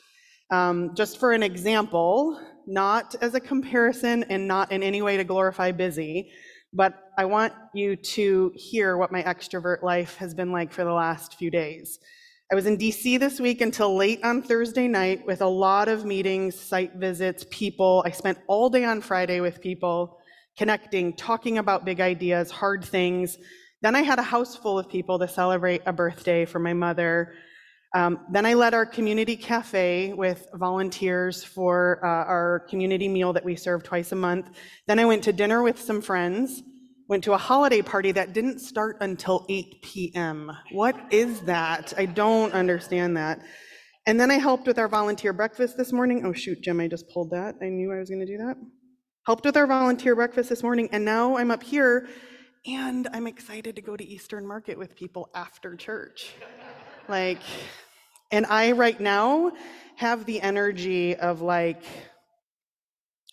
Um, 0.50 0.94
just 0.94 1.20
for 1.20 1.32
an 1.32 1.42
example, 1.42 2.40
not 2.66 3.14
as 3.20 3.34
a 3.34 3.40
comparison 3.40 4.24
and 4.30 4.48
not 4.48 4.72
in 4.72 4.82
any 4.82 5.02
way 5.02 5.18
to 5.18 5.24
glorify 5.24 5.70
busy, 5.72 6.30
but 6.72 6.94
I 7.18 7.26
want 7.26 7.52
you 7.74 7.94
to 7.94 8.52
hear 8.54 8.96
what 8.96 9.12
my 9.12 9.22
extrovert 9.22 9.82
life 9.82 10.16
has 10.16 10.32
been 10.32 10.50
like 10.50 10.72
for 10.72 10.84
the 10.84 10.94
last 10.94 11.34
few 11.34 11.50
days. 11.50 11.98
I 12.50 12.54
was 12.54 12.64
in 12.64 12.78
DC 12.78 13.20
this 13.20 13.40
week 13.40 13.60
until 13.60 13.94
late 13.94 14.24
on 14.24 14.40
Thursday 14.40 14.88
night 14.88 15.26
with 15.26 15.42
a 15.42 15.46
lot 15.46 15.86
of 15.86 16.06
meetings, 16.06 16.58
site 16.58 16.94
visits, 16.94 17.44
people. 17.50 18.02
I 18.06 18.10
spent 18.10 18.38
all 18.46 18.70
day 18.70 18.86
on 18.86 19.02
Friday 19.02 19.40
with 19.40 19.60
people, 19.60 20.18
connecting, 20.56 21.12
talking 21.12 21.58
about 21.58 21.84
big 21.84 22.00
ideas, 22.00 22.50
hard 22.50 22.82
things. 22.82 23.36
Then 23.82 23.94
I 23.94 24.00
had 24.00 24.18
a 24.18 24.22
house 24.22 24.56
full 24.56 24.78
of 24.78 24.88
people 24.88 25.18
to 25.18 25.28
celebrate 25.28 25.82
a 25.84 25.92
birthday 25.92 26.46
for 26.46 26.58
my 26.58 26.72
mother. 26.72 27.34
Um, 27.94 28.20
then 28.32 28.46
I 28.46 28.54
led 28.54 28.72
our 28.72 28.86
community 28.86 29.36
cafe 29.36 30.14
with 30.14 30.46
volunteers 30.54 31.44
for 31.44 32.00
uh, 32.02 32.08
our 32.08 32.60
community 32.70 33.08
meal 33.08 33.34
that 33.34 33.44
we 33.44 33.56
serve 33.56 33.82
twice 33.82 34.12
a 34.12 34.16
month. 34.16 34.56
Then 34.86 34.98
I 34.98 35.04
went 35.04 35.22
to 35.24 35.34
dinner 35.34 35.62
with 35.62 35.78
some 35.78 36.00
friends 36.00 36.62
went 37.08 37.24
to 37.24 37.32
a 37.32 37.38
holiday 37.38 37.80
party 37.80 38.12
that 38.12 38.34
didn't 38.34 38.60
start 38.60 38.98
until 39.00 39.46
8 39.48 39.82
p.m. 39.82 40.52
What 40.72 40.96
is 41.10 41.40
that? 41.42 41.94
I 41.96 42.04
don't 42.04 42.52
understand 42.52 43.16
that. 43.16 43.40
And 44.06 44.20
then 44.20 44.30
I 44.30 44.34
helped 44.34 44.66
with 44.66 44.78
our 44.78 44.88
volunteer 44.88 45.32
breakfast 45.32 45.76
this 45.76 45.92
morning. 45.92 46.24
Oh, 46.24 46.32
shoot, 46.32 46.60
Jim, 46.60 46.80
I 46.80 46.86
just 46.86 47.08
pulled 47.08 47.30
that. 47.30 47.56
I 47.62 47.66
knew 47.66 47.92
I 47.92 47.98
was 47.98 48.10
going 48.10 48.20
to 48.20 48.26
do 48.26 48.38
that. 48.38 48.56
Helped 49.26 49.44
with 49.44 49.56
our 49.56 49.66
volunteer 49.66 50.14
breakfast 50.14 50.48
this 50.48 50.62
morning, 50.62 50.88
and 50.92 51.04
now 51.04 51.36
I'm 51.36 51.50
up 51.50 51.62
here 51.62 52.08
and 52.66 53.08
I'm 53.12 53.26
excited 53.26 53.76
to 53.76 53.82
go 53.82 53.96
to 53.96 54.04
Eastern 54.04 54.46
Market 54.46 54.78
with 54.78 54.94
people 54.94 55.30
after 55.34 55.76
church. 55.76 56.34
Like, 57.08 57.40
and 58.30 58.44
I 58.46 58.72
right 58.72 58.98
now 59.00 59.52
have 59.96 60.26
the 60.26 60.40
energy 60.40 61.16
of 61.16 61.40
like 61.40 61.82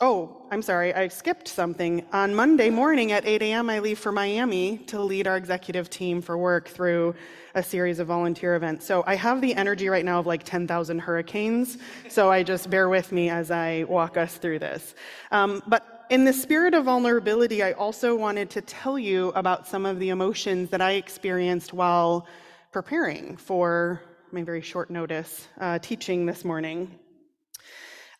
Oh, 0.01 0.45
I'm 0.51 0.61
sorry, 0.61 0.93
I 0.93 1.07
skipped 1.07 1.47
something. 1.47 2.05
On 2.11 2.35
Monday 2.35 2.69
morning 2.69 3.13
at 3.13 3.25
8 3.25 3.41
a.m., 3.41 3.69
I 3.69 3.79
leave 3.79 3.97
for 3.97 4.11
Miami 4.11 4.79
to 4.87 5.01
lead 5.01 5.25
our 5.25 5.37
executive 5.37 5.89
team 5.89 6.21
for 6.21 6.37
work 6.37 6.67
through 6.67 7.15
a 7.53 7.63
series 7.63 7.99
of 7.99 8.07
volunteer 8.07 8.55
events. 8.55 8.85
So 8.85 9.05
I 9.07 9.15
have 9.15 9.39
the 9.39 9.55
energy 9.55 9.87
right 9.87 10.03
now 10.03 10.19
of 10.19 10.25
like 10.25 10.43
10,000 10.43 10.99
hurricanes. 10.99 11.77
So 12.09 12.29
I 12.29 12.43
just 12.43 12.69
bear 12.69 12.89
with 12.89 13.13
me 13.13 13.29
as 13.29 13.51
I 13.51 13.85
walk 13.85 14.17
us 14.17 14.35
through 14.35 14.59
this. 14.59 14.95
Um, 15.31 15.63
but 15.65 16.05
in 16.09 16.25
the 16.25 16.33
spirit 16.33 16.73
of 16.73 16.83
vulnerability, 16.83 17.63
I 17.63 17.71
also 17.71 18.15
wanted 18.15 18.49
to 18.49 18.61
tell 18.61 18.99
you 18.99 19.29
about 19.29 19.65
some 19.65 19.85
of 19.85 19.99
the 19.99 20.09
emotions 20.09 20.71
that 20.71 20.81
I 20.81 20.95
experienced 20.95 21.71
while 21.71 22.27
preparing 22.73 23.37
for 23.37 24.01
my 24.33 24.43
very 24.43 24.61
short 24.61 24.89
notice 24.89 25.47
uh, 25.61 25.79
teaching 25.79 26.25
this 26.25 26.43
morning. 26.43 26.99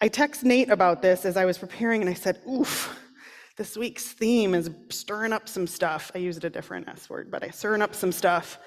I 0.02 0.08
text 0.10 0.44
Nate 0.44 0.70
about 0.70 1.02
this 1.02 1.26
as 1.26 1.38
I 1.38 1.46
was 1.46 1.58
preparing, 1.58 2.02
and 2.02 2.10
I 2.10 2.14
said, 2.14 2.40
Oof, 2.50 3.00
this 3.58 3.78
week's 3.78 4.12
theme 4.12 4.54
is 4.54 4.70
stirring 4.90 5.32
up 5.32 5.48
some 5.48 5.68
stuff. 5.68 6.12
I 6.14 6.18
used 6.18 6.44
a 6.44 6.50
different 6.50 6.90
S 6.90 7.10
word, 7.10 7.32
but 7.32 7.44
I 7.44 7.50
stirring 7.50 7.82
up 7.82 7.96
some 7.96 8.12
stuff. 8.12 8.60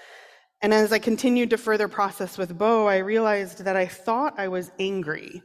And 0.63 0.73
as 0.73 0.93
I 0.93 0.99
continued 0.99 1.51
to 1.51 1.59
further 1.59 1.87
process 1.87 2.39
with 2.39 2.57
Bo, 2.57 2.87
I 2.87 2.99
realized 2.99 3.65
that 3.65 3.77
I 3.77 3.87
thought 3.87 4.39
I 4.39 4.49
was 4.49 4.73
angry. 4.79 5.43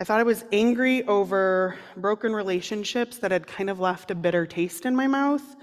I 0.00 0.04
thought 0.04 0.20
I 0.20 0.24
was 0.24 0.44
angry 0.52 1.02
over 1.04 1.76
broken 1.96 2.32
relationships 2.32 3.18
that 3.18 3.30
had 3.30 3.46
kind 3.46 3.68
of 3.68 3.80
left 3.80 4.10
a 4.10 4.14
bitter 4.14 4.46
taste 4.46 4.86
in 4.86 4.94
my 4.94 5.06
mouth, 5.06 5.56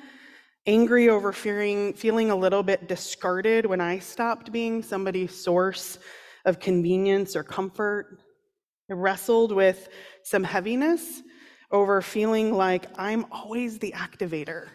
angry 0.68 1.10
over 1.10 1.32
fearing, 1.32 1.94
feeling 1.94 2.30
a 2.30 2.36
little 2.36 2.64
bit 2.64 2.88
discarded 2.88 3.66
when 3.66 3.82
I 3.82 4.00
stopped 4.00 4.52
being 4.52 4.84
somebody's 4.84 5.34
source 5.34 5.98
of 6.46 6.60
convenience 6.60 7.36
or 7.36 7.44
comfort, 7.44 8.20
I 8.92 8.94
wrestled 8.94 9.54
with 9.54 9.88
some 10.24 10.44
heaviness 10.44 11.22
over 11.72 12.02
feeling 12.02 12.54
like 12.54 12.88
I'm 12.98 13.26
always 13.32 13.80
the 13.80 13.94
activator 13.94 14.68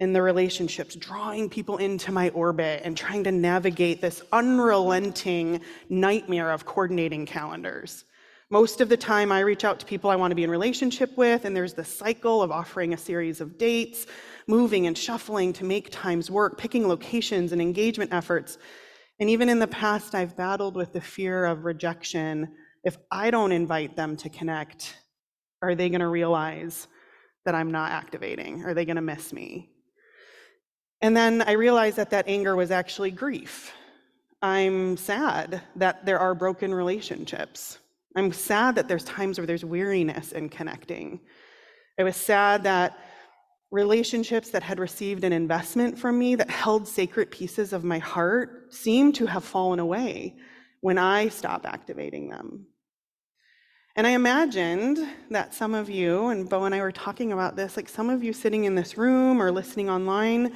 in 0.00 0.12
the 0.12 0.20
relationships, 0.20 0.96
drawing 0.96 1.48
people 1.48 1.76
into 1.76 2.10
my 2.10 2.30
orbit 2.30 2.82
and 2.84 2.96
trying 2.96 3.22
to 3.22 3.30
navigate 3.30 4.00
this 4.00 4.20
unrelenting 4.32 5.60
nightmare 5.88 6.50
of 6.50 6.66
coordinating 6.66 7.24
calendars. 7.24 8.04
Most 8.50 8.80
of 8.80 8.88
the 8.88 8.96
time, 8.96 9.30
I 9.30 9.40
reach 9.40 9.64
out 9.64 9.78
to 9.78 9.86
people 9.86 10.10
I 10.10 10.16
want 10.16 10.32
to 10.32 10.36
be 10.36 10.42
in 10.42 10.50
relationship 10.50 11.16
with, 11.16 11.44
and 11.44 11.54
there's 11.54 11.74
the 11.74 11.84
cycle 11.84 12.42
of 12.42 12.50
offering 12.50 12.94
a 12.94 12.98
series 12.98 13.40
of 13.40 13.58
dates, 13.58 14.06
moving 14.48 14.88
and 14.88 14.98
shuffling 14.98 15.52
to 15.52 15.64
make 15.64 15.88
times 15.90 16.32
work, 16.32 16.58
picking 16.58 16.88
locations 16.88 17.52
and 17.52 17.62
engagement 17.62 18.12
efforts. 18.12 18.58
And 19.20 19.30
even 19.30 19.48
in 19.48 19.60
the 19.60 19.68
past, 19.68 20.16
I've 20.16 20.36
battled 20.36 20.74
with 20.74 20.92
the 20.92 21.00
fear 21.00 21.44
of 21.44 21.64
rejection 21.64 22.48
if 22.84 22.96
I 23.10 23.30
don't 23.30 23.52
invite 23.52 23.96
them 23.96 24.16
to 24.18 24.28
connect, 24.28 24.96
are 25.62 25.74
they 25.74 25.88
going 25.88 26.00
to 26.00 26.08
realize 26.08 26.86
that 27.44 27.54
I'm 27.54 27.70
not 27.70 27.90
activating? 27.90 28.64
Are 28.64 28.74
they 28.74 28.84
going 28.84 28.96
to 28.96 29.02
miss 29.02 29.32
me? 29.32 29.70
And 31.00 31.16
then 31.16 31.42
I 31.42 31.52
realized 31.52 31.96
that 31.96 32.10
that 32.10 32.28
anger 32.28 32.54
was 32.54 32.70
actually 32.70 33.10
grief. 33.10 33.72
I'm 34.42 34.96
sad 34.96 35.62
that 35.76 36.04
there 36.04 36.18
are 36.18 36.34
broken 36.34 36.72
relationships. 36.72 37.78
I'm 38.16 38.32
sad 38.32 38.74
that 38.76 38.88
there's 38.88 39.04
times 39.04 39.38
where 39.38 39.46
there's 39.46 39.64
weariness 39.64 40.32
in 40.32 40.48
connecting. 40.48 41.20
I 41.98 42.04
was 42.04 42.16
sad 42.16 42.62
that 42.64 42.98
relationships 43.70 44.50
that 44.50 44.62
had 44.62 44.78
received 44.78 45.24
an 45.24 45.32
investment 45.32 45.98
from 45.98 46.18
me, 46.18 46.36
that 46.36 46.50
held 46.50 46.86
sacred 46.86 47.30
pieces 47.30 47.72
of 47.72 47.84
my 47.84 47.98
heart, 47.98 48.72
seemed 48.72 49.14
to 49.16 49.26
have 49.26 49.44
fallen 49.44 49.80
away 49.80 50.36
when 50.80 50.98
I 50.98 51.28
stopped 51.28 51.66
activating 51.66 52.28
them. 52.28 52.66
And 53.96 54.08
I 54.08 54.10
imagined 54.10 54.98
that 55.30 55.54
some 55.54 55.72
of 55.72 55.88
you, 55.88 56.26
and 56.26 56.48
Bo 56.48 56.64
and 56.64 56.74
I 56.74 56.80
were 56.80 56.90
talking 56.90 57.32
about 57.32 57.54
this, 57.54 57.76
like 57.76 57.88
some 57.88 58.10
of 58.10 58.24
you 58.24 58.32
sitting 58.32 58.64
in 58.64 58.74
this 58.74 58.98
room 58.98 59.40
or 59.40 59.52
listening 59.52 59.88
online, 59.88 60.52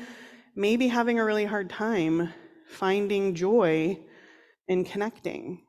may 0.57 0.77
be 0.77 0.89
having 0.89 1.21
a 1.21 1.25
really 1.25 1.45
hard 1.45 1.71
time 1.71 2.33
finding 2.67 3.37
joy 3.37 3.97
in 4.67 4.85
connecting. 4.85 5.63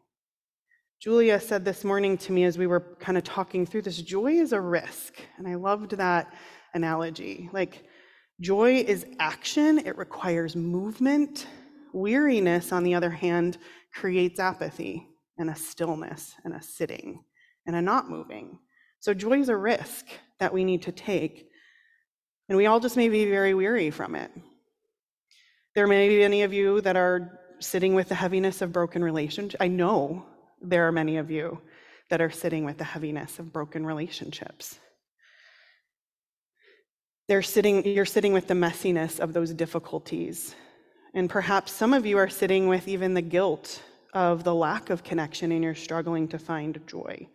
Julia 0.99 1.39
said 1.39 1.63
this 1.63 1.83
morning 1.83 2.17
to 2.17 2.31
me 2.31 2.43
as 2.45 2.57
we 2.57 2.65
were 2.65 2.97
kind 2.99 3.19
of 3.19 3.23
talking 3.23 3.67
through 3.67 3.83
this 3.83 4.01
joy 4.01 4.31
is 4.31 4.51
a 4.51 4.59
risk. 4.59 5.21
And 5.37 5.47
I 5.47 5.53
loved 5.53 5.91
that 5.91 6.33
analogy. 6.73 7.51
Like, 7.53 7.83
joy 8.41 8.77
is 8.77 9.05
action, 9.19 9.77
it 9.77 9.95
requires 9.95 10.55
movement. 10.55 11.45
Weariness, 11.93 12.71
on 12.71 12.83
the 12.83 12.95
other 12.95 13.11
hand, 13.11 13.59
creates 13.93 14.39
apathy 14.39 15.07
and 15.37 15.51
a 15.51 15.55
stillness 15.55 16.33
and 16.43 16.55
a 16.55 16.61
sitting 16.63 17.23
and 17.65 17.75
a 17.75 17.81
not 17.81 18.09
moving. 18.09 18.59
So 18.99 19.13
joy 19.13 19.39
is 19.39 19.49
a 19.49 19.55
risk 19.55 20.05
that 20.39 20.53
we 20.53 20.63
need 20.63 20.83
to 20.83 20.91
take. 20.91 21.49
And 22.47 22.57
we 22.57 22.65
all 22.65 22.79
just 22.79 22.97
may 22.97 23.09
be 23.09 23.25
very 23.25 23.53
weary 23.53 23.91
from 23.91 24.15
it. 24.15 24.31
There 25.75 25.87
may 25.87 26.09
be 26.09 26.23
any 26.23 26.43
of 26.43 26.53
you 26.53 26.81
that 26.81 26.97
are 26.97 27.39
sitting 27.59 27.93
with 27.93 28.09
the 28.09 28.15
heaviness 28.15 28.61
of 28.61 28.73
broken 28.73 29.03
relationships. 29.03 29.61
I 29.61 29.67
know 29.67 30.25
there 30.61 30.87
are 30.87 30.91
many 30.91 31.17
of 31.17 31.29
you 31.29 31.61
that 32.09 32.21
are 32.21 32.31
sitting 32.31 32.65
with 32.65 32.77
the 32.77 32.83
heaviness 32.83 33.39
of 33.39 33.53
broken 33.53 33.85
relationships. 33.85 34.79
They're 37.27 37.43
sitting, 37.43 37.85
you're 37.85 38.05
sitting 38.05 38.33
with 38.33 38.47
the 38.47 38.55
messiness 38.55 39.19
of 39.19 39.33
those 39.33 39.53
difficulties. 39.53 40.55
And 41.13 41.29
perhaps 41.29 41.71
some 41.71 41.93
of 41.93 42.05
you 42.05 42.17
are 42.17 42.29
sitting 42.29 42.67
with 42.67 42.87
even 42.87 43.13
the 43.13 43.21
guilt 43.21 43.83
of 44.13 44.43
the 44.43 44.55
lack 44.55 44.89
of 44.89 45.03
connection 45.03 45.51
and 45.51 45.63
you're 45.63 45.75
struggling 45.75 46.27
to 46.29 46.39
find 46.39 46.79
joy. 46.87 47.27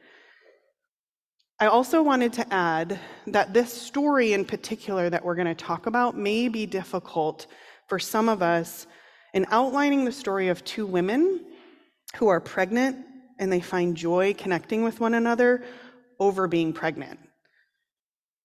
I 1.61 1.67
also 1.67 2.03
wanted 2.03 2.33
to 2.35 2.53
add 2.53 2.99
that 3.29 3.55
this 3.55 3.73
story 3.73 4.33
in 4.33 4.45
particular 4.45 5.09
that 5.09 5.25
we're 5.25 5.37
going 5.37 5.47
to 5.47 5.55
talk 5.55 5.87
about 5.87 6.17
may 6.17 6.49
be 6.49 6.67
difficult 6.67 7.47
for 7.89 8.01
some 8.01 8.29
of 8.29 8.43
us 8.43 8.89
in 9.35 9.47
outlining 9.51 10.05
the 10.05 10.13
story 10.13 10.49
of 10.49 10.65
two 10.65 10.85
women 10.85 11.45
who 12.17 12.27
are 12.27 12.41
pregnant 12.41 12.97
and 13.39 13.53
they 13.53 13.61
find 13.61 13.97
joy 13.97 14.35
connecting 14.35 14.83
with 14.83 14.99
one 14.99 15.15
another 15.15 15.65
over 16.19 16.49
being 16.49 16.73
pregnant. 16.73 17.21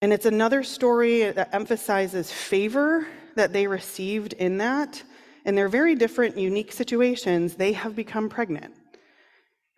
And 0.02 0.14
it's 0.14 0.26
another 0.26 0.64
story 0.64 1.32
that 1.32 1.54
emphasizes 1.54 2.32
favor 2.32 3.08
that 3.36 3.54
they 3.54 3.66
received 3.66 4.34
in 4.34 4.58
that. 4.60 5.02
In 5.46 5.56
their 5.56 5.70
very 5.70 5.96
different, 5.96 6.38
unique 6.38 6.72
situations, 6.72 7.56
they 7.56 7.74
have 7.74 7.96
become 7.96 8.30
pregnant. 8.30 8.74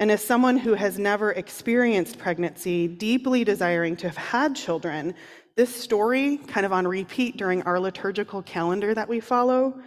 And 0.01 0.11
as 0.11 0.25
someone 0.25 0.57
who 0.57 0.73
has 0.73 0.97
never 0.97 1.33
experienced 1.33 2.17
pregnancy, 2.17 2.87
deeply 2.87 3.43
desiring 3.43 3.95
to 3.97 4.07
have 4.07 4.17
had 4.17 4.55
children, 4.55 5.13
this 5.55 5.73
story, 5.73 6.37
kind 6.47 6.65
of 6.65 6.73
on 6.73 6.87
repeat 6.87 7.37
during 7.37 7.61
our 7.63 7.79
liturgical 7.79 8.41
calendar 8.41 8.95
that 8.95 9.07
we 9.07 9.19
follow, 9.19 9.79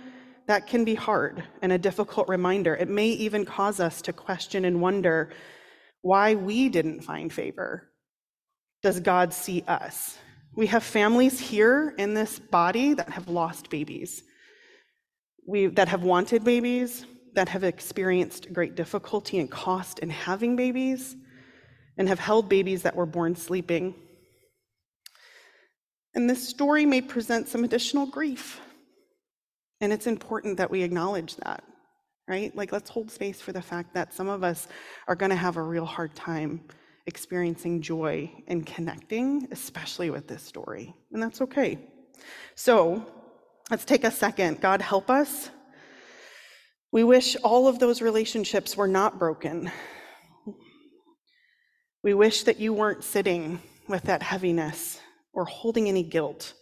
that 0.47 0.69
can 0.69 0.85
be 0.85 0.95
hard 0.95 1.43
and 1.63 1.73
a 1.73 1.79
difficult 1.79 2.29
reminder. 2.29 2.77
It 2.77 2.89
may 2.89 3.09
even 3.09 3.45
cause 3.45 3.81
us 3.81 4.01
to 4.03 4.13
question 4.13 4.65
and 4.67 4.81
wonder 4.81 5.33
why 6.03 6.37
we 6.37 6.69
didn't 6.69 7.01
find 7.01 7.33
favor. 7.33 7.91
Does 8.85 9.01
God 9.01 9.35
see 9.35 9.65
us? 9.67 10.17
We 10.55 10.69
have 10.69 10.85
families 10.85 11.41
here 11.41 11.93
in 11.99 12.15
this 12.15 12.39
body 12.39 12.95
that 12.95 13.11
have 13.11 13.27
lost 13.27 13.69
babies, 13.69 14.23
we, 15.45 15.67
that 15.67 15.89
have 15.89 16.05
wanted 16.05 16.45
babies, 16.45 17.05
that 17.35 17.49
have 17.49 17.65
experienced 17.65 18.53
great 18.53 18.75
difficulty 18.75 19.39
and 19.39 19.51
cost 19.51 19.99
in 19.99 20.11
having 20.11 20.57
babies 20.57 21.17
and 21.97 22.09
have 22.09 22.19
held 22.19 22.49
babies 22.49 22.83
that 22.83 22.97
were 22.97 23.07
born 23.07 23.37
sleeping. 23.37 23.95
And 26.15 26.31
this 26.31 26.49
story 26.49 26.87
may 26.87 27.01
present 27.01 27.49
some 27.49 27.65
additional 27.65 28.07
grief. 28.07 28.61
And 29.81 29.93
it's 29.93 30.07
important 30.07 30.57
that 30.59 30.71
we 30.71 30.83
acknowledge 30.83 31.37
that, 31.37 31.65
right? 32.29 32.55
Like, 32.57 32.73
let's 32.73 32.89
hold 32.89 33.11
space 33.11 33.41
for 33.41 33.53
the 33.53 33.63
fact 33.63 33.95
that 33.95 34.15
some 34.15 34.29
of 34.29 34.45
us 34.45 34.69
are 35.09 35.17
going 35.17 35.31
to 35.31 35.37
have 35.37 35.57
a 35.57 35.63
real 35.63 35.85
hard 35.85 36.15
time 36.15 36.63
experiencing 37.07 37.83
joy 37.83 38.31
and 38.47 38.65
connecting, 38.65 39.49
especially 39.51 40.11
with 40.11 40.27
this 40.27 40.43
story. 40.43 40.95
And 41.13 41.23
that's 41.23 41.41
okay. 41.43 41.79
So, 42.55 43.05
let's 43.71 43.85
take 43.85 44.05
a 44.05 44.11
second. 44.11 44.61
God, 44.61 44.81
help 44.81 45.11
us 45.11 45.51
we 46.95 47.03
wish 47.03 47.35
all 47.43 47.67
of 47.67 47.81
those 47.81 48.01
relationships 48.01 48.77
were 48.77 48.87
not 48.87 49.19
broken. 49.19 49.69
We 52.05 52.15
wish 52.15 52.45
that 52.45 52.61
you 52.61 52.73
weren't 52.73 53.03
sitting 53.03 53.61
with 53.89 54.05
that 54.05 54.23
heaviness 54.23 55.01
or 55.33 55.45
holding 55.45 55.89
any 55.89 56.05
guilt. 56.05 56.55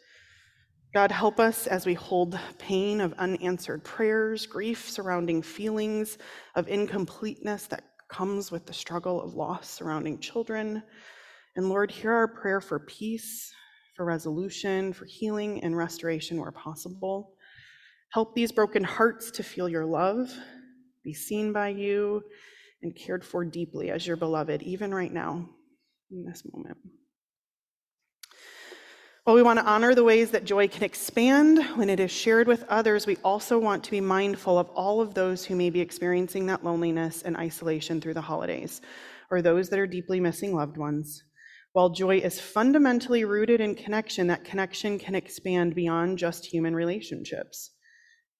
God, 0.94 1.10
help 1.10 1.38
us 1.38 1.66
as 1.66 1.84
we 1.84 1.92
hold 1.92 2.40
pain 2.58 3.02
of 3.02 3.12
unanswered 3.18 3.84
prayers, 3.84 4.46
grief 4.46 4.88
surrounding 4.88 5.42
feelings 5.42 6.16
of 6.54 6.66
incompleteness 6.66 7.66
that 7.66 7.84
comes 8.08 8.50
with 8.50 8.64
the 8.64 8.72
struggle 8.72 9.20
of 9.20 9.34
loss 9.34 9.68
surrounding 9.68 10.18
children. 10.18 10.82
And 11.56 11.68
Lord, 11.68 11.90
hear 11.90 12.12
our 12.12 12.28
prayer 12.28 12.62
for 12.62 12.78
peace, 12.78 13.52
for 13.94 14.06
resolution, 14.06 14.94
for 14.94 15.04
healing 15.04 15.62
and 15.62 15.76
restoration 15.76 16.40
where 16.40 16.52
possible. 16.52 17.31
Help 18.12 18.34
these 18.34 18.52
broken 18.52 18.84
hearts 18.84 19.30
to 19.30 19.42
feel 19.42 19.68
your 19.68 19.86
love, 19.86 20.30
be 21.02 21.14
seen 21.14 21.52
by 21.52 21.68
you, 21.68 22.22
and 22.82 22.94
cared 22.94 23.24
for 23.24 23.44
deeply 23.44 23.90
as 23.90 24.06
your 24.06 24.16
beloved, 24.16 24.62
even 24.62 24.94
right 24.94 25.12
now, 25.12 25.48
in 26.10 26.24
this 26.24 26.42
moment. 26.52 26.76
While 29.24 29.36
we 29.36 29.42
want 29.42 29.60
to 29.60 29.64
honor 29.64 29.94
the 29.94 30.04
ways 30.04 30.32
that 30.32 30.44
joy 30.44 30.68
can 30.68 30.82
expand 30.82 31.64
when 31.76 31.88
it 31.88 32.00
is 32.00 32.10
shared 32.10 32.48
with 32.48 32.64
others, 32.68 33.06
we 33.06 33.16
also 33.24 33.58
want 33.58 33.84
to 33.84 33.90
be 33.90 34.00
mindful 34.00 34.58
of 34.58 34.68
all 34.70 35.00
of 35.00 35.14
those 35.14 35.44
who 35.44 35.54
may 35.54 35.70
be 35.70 35.80
experiencing 35.80 36.46
that 36.46 36.64
loneliness 36.64 37.22
and 37.22 37.36
isolation 37.36 38.00
through 38.00 38.14
the 38.14 38.20
holidays, 38.20 38.82
or 39.30 39.40
those 39.40 39.68
that 39.70 39.78
are 39.78 39.86
deeply 39.86 40.20
missing 40.20 40.54
loved 40.54 40.76
ones. 40.76 41.22
While 41.72 41.90
joy 41.90 42.18
is 42.18 42.40
fundamentally 42.40 43.24
rooted 43.24 43.60
in 43.62 43.74
connection, 43.74 44.26
that 44.26 44.44
connection 44.44 44.98
can 44.98 45.14
expand 45.14 45.74
beyond 45.74 46.18
just 46.18 46.44
human 46.44 46.74
relationships. 46.74 47.70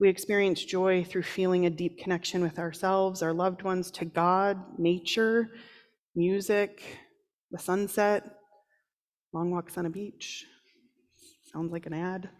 We 0.01 0.09
experience 0.09 0.64
joy 0.64 1.05
through 1.05 1.22
feeling 1.22 1.66
a 1.66 1.70
deep 1.70 1.99
connection 1.99 2.43
with 2.43 2.59
ourselves, 2.59 3.22
our 3.22 3.32
loved 3.32 3.62
ones, 3.62 3.90
to 3.93 4.05
God, 4.05 4.78
nature, 4.78 5.51
music, 6.14 6.82
the 7.51 7.59
sunset, 7.59 8.24
long 9.32 9.51
walks 9.51 9.78
on 9.78 9.86
a 9.86 9.90
beach. 9.90 10.45
Sounds 11.53 11.72
like 11.72 11.86
an 11.86 11.93
ad. 11.93 12.30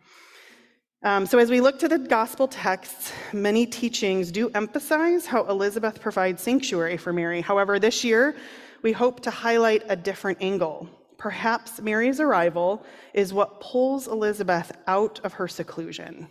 Um, 1.05 1.27
so, 1.27 1.39
as 1.39 1.51
we 1.51 1.61
look 1.61 1.81
to 1.81 1.89
the 1.89 1.99
gospel 1.99 2.47
texts, 2.47 3.13
many 3.33 3.67
teachings 3.67 4.31
do 4.31 4.51
emphasize 4.51 5.27
how 5.27 5.45
Elizabeth 5.47 6.01
provides 6.01 6.43
sanctuary 6.43 6.97
for 6.97 7.13
Mary. 7.13 7.41
However, 7.41 7.81
this 7.81 8.05
year, 8.05 8.37
we 8.83 8.93
hope 8.93 9.21
to 9.21 9.31
highlight 9.31 9.83
a 9.89 9.97
different 9.97 10.39
angle. 10.41 10.89
Perhaps 11.19 11.81
Mary's 11.81 12.21
arrival 12.21 12.85
is 13.15 13.33
what 13.33 13.61
pulls 13.61 14.07
Elizabeth 14.07 14.73
out 14.87 15.21
of 15.25 15.33
her 15.35 15.49
seclusion, 15.49 16.29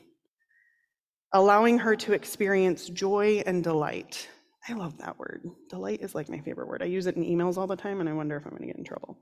allowing 1.33 1.79
her 1.79 1.95
to 1.95 2.13
experience 2.13 2.89
joy 2.89 3.43
and 3.45 3.63
delight. 3.63 4.27
I 4.67 4.73
love 4.73 4.97
that 4.99 5.17
word. 5.17 5.43
Delight 5.69 6.01
is 6.01 6.13
like 6.13 6.29
my 6.29 6.39
favorite 6.39 6.67
word. 6.67 6.83
I 6.83 6.85
use 6.85 7.07
it 7.07 7.15
in 7.15 7.23
emails 7.23 7.57
all 7.57 7.67
the 7.67 7.75
time, 7.75 7.99
and 7.99 8.07
I 8.07 8.13
wonder 8.13 8.37
if 8.37 8.45
I'm 8.45 8.51
going 8.51 8.61
to 8.61 8.67
get 8.67 8.77
in 8.77 8.83
trouble. 8.83 9.17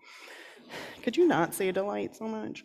Could 1.04 1.16
you 1.16 1.28
not 1.28 1.54
say 1.54 1.72
delight 1.72 2.16
so 2.16 2.26
much? 2.26 2.64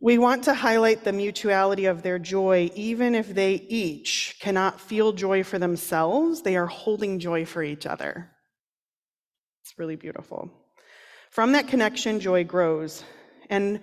We 0.00 0.18
want 0.18 0.44
to 0.44 0.54
highlight 0.54 1.04
the 1.04 1.12
mutuality 1.12 1.86
of 1.86 2.02
their 2.02 2.18
joy, 2.18 2.70
even 2.74 3.14
if 3.14 3.34
they 3.34 3.54
each 3.54 4.36
cannot 4.40 4.78
feel 4.78 5.12
joy 5.12 5.42
for 5.44 5.58
themselves, 5.58 6.42
they 6.42 6.56
are 6.56 6.66
holding 6.66 7.18
joy 7.18 7.46
for 7.46 7.62
each 7.62 7.86
other. 7.86 8.30
It's 9.62 9.78
really 9.78 9.96
beautiful. 9.96 10.50
From 11.30 11.52
that 11.52 11.68
connection, 11.68 12.20
joy 12.20 12.44
grows. 12.44 13.02
And 13.48 13.80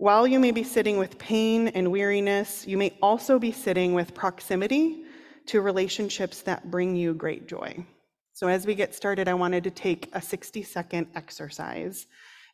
while 0.00 0.26
you 0.26 0.40
may 0.40 0.50
be 0.50 0.64
sitting 0.64 0.96
with 0.96 1.18
pain 1.18 1.68
and 1.68 1.92
weariness, 1.92 2.66
you 2.66 2.78
may 2.78 2.96
also 3.02 3.38
be 3.38 3.52
sitting 3.52 3.92
with 3.92 4.14
proximity 4.14 5.04
to 5.44 5.60
relationships 5.60 6.40
that 6.40 6.70
bring 6.70 6.96
you 6.96 7.12
great 7.12 7.46
joy. 7.46 7.84
So, 8.32 8.48
as 8.48 8.66
we 8.66 8.74
get 8.74 8.94
started, 8.94 9.28
I 9.28 9.34
wanted 9.34 9.62
to 9.64 9.70
take 9.70 10.08
a 10.14 10.22
60 10.22 10.62
second 10.62 11.08
exercise 11.14 12.06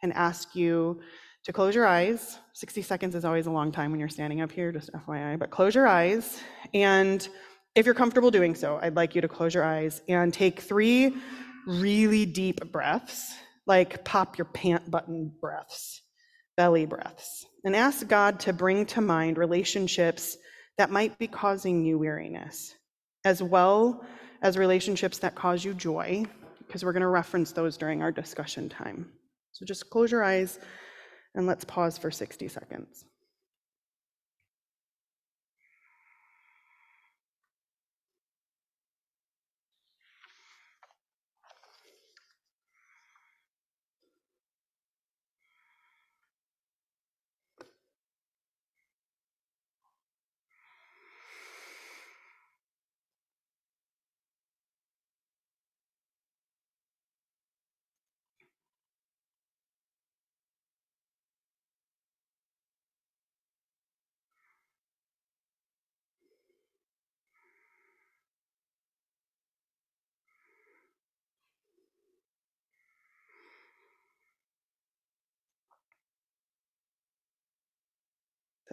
and 0.03 0.13
ask 0.15 0.57
you 0.57 1.01
to 1.45 1.53
close 1.53 1.73
your 1.73 1.87
eyes. 1.87 2.37
60 2.55 2.83
seconds 2.83 3.15
is 3.15 3.25
always 3.25 3.47
a 3.47 3.53
long 3.53 3.71
time 3.71 3.93
when 3.93 4.01
you're 4.01 4.09
standing 4.09 4.41
up 4.41 4.51
here, 4.51 4.73
just 4.73 4.93
FYI, 4.93 5.39
but 5.39 5.51
close 5.51 5.73
your 5.73 5.87
eyes. 5.87 6.41
And 6.75 7.29
if 7.77 7.87
you're 7.87 7.95
comfortable 7.95 8.33
doing 8.33 8.57
so, 8.57 8.81
I'd 8.83 8.97
like 8.97 9.15
you 9.15 9.21
to 9.21 9.29
close 9.29 9.55
your 9.55 9.63
eyes 9.63 10.03
and 10.09 10.35
take 10.35 10.59
three 10.59 11.15
really 11.65 12.27
deep 12.27 12.73
breaths, 12.73 13.37
like 13.67 14.05
pop 14.05 14.37
your 14.37 14.47
pant 14.47 14.91
button 14.91 15.33
breaths, 15.41 16.03
belly 16.57 16.87
breaths, 16.87 17.47
and 17.65 17.77
ask 17.77 18.07
God 18.07 18.41
to 18.41 18.53
bring 18.53 18.87
to 18.87 19.01
mind 19.01 19.39
relationships 19.39 20.37
that 20.79 20.91
might 20.91 21.19
be 21.19 21.27
causing 21.27 21.85
you 21.85 21.99
weariness, 21.99 22.75
as 23.25 23.43
well 23.43 24.05
as 24.43 24.59
relationships 24.59 25.19
that 25.19 25.35
cause 25.35 25.65
you 25.65 25.75
joy, 25.75 26.25
because 26.67 26.85
we're 26.85 26.93
going 26.93 27.01
to 27.03 27.09
reference 27.09 27.53
those 27.53 27.77
during 27.77 28.03
our 28.03 28.13
discussion 28.13 28.69
time. 28.69 29.11
So 29.53 29.65
just 29.65 29.89
close 29.91 30.13
your 30.13 30.23
eyes 30.23 30.59
and 31.35 31.47
let's 31.47 31.65
pause 31.65 31.97
for 31.99 32.11
60 32.11 32.49
seconds. 32.49 33.05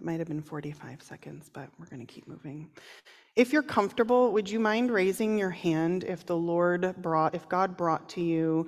That 0.04 0.08
might 0.08 0.20
have 0.20 0.28
been 0.28 0.42
45 0.42 1.02
seconds, 1.02 1.50
but 1.54 1.70
we're 1.80 1.86
going 1.86 2.06
to 2.06 2.14
keep 2.14 2.28
moving. 2.28 2.70
If 3.38 3.54
you're 3.54 3.64
comfortable, 3.64 4.34
would 4.34 4.50
you 4.50 4.60
mind 4.60 4.92
raising 4.92 5.38
your 5.38 5.50
hand 5.50 6.04
if 6.04 6.26
the 6.26 6.36
Lord 6.36 6.94
brought, 6.98 7.36
if 7.36 7.48
God 7.48 7.78
brought 7.78 8.10
to 8.10 8.22
you 8.22 8.68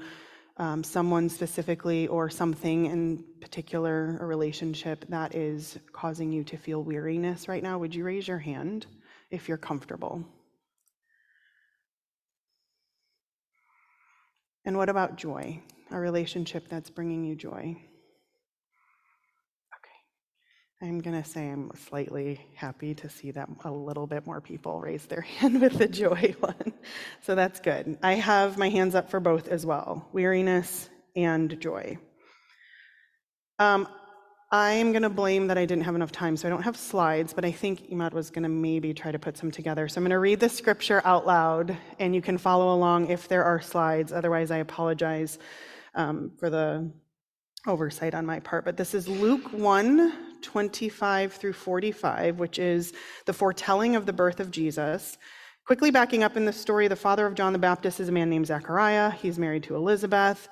um, 0.55 0.81
someone 0.81 1.27
specifically 1.27 2.07
or 2.07 2.29
something 2.29 2.85
in 2.85 3.25
particular, 3.41 4.17
a 4.21 4.25
relationship 4.25 5.03
that 5.09 5.35
is 5.35 5.77
causing 5.91 6.31
you 6.31 6.45
to 6.45 6.55
feel 6.55 6.81
weariness 6.81 7.49
right 7.49 7.61
now? 7.61 7.79
Would 7.79 7.93
you 7.93 8.05
raise 8.05 8.29
your 8.29 8.39
hand 8.39 8.85
if 9.29 9.49
you're 9.49 9.57
comfortable? 9.57 10.23
And 14.63 14.77
what 14.77 14.87
about 14.87 15.17
joy? 15.17 15.61
A 15.91 15.99
relationship 15.99 16.69
that's 16.69 16.89
bringing 16.89 17.25
you 17.25 17.35
joy? 17.35 17.75
I'm 20.85 20.99
going 20.99 21.19
to 21.19 21.27
say 21.27 21.49
I'm 21.49 21.71
slightly 21.87 22.39
happy 22.53 22.93
to 22.93 23.09
see 23.09 23.31
that 23.31 23.49
a 23.63 23.71
little 23.71 24.05
bit 24.05 24.27
more 24.27 24.39
people 24.39 24.79
raise 24.79 25.07
their 25.07 25.21
hand 25.39 25.59
with 25.59 25.79
the 25.79 25.87
joy 25.87 26.35
one. 26.39 26.73
So 27.21 27.33
that's 27.33 27.59
good. 27.59 27.97
I 28.03 28.13
have 28.13 28.59
my 28.59 28.69
hands 28.69 28.93
up 28.93 29.09
for 29.09 29.19
both 29.19 29.47
as 29.47 29.65
well 29.65 30.07
weariness 30.13 30.87
and 31.15 31.59
joy. 31.59 31.97
Um, 33.57 33.87
I'm 34.51 34.91
going 34.91 35.01
to 35.01 35.09
blame 35.09 35.47
that 35.47 35.57
I 35.57 35.65
didn't 35.65 35.85
have 35.85 35.95
enough 35.95 36.11
time, 36.11 36.37
so 36.37 36.47
I 36.47 36.51
don't 36.51 36.61
have 36.61 36.77
slides, 36.77 37.33
but 37.33 37.43
I 37.43 37.51
think 37.51 37.89
Imad 37.89 38.13
was 38.13 38.29
going 38.29 38.43
to 38.43 38.49
maybe 38.49 38.93
try 38.93 39.11
to 39.11 39.17
put 39.17 39.37
some 39.37 39.49
together. 39.49 39.87
So 39.87 39.97
I'm 39.97 40.03
going 40.03 40.11
to 40.11 40.19
read 40.19 40.39
the 40.39 40.49
scripture 40.49 41.01
out 41.03 41.25
loud, 41.25 41.75
and 41.97 42.13
you 42.13 42.21
can 42.21 42.37
follow 42.37 42.75
along 42.75 43.09
if 43.09 43.27
there 43.27 43.43
are 43.43 43.59
slides. 43.59 44.13
Otherwise, 44.13 44.51
I 44.51 44.57
apologize 44.57 45.39
um, 45.95 46.31
for 46.37 46.51
the 46.51 46.91
oversight 47.65 48.13
on 48.13 48.23
my 48.23 48.39
part. 48.39 48.65
But 48.65 48.77
this 48.77 48.93
is 48.93 49.07
Luke 49.07 49.51
1 49.51 50.34
25 50.45 51.33
through 51.33 51.53
45, 51.53 52.39
which 52.39 52.59
is 52.59 52.93
the 53.25 53.33
foretelling 53.33 53.95
of 53.95 54.05
the 54.05 54.13
birth 54.13 54.39
of 54.39 54.51
Jesus. 54.51 55.17
Quickly 55.65 55.91
backing 55.91 56.23
up 56.23 56.37
in 56.37 56.45
the 56.45 56.53
story, 56.53 56.87
the 56.87 56.95
father 56.95 57.25
of 57.25 57.33
John 57.33 57.51
the 57.51 57.59
Baptist 57.59 57.99
is 57.99 58.07
a 58.07 58.11
man 58.11 58.29
named 58.29 58.47
Zechariah. 58.47 59.11
He's 59.11 59.39
married 59.39 59.63
to 59.63 59.75
Elizabeth. 59.75 60.47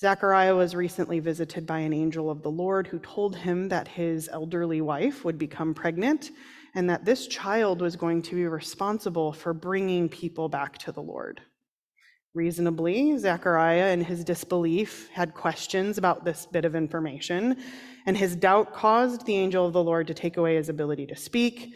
Zechariah 0.00 0.54
was 0.54 0.74
recently 0.74 1.20
visited 1.20 1.66
by 1.66 1.78
an 1.78 1.92
angel 1.92 2.30
of 2.30 2.42
the 2.42 2.50
Lord 2.50 2.86
who 2.88 2.98
told 2.98 3.36
him 3.36 3.68
that 3.68 3.88
his 3.88 4.28
elderly 4.28 4.80
wife 4.80 5.24
would 5.24 5.38
become 5.38 5.74
pregnant 5.74 6.30
and 6.74 6.90
that 6.90 7.04
this 7.04 7.26
child 7.26 7.80
was 7.80 7.96
going 7.96 8.22
to 8.22 8.34
be 8.34 8.46
responsible 8.46 9.32
for 9.32 9.54
bringing 9.54 10.08
people 10.08 10.48
back 10.48 10.78
to 10.78 10.92
the 10.92 11.02
Lord. 11.02 11.40
Reasonably, 12.38 13.18
Zechariah, 13.18 13.92
in 13.92 14.00
his 14.00 14.22
disbelief, 14.22 15.08
had 15.12 15.34
questions 15.34 15.98
about 15.98 16.24
this 16.24 16.46
bit 16.46 16.64
of 16.64 16.76
information 16.76 17.56
and 18.06 18.16
his 18.16 18.36
doubt 18.36 18.72
caused 18.72 19.26
the 19.26 19.34
angel 19.34 19.66
of 19.66 19.72
the 19.72 19.82
Lord 19.82 20.06
to 20.06 20.14
take 20.14 20.36
away 20.36 20.54
his 20.54 20.68
ability 20.68 21.04
to 21.06 21.16
speak 21.16 21.74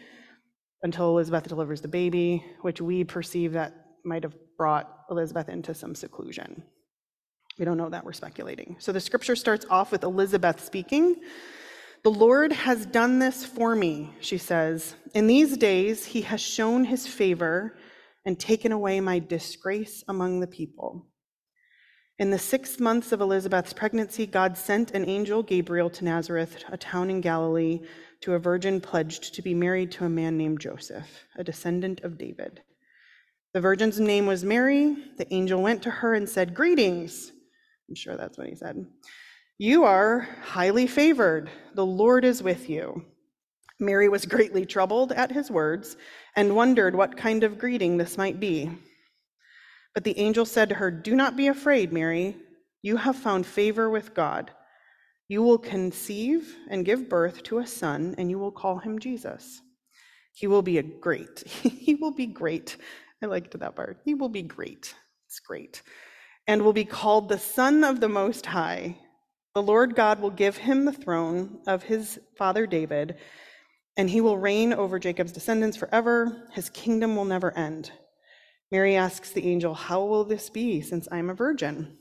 until 0.85 1.09
Elizabeth 1.09 1.49
delivers 1.49 1.81
the 1.81 1.89
baby, 1.89 2.45
which 2.61 2.81
we 2.81 3.03
perceive 3.03 3.55
that 3.55 3.75
might 4.05 4.23
have 4.23 4.37
brought 4.57 4.89
Elizabeth 5.11 5.49
into 5.49 5.75
some 5.75 5.97
seclusion. 5.97 6.63
We 7.59 7.65
don't 7.65 7.77
know 7.77 7.89
that, 7.89 8.05
we're 8.05 8.13
speculating. 8.13 8.77
So 8.79 8.93
the 8.93 9.01
scripture 9.01 9.35
starts 9.35 9.67
off 9.69 9.91
with 9.91 10.05
Elizabeth 10.05 10.65
speaking. 10.65 11.17
The 12.05 12.13
Lord 12.13 12.53
has 12.53 12.87
done 12.87 13.19
this 13.19 13.45
for 13.45 13.75
me, 13.75 14.15
she 14.21 14.39
says. 14.39 14.95
In 15.13 15.27
these 15.27 15.57
days, 15.57 16.05
he 16.05 16.21
has 16.21 16.41
shown 16.41 16.85
his 16.85 17.05
favor 17.05 17.75
and 18.25 18.39
taken 18.39 18.73
away 18.73 19.01
my 19.01 19.19
disgrace 19.19 20.05
among 20.09 20.41
the 20.41 20.47
people. 20.47 21.07
In 22.19 22.31
the 22.31 22.39
sixth 22.39 22.79
months 22.79 23.11
of 23.11 23.21
Elizabeth's 23.21 23.73
pregnancy, 23.73 24.27
God 24.27 24.57
sent 24.57 24.93
an 24.93 25.09
angel, 25.09 25.43
Gabriel, 25.43 25.91
to 25.91 26.05
Nazareth, 26.05 26.63
a 26.69 26.77
town 26.77 27.11
in 27.11 27.21
Galilee, 27.21 27.81
to 28.21 28.35
a 28.35 28.39
virgin 28.39 28.81
pledged 28.81 29.35
to 29.35 29.43
be 29.43 29.55
married 29.55 29.91
to 29.93 30.05
a 30.05 30.11
man 30.11 30.37
named 30.37 30.61
Joseph, 30.61 31.25
a 31.37 31.43
descendant 31.43 32.03
of 32.03 32.19
David. 32.19 32.61
The 33.55 33.61
virgin's 33.61 33.99
name 33.99 34.27
was 34.27 34.45
Mary. 34.45 34.97
The 35.19 35.33
angel 35.35 35.61
went 35.61 35.83
to 35.83 35.91
her 35.91 36.15
and 36.15 36.29
said, 36.29 36.55
Greetings. 36.55 37.33
I'm 37.89 37.95
sure 37.95 38.17
that's 38.17 38.39
what 38.39 38.49
he 38.49 38.55
said. 38.55 38.87
You 39.59 39.85
are 39.85 40.21
highly 40.43 40.87
favored. 40.87 41.51
The 41.75 41.85
Lord 41.85 42.25
is 42.25 42.43
with 42.43 42.71
you. 42.71 43.05
Mary 43.83 44.09
was 44.09 44.25
greatly 44.25 44.65
troubled 44.65 45.13
at 45.13 45.33
his 45.33 45.51
words 45.51 45.97
and 46.37 46.57
wondered 46.57 46.95
what 46.95 47.17
kind 47.17 47.45
of 47.45 47.59
greeting 47.59 47.97
this 47.97 48.17
might 48.17 48.41
be. 48.41 48.71
But 49.95 50.05
the 50.05 50.19
angel 50.19 50.47
said 50.47 50.71
to 50.71 50.77
her, 50.77 50.91
Do 50.91 51.15
not 51.15 51.37
be 51.37 51.49
afraid, 51.49 51.93
Mary. 51.93 52.37
You 52.81 52.97
have 52.97 53.17
found 53.17 53.45
favor 53.45 53.91
with 53.91 54.15
God. 54.15 54.51
You 55.29 55.43
will 55.43 55.59
conceive 55.59 56.57
and 56.71 56.85
give 56.85 57.09
birth 57.09 57.43
to 57.45 57.59
a 57.59 57.67
son, 57.67 58.15
and 58.19 58.31
you 58.31 58.39
will 58.39 58.53
call 58.53 58.79
him 58.79 58.99
Jesus. 58.99 59.61
He 60.33 60.47
will 60.47 60.63
be 60.63 60.79
a 60.79 60.83
great. 60.83 61.43
he 61.63 61.95
will 61.95 62.11
be 62.11 62.27
great. 62.27 62.77
I 63.23 63.27
liked 63.27 63.59
that 63.59 63.77
part. 63.77 63.99
He 64.05 64.15
will 64.15 64.29
be 64.29 64.43
great. 64.43 64.95
It's 65.27 65.41
great. 65.41 65.83
And 66.47 66.63
will 66.63 66.73
be 66.73 66.85
called 66.85 67.29
the 67.29 67.39
Son 67.39 67.85
of 67.85 68.01
the 68.01 68.09
Most 68.09 68.47
High. 68.47 68.97
The 69.55 69.63
Lord 69.63 69.95
God 69.95 70.21
will 70.21 70.31
give 70.31 70.57
him 70.57 70.85
the 70.85 70.93
throne 70.93 71.61
of 71.67 71.83
his 71.83 72.19
father 72.37 72.67
David, 72.67 73.17
and 73.97 74.09
he 74.09 74.21
will 74.21 74.39
reign 74.39 74.73
over 74.73 74.99
Jacob's 74.99 75.33
descendants 75.33 75.77
forever. 75.77 76.49
His 76.53 76.71
kingdom 76.71 77.17
will 77.17 77.25
never 77.25 77.57
end. 77.57 77.91
Mary 78.71 78.97
asks 78.97 79.31
the 79.31 79.47
angel, 79.47 79.75
How 79.75 80.03
will 80.05 80.25
this 80.25 80.49
be 80.49 80.81
since 80.81 81.07
I'm 81.13 81.29
a 81.29 81.35
virgin? 81.35 81.99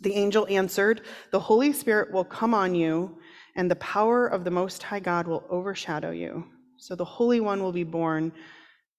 The 0.00 0.14
angel 0.14 0.46
answered, 0.48 1.02
The 1.32 1.40
Holy 1.40 1.72
Spirit 1.72 2.12
will 2.12 2.24
come 2.24 2.54
on 2.54 2.74
you, 2.74 3.18
and 3.56 3.70
the 3.70 3.76
power 3.76 4.26
of 4.26 4.44
the 4.44 4.50
Most 4.50 4.82
High 4.82 5.00
God 5.00 5.26
will 5.26 5.44
overshadow 5.50 6.10
you. 6.10 6.44
So 6.78 6.94
the 6.94 7.04
Holy 7.04 7.40
One 7.40 7.62
will 7.62 7.72
be 7.72 7.84
born, 7.84 8.32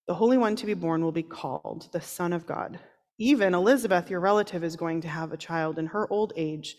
the 0.07 0.13
Holy 0.13 0.37
One 0.37 0.55
to 0.57 0.65
be 0.65 0.73
born 0.73 1.03
will 1.03 1.11
be 1.11 1.23
called 1.23 1.89
the 1.93 2.01
Son 2.01 2.33
of 2.33 2.45
God. 2.45 2.79
Even 3.17 3.53
Elizabeth, 3.53 4.09
your 4.09 4.19
relative, 4.19 4.63
is 4.63 4.75
going 4.75 5.01
to 5.01 5.07
have 5.07 5.31
a 5.31 5.37
child 5.37 5.79
in 5.79 5.87
her 5.87 6.11
old 6.11 6.33
age, 6.35 6.75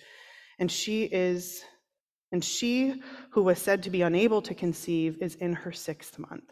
and 0.58 0.70
she 0.70 1.04
is 1.04 1.62
and 2.32 2.44
she 2.44 3.02
who 3.30 3.42
was 3.42 3.58
said 3.58 3.82
to 3.82 3.90
be 3.90 4.02
unable 4.02 4.42
to 4.42 4.54
conceive 4.54 5.18
is 5.20 5.34
in 5.36 5.52
her 5.52 5.72
sixth 5.72 6.18
month. 6.18 6.44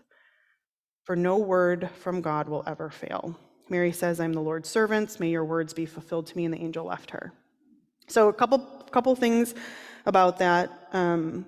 For 1.05 1.17
no 1.17 1.39
word 1.39 1.89
from 2.01 2.21
God 2.21 2.49
will 2.49 2.65
ever 2.67 2.91
fail. 2.91 3.39
Mary 3.71 3.93
says, 3.93 4.21
I'm 4.21 4.33
the 4.33 4.41
Lord's 4.41 4.69
servant. 4.69 5.19
May 5.21 5.31
your 5.31 5.45
words 5.45 5.73
be 5.73 5.87
fulfilled 5.87 6.27
to 6.27 6.37
me. 6.37 6.45
And 6.45 6.55
the 6.55 6.61
angel 6.61 6.87
left 6.87 7.11
her. 7.11 7.33
So, 8.09 8.29
a 8.29 8.33
couple, 8.33 8.59
couple 8.91 9.15
things 9.15 9.55
about 10.07 10.39
that. 10.39 10.89
Um, 10.93 11.47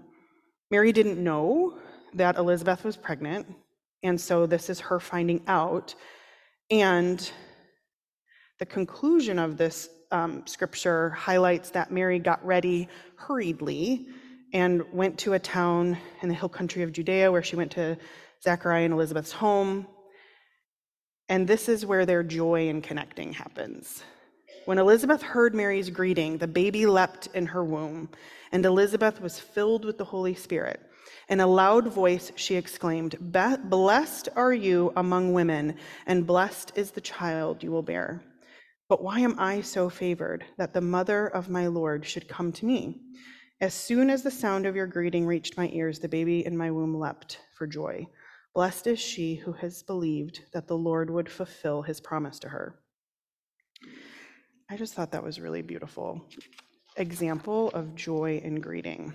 Mary 0.70 0.92
didn't 0.92 1.22
know 1.22 1.78
that 2.14 2.36
Elizabeth 2.36 2.84
was 2.84 2.96
pregnant. 2.96 3.46
And 4.02 4.20
so, 4.20 4.46
this 4.46 4.70
is 4.70 4.80
her 4.80 5.00
finding 5.00 5.42
out. 5.46 5.94
And 6.70 7.30
the 8.58 8.66
conclusion 8.66 9.38
of 9.38 9.56
this 9.56 9.88
um, 10.10 10.46
scripture 10.46 11.10
highlights 11.10 11.70
that 11.70 11.90
Mary 11.90 12.18
got 12.18 12.44
ready 12.44 12.88
hurriedly 13.16 14.06
and 14.52 14.82
went 14.92 15.18
to 15.18 15.34
a 15.34 15.38
town 15.38 15.96
in 16.22 16.28
the 16.28 16.34
hill 16.34 16.48
country 16.48 16.82
of 16.82 16.92
Judea 16.92 17.30
where 17.30 17.42
she 17.42 17.56
went 17.56 17.72
to 17.72 17.96
Zachariah 18.42 18.84
and 18.84 18.94
Elizabeth's 18.94 19.32
home. 19.32 19.86
And 21.28 21.46
this 21.46 21.68
is 21.68 21.86
where 21.86 22.06
their 22.06 22.22
joy 22.22 22.68
in 22.68 22.82
connecting 22.82 23.32
happens. 23.32 24.02
When 24.66 24.78
Elizabeth 24.78 25.22
heard 25.22 25.54
Mary's 25.54 25.90
greeting, 25.90 26.38
the 26.38 26.46
baby 26.46 26.86
leapt 26.86 27.28
in 27.34 27.46
her 27.46 27.64
womb, 27.64 28.08
and 28.52 28.64
Elizabeth 28.66 29.20
was 29.20 29.38
filled 29.38 29.84
with 29.84 29.96
the 29.96 30.04
Holy 30.04 30.34
Spirit. 30.34 30.80
In 31.28 31.40
a 31.40 31.46
loud 31.46 31.86
voice, 31.86 32.32
she 32.36 32.56
exclaimed, 32.56 33.16
Blessed 33.20 34.28
are 34.36 34.52
you 34.52 34.92
among 34.96 35.32
women, 35.32 35.76
and 36.06 36.26
blessed 36.26 36.72
is 36.74 36.90
the 36.90 37.00
child 37.00 37.62
you 37.62 37.70
will 37.70 37.82
bear. 37.82 38.22
But 38.88 39.02
why 39.02 39.20
am 39.20 39.38
I 39.38 39.60
so 39.60 39.88
favored 39.88 40.44
that 40.58 40.74
the 40.74 40.80
mother 40.80 41.28
of 41.28 41.48
my 41.48 41.68
Lord 41.68 42.04
should 42.04 42.28
come 42.28 42.52
to 42.52 42.66
me? 42.66 43.00
As 43.60 43.74
soon 43.74 44.08
as 44.08 44.22
the 44.22 44.30
sound 44.30 44.64
of 44.64 44.74
your 44.74 44.86
greeting 44.86 45.26
reached 45.26 45.58
my 45.58 45.68
ears, 45.72 45.98
the 45.98 46.08
baby 46.08 46.46
in 46.46 46.56
my 46.56 46.70
womb 46.70 46.98
leapt 46.98 47.40
for 47.54 47.66
joy. 47.66 48.06
Blessed 48.54 48.86
is 48.86 48.98
she 48.98 49.34
who 49.34 49.52
has 49.52 49.82
believed 49.82 50.40
that 50.54 50.66
the 50.66 50.76
Lord 50.76 51.10
would 51.10 51.28
fulfill 51.28 51.82
his 51.82 52.00
promise 52.00 52.38
to 52.38 52.48
her. 52.48 52.80
I 54.70 54.78
just 54.78 54.94
thought 54.94 55.12
that 55.12 55.22
was 55.22 55.38
really 55.38 55.62
beautiful 55.62 56.26
example 56.96 57.68
of 57.70 57.94
joy 57.94 58.40
in 58.42 58.60
greeting. 58.60 59.12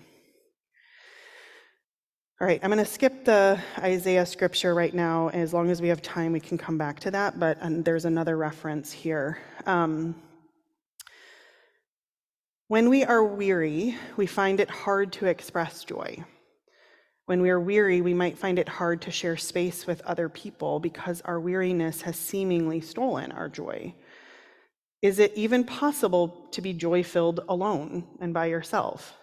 All 2.39 2.47
right, 2.47 2.59
I'm 2.61 2.69
going 2.69 2.83
to 2.83 2.89
skip 2.89 3.25
the 3.25 3.59
Isaiah 3.79 4.25
scripture 4.25 4.75
right 4.75 4.93
now. 4.93 5.29
As 5.29 5.53
long 5.53 5.71
as 5.71 5.81
we 5.81 5.87
have 5.87 6.01
time, 6.01 6.33
we 6.33 6.39
can 6.39 6.57
come 6.57 6.77
back 6.77 6.99
to 7.01 7.11
that, 7.11 7.39
but 7.39 7.57
um, 7.61 7.81
there's 7.81 8.05
another 8.05 8.37
reference 8.37 8.91
here. 8.91 9.39
Um, 9.65 10.15
when 12.67 12.89
we 12.89 13.03
are 13.03 13.23
weary, 13.23 13.95
we 14.17 14.25
find 14.25 14.59
it 14.59 14.69
hard 14.69 15.13
to 15.13 15.27
express 15.27 15.83
joy. 15.83 16.23
When 17.27 17.41
we 17.41 17.49
are 17.49 17.59
weary, 17.59 18.01
we 18.01 18.13
might 18.13 18.37
find 18.37 18.57
it 18.57 18.69
hard 18.69 19.01
to 19.03 19.11
share 19.11 19.37
space 19.37 19.85
with 19.85 20.01
other 20.01 20.29
people 20.29 20.79
because 20.79 21.21
our 21.21 21.39
weariness 21.39 22.01
has 22.03 22.17
seemingly 22.17 22.81
stolen 22.81 23.31
our 23.31 23.49
joy. 23.49 23.93
Is 25.01 25.19
it 25.19 25.33
even 25.35 25.63
possible 25.63 26.47
to 26.51 26.61
be 26.61 26.73
joy 26.73 27.03
filled 27.03 27.41
alone 27.49 28.07
and 28.19 28.33
by 28.33 28.47
yourself? 28.47 29.13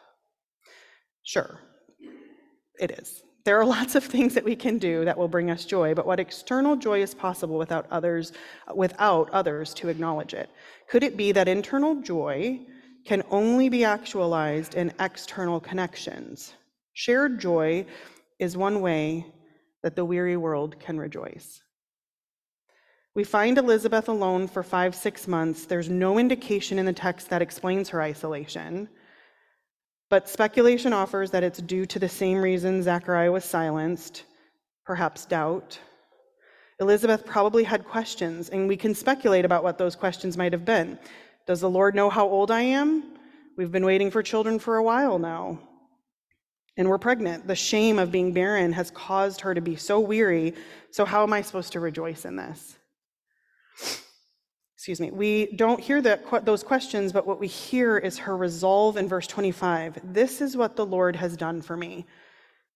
Sure, 1.25 1.59
it 2.81 2.93
is. 2.93 3.23
There 3.45 3.59
are 3.59 3.65
lots 3.79 3.97
of 3.97 4.05
things 4.05 4.35
that 4.35 4.45
we 4.45 4.55
can 4.55 4.79
do 4.79 5.05
that 5.05 5.19
will 5.19 5.27
bring 5.27 5.51
us 5.51 5.65
joy, 5.65 5.95
but 5.95 6.07
what 6.07 6.21
external 6.21 6.77
joy 6.77 7.03
is 7.03 7.15
possible 7.15 7.59
without 7.59 7.87
others 7.91 8.33
without 8.75 9.31
others 9.31 9.75
to 9.75 9.89
acknowledge 9.89 10.35
it? 10.35 10.49
Could 10.89 11.03
it 11.03 11.17
be 11.17 11.33
that 11.33 11.49
internal 11.49 11.97
joy 11.97 12.61
can 13.05 13.23
only 13.31 13.69
be 13.69 13.85
actualized 13.85 14.75
in 14.75 14.93
external 15.01 15.61
connections? 15.61 16.55
Shared 16.95 17.41
joy 17.41 17.87
is 18.39 18.57
one 18.57 18.81
way 18.81 19.27
that 19.83 19.97
the 19.97 20.05
weary 20.05 20.37
world 20.37 20.79
can 20.79 20.99
rejoice. 20.99 21.63
We 23.15 23.25
find 23.25 23.59
Elizabeth 23.59 24.09
alone 24.09 24.49
for 24.49 24.63
five, 24.63 24.95
six 24.95 25.29
months. 25.29 25.67
There's 25.67 25.91
no 25.91 26.19
indication 26.19 26.79
in 26.79 26.87
the 26.87 26.93
text 26.93 27.29
that 27.29 27.43
explains 27.43 27.91
her 27.91 28.01
isolation. 28.01 28.89
But 30.09 30.29
speculation 30.29 30.93
offers 30.93 31.31
that 31.31 31.43
it's 31.43 31.61
due 31.61 31.87
to 31.87 31.99
the 31.99 32.09
same 32.09 32.39
reason 32.39 32.83
Zachariah 32.83 33.33
was 33.33 33.45
silenced, 33.45 34.25
perhaps 34.85 35.27
doubt. 35.27 35.79
Elizabeth 36.81 37.25
probably 37.25 37.65
had 37.65 37.85
questions, 37.85 38.49
and 38.49 38.67
we 38.67 38.77
can 38.77 38.95
speculate 38.95 39.45
about 39.45 39.63
what 39.63 39.79
those 39.79 39.95
questions 39.95 40.37
might 40.37 40.53
have 40.53 40.65
been. 40.65 40.99
Does 41.47 41.61
the 41.61 41.71
Lord 41.71 41.95
know 41.95 42.11
how 42.11 42.29
old 42.29 42.51
I 42.51 42.63
am? 42.63 43.05
We've 43.57 43.73
been 43.73 43.85
waiting 43.85 44.11
for 44.11 44.23
children 44.23 44.59
for 44.59 44.77
a 44.77 44.83
while 44.83 45.19
now. 45.19 45.59
And 46.77 46.89
we're 46.89 46.99
pregnant. 46.99 47.47
The 47.47 47.55
shame 47.55 47.99
of 47.99 48.11
being 48.11 48.33
barren 48.33 48.73
has 48.73 48.91
caused 48.91 49.43
her 49.43 49.55
to 49.55 49.61
be 49.61 49.77
so 49.77 50.01
weary. 50.01 50.55
So, 50.91 51.05
how 51.05 51.23
am 51.23 51.33
I 51.33 51.43
supposed 51.43 51.73
to 51.73 51.81
rejoice 51.81 52.25
in 52.25 52.37
this? 52.37 52.79
excuse 54.83 55.01
me, 55.01 55.13
we 55.13 55.47
don't 55.55 55.79
hear 55.79 56.03
that, 56.03 56.45
those 56.45 56.65
questions, 56.65 57.13
but 57.13 57.25
what 57.25 57.39
we 57.39 57.47
hear 57.47 57.99
is 57.99 58.19
her 58.19 58.37
resolve 58.37 58.97
in 58.97 59.07
verse 59.07 59.29
25. 59.29 60.01
This 60.13 60.41
is 60.41 60.57
what 60.57 60.75
the 60.75 60.85
Lord 60.85 61.15
has 61.15 61.37
done 61.37 61.63
for 61.63 61.77
me. 61.77 62.05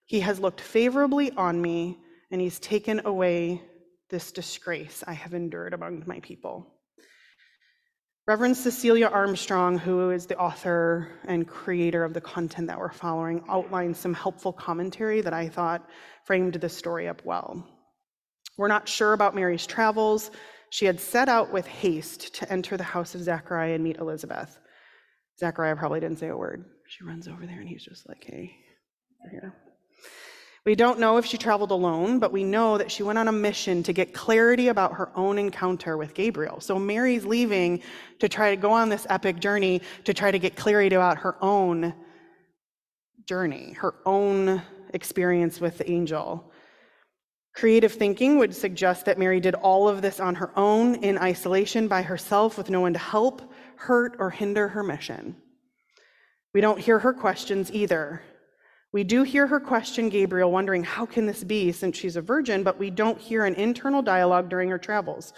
He 0.04 0.20
has 0.20 0.38
looked 0.38 0.60
favorably 0.60 1.32
on 1.32 1.60
me, 1.60 1.98
and 2.30 2.40
he's 2.40 2.60
taken 2.60 3.04
away 3.06 3.60
this 4.08 4.30
disgrace 4.30 5.02
I 5.04 5.14
have 5.14 5.34
endured 5.34 5.74
among 5.74 6.04
my 6.06 6.20
people. 6.20 6.75
Reverend 8.26 8.56
Cecilia 8.56 9.06
Armstrong, 9.06 9.78
who 9.78 10.10
is 10.10 10.26
the 10.26 10.36
author 10.36 11.08
and 11.28 11.46
creator 11.46 12.02
of 12.02 12.12
the 12.12 12.20
content 12.20 12.66
that 12.66 12.78
we're 12.78 12.90
following, 12.90 13.44
outlined 13.48 13.96
some 13.96 14.14
helpful 14.14 14.52
commentary 14.52 15.20
that 15.20 15.32
I 15.32 15.48
thought 15.48 15.88
framed 16.24 16.54
the 16.54 16.68
story 16.68 17.06
up 17.06 17.24
well. 17.24 17.64
We're 18.58 18.66
not 18.66 18.88
sure 18.88 19.12
about 19.12 19.36
Mary's 19.36 19.64
travels, 19.64 20.32
she 20.70 20.86
had 20.86 20.98
set 20.98 21.28
out 21.28 21.52
with 21.52 21.68
haste 21.68 22.34
to 22.34 22.52
enter 22.52 22.76
the 22.76 22.82
house 22.82 23.14
of 23.14 23.22
Zachariah 23.22 23.74
and 23.74 23.84
meet 23.84 23.98
Elizabeth. 23.98 24.58
Zachariah 25.38 25.76
probably 25.76 26.00
didn't 26.00 26.18
say 26.18 26.28
a 26.28 26.36
word. 26.36 26.64
She 26.88 27.04
runs 27.04 27.28
over 27.28 27.46
there 27.46 27.60
and 27.60 27.68
he's 27.68 27.84
just 27.84 28.08
like, 28.08 28.24
hey, 28.24 28.56
here. 29.30 29.54
We 30.66 30.74
don't 30.74 30.98
know 30.98 31.16
if 31.16 31.24
she 31.24 31.38
traveled 31.38 31.70
alone, 31.70 32.18
but 32.18 32.32
we 32.32 32.42
know 32.42 32.76
that 32.76 32.90
she 32.90 33.04
went 33.04 33.20
on 33.20 33.28
a 33.28 33.32
mission 33.32 33.84
to 33.84 33.92
get 33.92 34.12
clarity 34.12 34.66
about 34.66 34.94
her 34.94 35.10
own 35.14 35.38
encounter 35.38 35.96
with 35.96 36.12
Gabriel. 36.12 36.60
So 36.60 36.76
Mary's 36.76 37.24
leaving 37.24 37.80
to 38.18 38.28
try 38.28 38.50
to 38.50 38.60
go 38.60 38.72
on 38.72 38.88
this 38.88 39.06
epic 39.08 39.38
journey 39.38 39.80
to 40.02 40.12
try 40.12 40.32
to 40.32 40.40
get 40.40 40.56
clarity 40.56 40.96
about 40.96 41.18
her 41.18 41.36
own 41.40 41.94
journey, 43.26 43.74
her 43.74 43.94
own 44.04 44.60
experience 44.92 45.60
with 45.60 45.78
the 45.78 45.88
angel. 45.88 46.50
Creative 47.54 47.92
thinking 47.92 48.36
would 48.38 48.52
suggest 48.52 49.04
that 49.04 49.20
Mary 49.20 49.38
did 49.38 49.54
all 49.54 49.88
of 49.88 50.02
this 50.02 50.18
on 50.18 50.34
her 50.34 50.50
own, 50.58 50.96
in 50.96 51.16
isolation 51.16 51.86
by 51.86 52.02
herself, 52.02 52.58
with 52.58 52.70
no 52.70 52.80
one 52.80 52.92
to 52.92 52.98
help, 52.98 53.52
hurt, 53.76 54.16
or 54.18 54.30
hinder 54.30 54.66
her 54.66 54.82
mission. 54.82 55.36
We 56.52 56.60
don't 56.60 56.80
hear 56.80 56.98
her 56.98 57.12
questions 57.12 57.70
either. 57.72 58.20
We 58.96 59.04
do 59.04 59.24
hear 59.24 59.46
her 59.46 59.60
question 59.60 60.08
Gabriel, 60.08 60.50
wondering, 60.50 60.82
How 60.82 61.04
can 61.04 61.26
this 61.26 61.44
be 61.44 61.70
since 61.70 61.98
she's 61.98 62.16
a 62.16 62.22
virgin? 62.22 62.62
But 62.62 62.78
we 62.78 62.88
don't 62.88 63.20
hear 63.20 63.44
an 63.44 63.54
internal 63.56 64.00
dialogue 64.00 64.48
during 64.48 64.70
her 64.70 64.78
travels. 64.78 65.34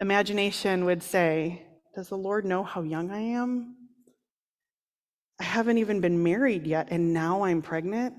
Imagination 0.00 0.84
would 0.86 1.00
say, 1.00 1.62
Does 1.94 2.08
the 2.08 2.18
Lord 2.18 2.44
know 2.44 2.64
how 2.64 2.82
young 2.82 3.12
I 3.12 3.20
am? 3.20 3.76
I 5.38 5.44
haven't 5.44 5.78
even 5.78 6.00
been 6.00 6.24
married 6.24 6.66
yet, 6.66 6.88
and 6.90 7.14
now 7.14 7.44
I'm 7.44 7.62
pregnant. 7.62 8.16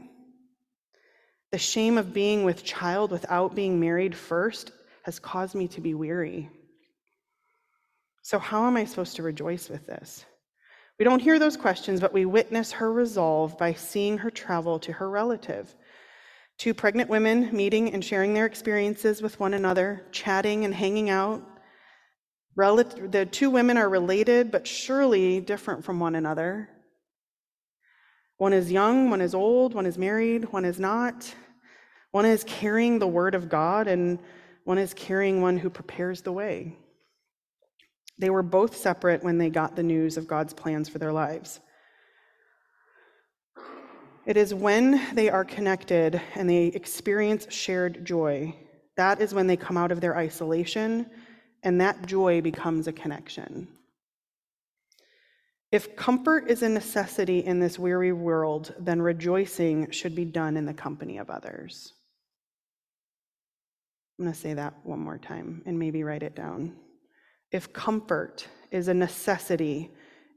The 1.52 1.58
shame 1.58 1.98
of 1.98 2.14
being 2.14 2.46
with 2.46 2.64
child 2.64 3.12
without 3.12 3.56
being 3.56 3.82
married 3.82 4.16
first 4.16 4.72
has 5.04 5.20
caused 5.20 5.56
me 5.56 5.68
to 5.68 5.82
be 5.82 5.94
weary. 5.94 6.50
So, 8.22 8.40
how 8.40 8.66
am 8.68 8.78
I 8.78 8.86
supposed 8.86 9.18
to 9.18 9.24
rejoice 9.24 9.68
with 9.68 9.86
this? 9.86 10.24
We 11.00 11.06
don't 11.06 11.22
hear 11.22 11.40
those 11.40 11.58
questions, 11.58 12.00
but 12.00 12.14
we 12.14 12.26
witness 12.26 12.72
her 12.74 12.92
resolve 12.92 13.58
by 13.58 13.74
seeing 13.74 14.20
her 14.20 14.30
travel 14.30 14.80
to 14.80 14.94
her 14.94 15.10
relative. 15.10 15.76
Two 16.60 16.74
pregnant 16.74 17.10
women 17.10 17.50
meeting 17.52 17.94
and 17.94 18.06
sharing 18.06 18.34
their 18.34 18.46
experiences 18.46 19.22
with 19.22 19.40
one 19.40 19.56
another, 19.56 20.06
chatting 20.12 20.66
and 20.66 20.74
hanging 20.74 21.10
out. 21.10 21.44
The 22.56 23.28
two 23.32 23.50
women 23.50 23.78
are 23.78 23.90
related, 23.90 24.52
but 24.52 24.68
surely 24.68 25.42
different 25.42 25.84
from 25.84 26.00
one 26.00 26.14
another. 26.14 26.70
One 28.38 28.54
is 28.54 28.72
young, 28.72 29.10
one 29.10 29.22
is 29.22 29.34
old, 29.34 29.74
one 29.74 29.88
is 29.88 29.98
married, 29.98 30.52
one 30.52 30.64
is 30.64 30.80
not. 30.80 31.34
One 32.12 32.26
is 32.26 32.44
carrying 32.44 33.00
the 33.00 33.08
word 33.08 33.34
of 33.34 33.50
God, 33.50 33.88
and 33.88 34.20
one 34.66 34.78
is 34.78 34.94
carrying 34.94 35.42
one 35.42 35.58
who 35.58 35.72
prepares 35.72 36.22
the 36.22 36.32
way. 36.32 36.78
They 38.18 38.30
were 38.30 38.44
both 38.44 38.76
separate 38.76 39.24
when 39.24 39.38
they 39.38 39.50
got 39.50 39.76
the 39.76 39.84
news 39.84 40.18
of 40.18 40.28
God's 40.28 40.54
plans 40.54 40.88
for 40.88 41.00
their 41.00 41.14
lives. 41.14 41.60
It 44.26 44.38
is 44.38 44.54
when 44.54 45.02
they 45.16 45.30
are 45.30 45.44
connected 45.44 46.22
and 46.36 46.50
they 46.50 46.68
experience 46.68 47.48
shared 47.50 48.06
joy, 48.06 48.56
that 48.96 49.20
is 49.22 49.34
when 49.34 49.48
they 49.48 49.58
come 49.58 49.76
out 49.76 49.92
of 49.92 50.00
their 50.00 50.16
isolation, 50.16 51.10
and 51.64 51.82
that 51.82 52.06
joy 52.06 52.40
becomes 52.42 52.88
a 52.88 52.94
connection. 52.94 53.68
If 55.72 55.96
comfort 55.96 56.52
is 56.52 56.62
a 56.62 56.70
necessity 56.70 57.40
in 57.40 57.60
this 57.60 57.80
weary 57.80 58.14
world, 58.14 58.76
then 58.80 59.02
rejoicing 59.02 59.90
should 59.90 60.16
be 60.16 60.24
done 60.24 60.56
in 60.56 60.66
the 60.68 60.74
company 60.74 61.18
of 61.18 61.32
others. 61.32 61.94
I'm 64.20 64.26
going 64.26 64.36
to 64.36 64.40
say 64.40 64.54
that 64.54 64.76
one 64.84 65.00
more 65.00 65.18
time 65.18 65.64
and 65.66 65.80
maybe 65.80 66.04
write 66.04 66.22
it 66.22 66.36
down. 66.36 66.76
If 67.54 67.72
comfort 67.72 68.48
is 68.72 68.88
a 68.88 68.94
necessity 68.96 69.92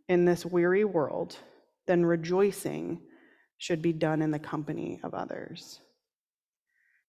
in 0.08 0.26
this 0.26 0.44
weary 0.44 0.84
world, 0.84 1.36
then 1.86 2.04
rejoicing 2.04 3.00
should 3.56 3.80
be 3.80 3.94
done 3.94 4.20
in 4.20 4.30
the 4.30 4.38
company 4.38 5.00
of 5.02 5.14
others. 5.14 5.80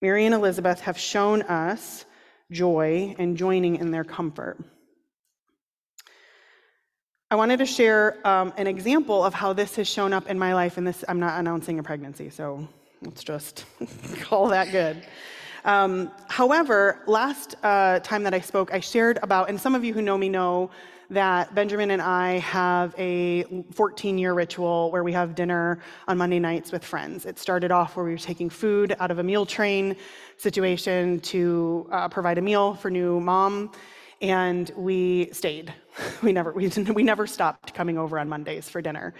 Mary 0.01 0.26
and 0.26 0.34
Elizabeth 0.34 0.80
have 0.82 0.97
shown 0.97 1.41
us 1.41 2.05
joy 2.51 3.14
and 3.20 3.36
joining 3.36 3.76
in 3.76 3.91
their 3.91 4.05
comfort. 4.05 4.58
I 7.30 7.36
wanted 7.36 7.58
to 7.58 7.66
share 7.66 8.26
um, 8.26 8.53
an 8.55 8.68
example 8.68 9.22
of 9.22 9.34
how 9.34 9.51
this 9.51 9.76
has 9.76 9.89
shown 9.89 10.14
up 10.14 10.30
in 10.30 10.39
my 10.39 10.53
life, 10.53 10.78
and 10.78 10.88
this 10.88 11.03
I'm 11.10 11.20
not 11.20 11.38
announcing 11.38 11.80
a 11.80 11.84
pregnancy, 11.84 12.30
so 12.30 12.66
let's 13.01 13.26
just 13.26 13.66
call 14.22 14.47
that 14.47 14.72
good. 14.72 15.03
Um, 15.66 16.12
however, 16.28 17.01
last 17.08 17.55
uh, 17.64 17.99
time 17.99 18.24
that 18.24 18.34
I 18.34 18.39
spoke, 18.39 18.74
I 18.74 18.80
shared 18.80 19.20
about, 19.22 19.49
and 19.49 19.60
some 19.60 19.76
of 19.76 19.84
you 19.84 19.93
who 19.93 20.01
know 20.01 20.18
me 20.18 20.30
know 20.30 20.70
that 21.10 21.55
Benjamin 21.55 21.91
and 21.91 22.01
I 22.01 22.39
have 22.39 22.93
a 22.97 23.43
14 23.72 24.18
year 24.18 24.34
ritual 24.34 24.91
where 24.91 25.03
we 25.03 25.14
have 25.14 25.36
dinner 25.36 25.80
on 26.08 26.18
Monday 26.18 26.39
nights 26.39 26.72
with 26.72 26.84
friends. 26.84 27.26
It 27.26 27.39
started 27.39 27.72
off 27.72 27.95
where 27.95 28.05
we 28.05 28.12
were 28.12 28.18
taking 28.18 28.49
food 28.49 28.95
out 28.99 29.10
of 29.10 29.20
a 29.20 29.24
meal 29.24 29.45
train 29.45 29.95
situation 30.38 31.20
to 31.22 31.88
uh, 31.91 32.10
provide 32.10 32.38
a 32.38 32.41
meal 32.41 32.74
for 32.74 32.91
new 32.91 33.20
mom, 33.20 33.72
and 34.22 34.72
we 34.76 35.30
stayed. 35.32 35.74
We 36.22 36.32
never, 36.32 36.51
we, 36.51 36.68
we 36.93 37.01
never 37.01 37.26
stopped 37.26 37.74
coming 37.74 37.97
over 37.97 38.20
on 38.20 38.30
Mondays 38.30 38.70
for 38.70 38.82
dinner. 38.82 39.16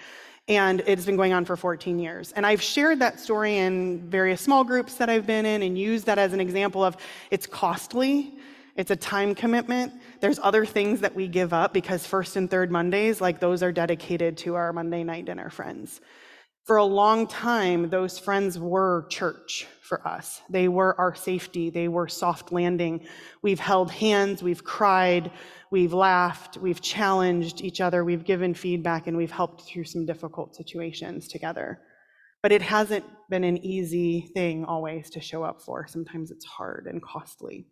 And 0.48 0.82
it's 0.88 1.06
been 1.06 1.18
going 1.18 1.34
on 1.34 1.44
for 1.44 1.58
14 1.58 2.00
years. 2.00 2.32
And 2.32 2.46
I've 2.46 2.62
shared 2.62 3.00
that 3.00 3.20
story 3.20 3.58
in 3.58 4.10
various 4.10 4.40
small 4.40 4.64
groups 4.64 4.96
that 4.96 5.10
I've 5.10 5.28
been 5.28 5.46
in 5.46 5.62
and 5.62 5.78
used 5.78 6.06
that 6.06 6.18
as 6.18 6.32
an 6.32 6.40
example 6.40 6.84
of 6.84 6.96
it's 7.32 7.46
costly, 7.46 8.34
it's 8.78 8.92
a 8.92 8.96
time 8.96 9.36
commitment. 9.36 9.92
There's 10.22 10.40
other 10.42 10.66
things 10.66 11.02
that 11.02 11.14
we 11.16 11.28
give 11.28 11.52
up 11.52 11.74
because 11.74 12.06
first 12.06 12.38
and 12.38 12.50
third 12.50 12.72
Mondays, 12.72 13.20
like 13.20 13.40
those 13.40 13.62
are 13.62 13.72
dedicated 13.74 14.38
to 14.38 14.56
our 14.56 14.72
Monday 14.72 15.04
night 15.04 15.26
dinner 15.26 15.50
friends. 15.50 16.00
For 16.68 16.76
a 16.76 16.84
long 16.84 17.28
time, 17.28 17.90
those 17.90 18.20
friends 18.20 18.60
were 18.60 19.08
church 19.10 19.66
for 19.82 20.06
us. 20.06 20.42
They 20.50 20.68
were 20.68 21.00
our 21.00 21.16
safety. 21.16 21.70
They 21.70 21.88
were 21.88 22.10
soft 22.10 22.52
landing. 22.52 23.08
We've 23.42 23.60
held 23.60 23.90
hands, 23.90 24.44
we've 24.44 24.64
cried, 24.64 25.32
We've 25.70 25.94
laughed, 25.94 26.58
we've 26.58 26.82
challenged 26.82 27.62
each 27.62 27.82
other, 27.82 28.06
we've 28.06 28.24
given 28.24 28.54
feedback, 28.54 29.08
and 29.08 29.18
we've 29.18 29.32
helped 29.32 29.64
through 29.64 29.84
some 29.84 30.06
difficult 30.06 30.56
situations 30.56 31.28
together. 31.28 31.82
But 32.42 32.54
it 32.54 32.62
hasn't 32.62 33.04
been 33.30 33.44
an 33.44 33.58
easy 33.66 34.30
thing 34.34 34.64
always 34.64 35.10
to 35.10 35.20
show 35.20 35.44
up 35.44 35.62
for. 35.62 35.86
Sometimes 35.88 36.32
it's 36.32 36.46
hard 36.46 36.88
and 36.88 37.02
costly. 37.02 37.68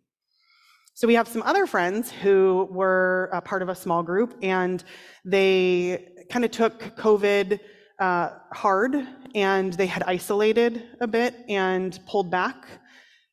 So 0.92 1.06
we 1.06 1.14
have 1.14 1.28
some 1.28 1.42
other 1.42 1.66
friends 1.66 2.10
who 2.10 2.68
were 2.70 3.30
a 3.32 3.40
part 3.40 3.62
of 3.62 3.70
a 3.70 3.74
small 3.74 4.02
group, 4.02 4.36
and 4.42 4.82
they 5.24 6.08
kind 6.30 6.44
of 6.44 6.50
took 6.50 6.78
COVID 6.96 7.60
uh, 7.98 8.30
hard, 8.52 9.06
and 9.34 9.72
they 9.74 9.86
had 9.86 10.02
isolated 10.06 10.82
a 11.00 11.06
bit 11.06 11.34
and 11.48 11.98
pulled 12.06 12.30
back 12.30 12.66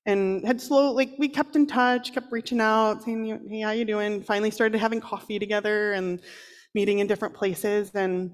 and 0.05 0.45
had 0.45 0.59
slowly 0.59 1.05
like 1.05 1.15
we 1.17 1.29
kept 1.29 1.55
in 1.55 1.65
touch 1.65 2.13
kept 2.13 2.31
reaching 2.31 2.59
out 2.59 3.03
saying 3.03 3.47
hey 3.49 3.61
how 3.61 3.71
you 3.71 3.85
doing? 3.85 4.21
Finally 4.21 4.51
started 4.51 4.77
having 4.77 4.99
coffee 4.99 5.39
together 5.39 5.93
and 5.93 6.21
meeting 6.75 6.99
in 6.99 7.07
different 7.07 7.33
places 7.33 7.91
and 7.93 8.31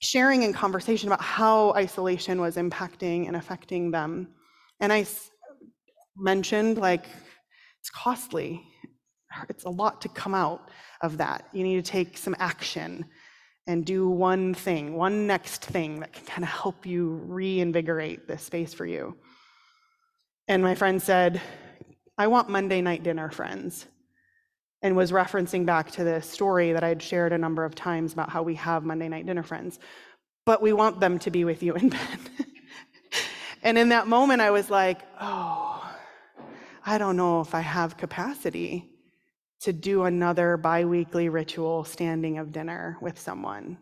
sharing 0.00 0.42
in 0.42 0.52
conversation 0.52 1.08
about 1.08 1.20
how 1.20 1.72
isolation 1.72 2.40
was 2.40 2.56
impacting 2.56 3.26
and 3.26 3.36
affecting 3.36 3.90
them. 3.90 4.28
And 4.80 4.92
I 4.92 5.06
mentioned 6.16 6.78
like 6.78 7.06
it's 7.80 7.90
costly. 7.90 8.62
It's 9.48 9.64
a 9.64 9.70
lot 9.70 10.00
to 10.00 10.08
come 10.08 10.34
out 10.34 10.70
of 11.02 11.18
that. 11.18 11.48
You 11.52 11.62
need 11.62 11.84
to 11.84 11.88
take 11.88 12.18
some 12.18 12.34
action 12.38 13.04
and 13.70 13.84
do 13.84 14.08
one 14.08 14.54
thing 14.54 14.94
one 14.94 15.26
next 15.26 15.64
thing 15.64 16.00
that 16.00 16.12
can 16.12 16.24
kind 16.26 16.44
of 16.44 16.50
help 16.50 16.84
you 16.84 17.20
reinvigorate 17.26 18.26
this 18.26 18.42
space 18.42 18.74
for 18.74 18.86
you 18.86 19.16
and 20.50 20.64
my 20.64 20.74
friend 20.74 21.00
said, 21.00 21.40
I 22.18 22.26
want 22.26 22.48
Monday 22.48 22.80
night 22.80 23.04
dinner 23.04 23.30
friends. 23.30 23.86
And 24.82 24.96
was 24.96 25.12
referencing 25.12 25.64
back 25.64 25.92
to 25.92 26.02
the 26.02 26.20
story 26.20 26.72
that 26.72 26.82
I'd 26.82 27.00
shared 27.00 27.32
a 27.32 27.38
number 27.38 27.64
of 27.64 27.76
times 27.76 28.12
about 28.12 28.30
how 28.30 28.42
we 28.42 28.56
have 28.56 28.82
Monday 28.82 29.06
night 29.06 29.26
dinner 29.26 29.44
friends. 29.44 29.78
But 30.44 30.60
we 30.60 30.72
want 30.72 30.98
them 30.98 31.20
to 31.20 31.30
be 31.30 31.44
with 31.44 31.62
you 31.62 31.74
in 31.74 31.88
bed. 31.90 32.18
and 33.62 33.78
in 33.78 33.90
that 33.90 34.08
moment, 34.08 34.40
I 34.40 34.50
was 34.50 34.68
like, 34.70 35.02
oh, 35.20 35.88
I 36.84 36.98
don't 36.98 37.16
know 37.16 37.42
if 37.42 37.54
I 37.54 37.60
have 37.60 37.96
capacity 37.96 38.89
to 39.60 39.72
do 39.72 40.04
another 40.04 40.56
biweekly 40.56 41.28
ritual 41.28 41.84
standing 41.84 42.38
of 42.38 42.52
dinner 42.52 42.96
with 43.00 43.18
someone. 43.18 43.78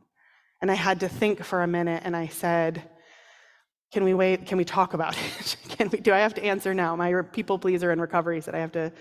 And 0.60 0.70
I 0.70 0.74
had 0.74 1.00
to 1.00 1.08
think 1.08 1.44
for 1.44 1.62
a 1.62 1.66
minute 1.66 2.02
and 2.04 2.16
I 2.16 2.26
said, 2.26 2.82
can 3.92 4.04
we 4.04 4.12
wait? 4.12 4.46
Can 4.46 4.58
we 4.58 4.64
talk 4.64 4.94
about 4.94 5.16
it? 5.40 5.56
Can 5.68 5.88
we, 5.90 6.00
do 6.00 6.12
I 6.12 6.18
have 6.18 6.34
to 6.34 6.44
answer 6.44 6.74
now? 6.74 6.96
My 6.96 7.22
people 7.22 7.58
pleaser 7.58 7.92
in 7.92 8.00
recovery 8.00 8.40
said 8.40 8.54
I 8.54 8.58
have 8.58 8.72
to 8.72 8.92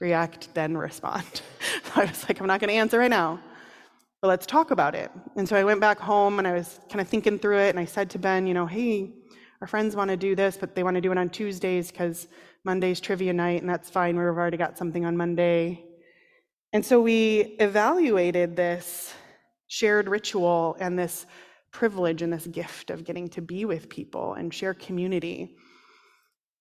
react, 0.00 0.54
then 0.54 0.76
respond. 0.76 1.24
so 1.34 1.90
I 1.96 2.04
was 2.04 2.24
like, 2.28 2.40
I'm 2.40 2.46
not 2.46 2.60
going 2.60 2.70
to 2.70 2.74
answer 2.74 2.98
right 2.98 3.10
now, 3.10 3.40
but 4.22 4.28
let's 4.28 4.46
talk 4.46 4.70
about 4.70 4.94
it. 4.94 5.10
And 5.36 5.48
so 5.48 5.56
I 5.56 5.64
went 5.64 5.80
back 5.80 5.98
home 5.98 6.38
and 6.38 6.46
I 6.46 6.52
was 6.52 6.80
kind 6.88 7.00
of 7.00 7.08
thinking 7.08 7.38
through 7.38 7.58
it. 7.58 7.70
And 7.70 7.78
I 7.78 7.84
said 7.84 8.08
to 8.10 8.18
Ben, 8.18 8.46
you 8.46 8.54
know, 8.54 8.66
hey, 8.66 9.10
our 9.60 9.66
friends 9.66 9.94
want 9.94 10.10
to 10.10 10.16
do 10.16 10.34
this, 10.34 10.56
but 10.56 10.74
they 10.74 10.82
want 10.82 10.94
to 10.94 11.00
do 11.00 11.12
it 11.12 11.18
on 11.18 11.28
Tuesdays 11.28 11.90
because 11.90 12.28
Monday's 12.64 13.00
trivia 13.00 13.32
night, 13.32 13.60
and 13.60 13.68
that's 13.68 13.90
fine. 13.90 14.16
We've 14.16 14.26
already 14.26 14.56
got 14.56 14.78
something 14.78 15.04
on 15.04 15.16
Monday. 15.16 15.84
And 16.72 16.86
so 16.86 17.00
we 17.00 17.56
evaluated 17.58 18.54
this 18.54 19.12
shared 19.66 20.08
ritual 20.08 20.76
and 20.78 20.96
this 20.96 21.26
privilege 21.72 22.22
and 22.22 22.32
this 22.32 22.46
gift 22.46 22.90
of 22.90 23.04
getting 23.04 23.28
to 23.28 23.40
be 23.40 23.64
with 23.64 23.88
people 23.88 24.34
and 24.34 24.54
share 24.54 24.74
community. 24.74 25.56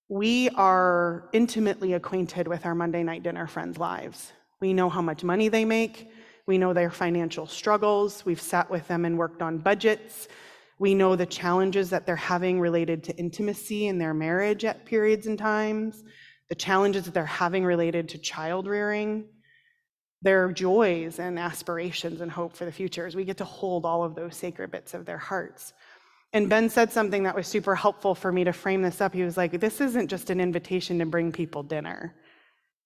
We 0.08 0.50
are 0.50 1.30
intimately 1.32 1.94
acquainted 1.94 2.48
with 2.48 2.66
our 2.66 2.74
Monday 2.74 3.04
night 3.04 3.22
dinner 3.22 3.46
friends' 3.46 3.78
lives. 3.78 4.32
We 4.60 4.74
know 4.74 4.90
how 4.90 5.02
much 5.02 5.24
money 5.24 5.48
they 5.48 5.64
make. 5.64 6.10
We 6.48 6.58
know 6.58 6.74
their 6.74 6.90
financial 6.90 7.46
struggles. 7.46 8.26
We've 8.26 8.42
sat 8.42 8.70
with 8.72 8.88
them 8.88 9.06
and 9.06 9.16
worked 9.16 9.44
on 9.44 9.60
budgets. 9.60 10.28
We 10.80 10.96
know 10.96 11.16
the 11.16 11.28
challenges 11.28 11.92
that 11.92 12.08
they're 12.08 12.16
having 12.16 12.60
related 12.60 13.04
to 13.04 13.16
intimacy 13.18 13.88
in 13.88 14.00
their 14.00 14.16
marriage 14.16 14.66
at 14.66 14.86
periods 14.86 15.28
and 15.28 15.38
times, 15.38 16.04
the 16.48 16.56
challenges 16.56 17.06
that 17.06 17.14
they're 17.14 17.26
having 17.26 17.64
related 17.64 18.10
to 18.10 18.18
child 18.18 18.66
rearing 18.66 19.26
their 20.22 20.52
joys 20.52 21.20
and 21.20 21.40
aspirations 21.40 22.22
and 22.22 22.32
hope 22.32 22.56
for 22.56 22.66
the 22.66 22.72
future 22.72 23.06
as 23.06 23.16
we 23.16 23.24
get 23.24 23.38
to 23.38 23.46
hold 23.46 23.86
all 23.86 24.04
of 24.04 24.16
those 24.16 24.36
sacred 24.36 24.72
bits 24.72 24.94
of 24.94 25.06
their 25.06 25.18
hearts. 25.18 25.74
And 26.34 26.50
Ben 26.50 26.70
said 26.70 26.92
something 26.92 27.24
that 27.24 27.36
was 27.36 27.48
super 27.48 27.76
helpful 27.76 28.14
for 28.14 28.32
me 28.32 28.44
to 28.44 28.54
frame 28.54 28.82
this 28.82 29.02
up. 29.02 29.14
He 29.14 29.24
was 29.24 29.38
like, 29.38 29.60
This 29.60 29.82
isn't 29.82 30.10
just 30.10 30.30
an 30.30 30.40
invitation 30.40 31.00
to 31.00 31.06
bring 31.06 31.32
people 31.32 31.64
dinner. 31.64 32.16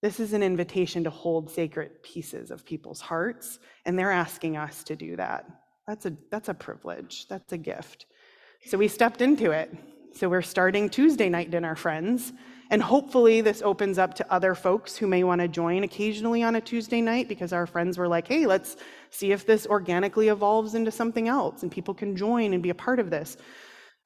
This 0.01 0.19
is 0.19 0.33
an 0.33 0.43
invitation 0.43 1.03
to 1.05 1.09
hold 1.09 1.49
sacred 1.49 2.03
pieces 2.03 2.51
of 2.51 2.65
people's 2.65 3.01
hearts, 3.01 3.59
and 3.85 3.97
they're 3.97 4.11
asking 4.11 4.57
us 4.57 4.83
to 4.83 4.95
do 4.95 5.15
that. 5.15 5.45
That's 5.87 6.05
a, 6.05 6.13
that's 6.29 6.49
a 6.49 6.53
privilege. 6.53 7.25
That's 7.29 7.53
a 7.53 7.57
gift. 7.57 8.05
So 8.65 8.77
we 8.77 8.87
stepped 8.87 9.21
into 9.21 9.51
it. 9.51 9.73
So 10.13 10.29
we're 10.29 10.41
starting 10.41 10.89
Tuesday 10.89 11.29
night 11.29 11.51
dinner, 11.51 11.75
friends. 11.75 12.33
And 12.71 12.81
hopefully, 12.81 13.41
this 13.41 13.61
opens 13.61 13.97
up 13.97 14.13
to 14.15 14.33
other 14.33 14.55
folks 14.55 14.95
who 14.95 15.07
may 15.07 15.23
want 15.23 15.41
to 15.41 15.47
join 15.47 15.83
occasionally 15.83 16.43
on 16.43 16.55
a 16.55 16.61
Tuesday 16.61 17.01
night 17.01 17.27
because 17.27 17.53
our 17.53 17.67
friends 17.67 17.97
were 17.97 18.07
like, 18.07 18.27
hey, 18.27 18.45
let's 18.45 18.77
see 19.09 19.31
if 19.31 19.45
this 19.45 19.67
organically 19.67 20.29
evolves 20.29 20.73
into 20.73 20.91
something 20.91 21.27
else 21.27 21.61
and 21.61 21.71
people 21.71 21.93
can 21.93 22.15
join 22.15 22.53
and 22.53 22.63
be 22.63 22.69
a 22.69 22.75
part 22.75 22.99
of 22.99 23.09
this. 23.09 23.37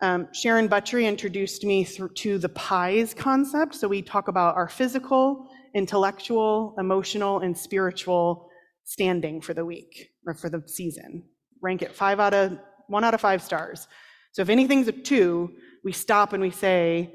Um, 0.02 0.28
Sharon 0.32 0.70
Buttrey 0.70 1.08
introduced 1.08 1.64
me 1.64 1.84
through, 1.84 2.10
to 2.10 2.38
the 2.38 2.50
PIES 2.50 3.14
concept. 3.14 3.74
So 3.76 3.88
we 3.88 4.02
talk 4.02 4.28
about 4.28 4.56
our 4.56 4.70
physical, 4.70 5.48
intellectual, 5.74 6.76
emotional, 6.78 7.40
and 7.40 7.58
spiritual 7.58 8.50
standing 8.84 9.42
for 9.42 9.54
the 9.54 9.66
week 9.66 10.12
or 10.26 10.34
for 10.34 10.50
the 10.50 10.62
season. 10.68 11.24
Rank 11.62 11.82
it 11.82 11.96
five 11.96 12.20
out 12.20 12.34
of 12.34 12.60
one 12.88 13.04
out 13.04 13.14
of 13.14 13.22
five 13.22 13.42
stars. 13.42 13.88
So 14.34 14.42
if 14.42 14.50
anything's 14.50 14.88
a 14.88 14.92
two, 14.92 15.52
we 15.84 15.92
stop 15.92 16.34
and 16.34 16.42
we 16.42 16.52
say, 16.52 17.14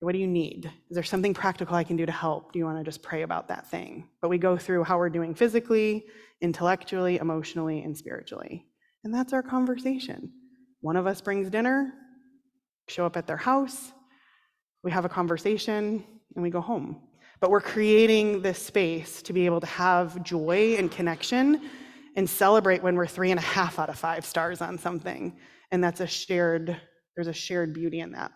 what 0.00 0.12
do 0.12 0.18
you 0.18 0.26
need? 0.26 0.70
Is 0.90 0.94
there 0.94 1.02
something 1.02 1.34
practical 1.34 1.74
I 1.74 1.84
can 1.84 1.96
do 1.96 2.06
to 2.06 2.12
help? 2.12 2.52
Do 2.52 2.58
you 2.58 2.64
want 2.64 2.78
to 2.78 2.84
just 2.84 3.02
pray 3.02 3.22
about 3.22 3.48
that 3.48 3.66
thing? 3.66 4.08
But 4.22 4.28
we 4.28 4.38
go 4.38 4.56
through 4.56 4.84
how 4.84 4.96
we're 4.96 5.10
doing 5.10 5.34
physically, 5.34 6.06
intellectually, 6.40 7.16
emotionally, 7.16 7.82
and 7.82 7.96
spiritually. 7.96 8.66
And 9.02 9.12
that's 9.12 9.32
our 9.32 9.42
conversation. 9.42 10.32
One 10.80 10.96
of 10.96 11.06
us 11.06 11.20
brings 11.20 11.50
dinner, 11.50 11.92
show 12.86 13.04
up 13.04 13.16
at 13.16 13.26
their 13.26 13.36
house, 13.36 13.92
we 14.84 14.92
have 14.92 15.04
a 15.04 15.08
conversation, 15.08 16.04
and 16.34 16.42
we 16.42 16.50
go 16.50 16.60
home. 16.60 17.02
But 17.40 17.50
we're 17.50 17.60
creating 17.60 18.42
this 18.42 18.60
space 18.60 19.22
to 19.22 19.32
be 19.32 19.46
able 19.46 19.60
to 19.60 19.66
have 19.66 20.22
joy 20.22 20.76
and 20.78 20.90
connection 20.90 21.68
and 22.16 22.28
celebrate 22.28 22.82
when 22.82 22.94
we're 22.94 23.06
three 23.06 23.30
and 23.30 23.38
a 23.38 23.42
half 23.42 23.78
out 23.78 23.88
of 23.88 23.98
five 23.98 24.24
stars 24.24 24.60
on 24.60 24.78
something. 24.78 25.36
And 25.70 25.82
that's 25.82 26.00
a 26.00 26.06
shared, 26.06 26.80
there's 27.16 27.28
a 27.28 27.32
shared 27.32 27.74
beauty 27.74 28.00
in 28.00 28.12
that. 28.12 28.32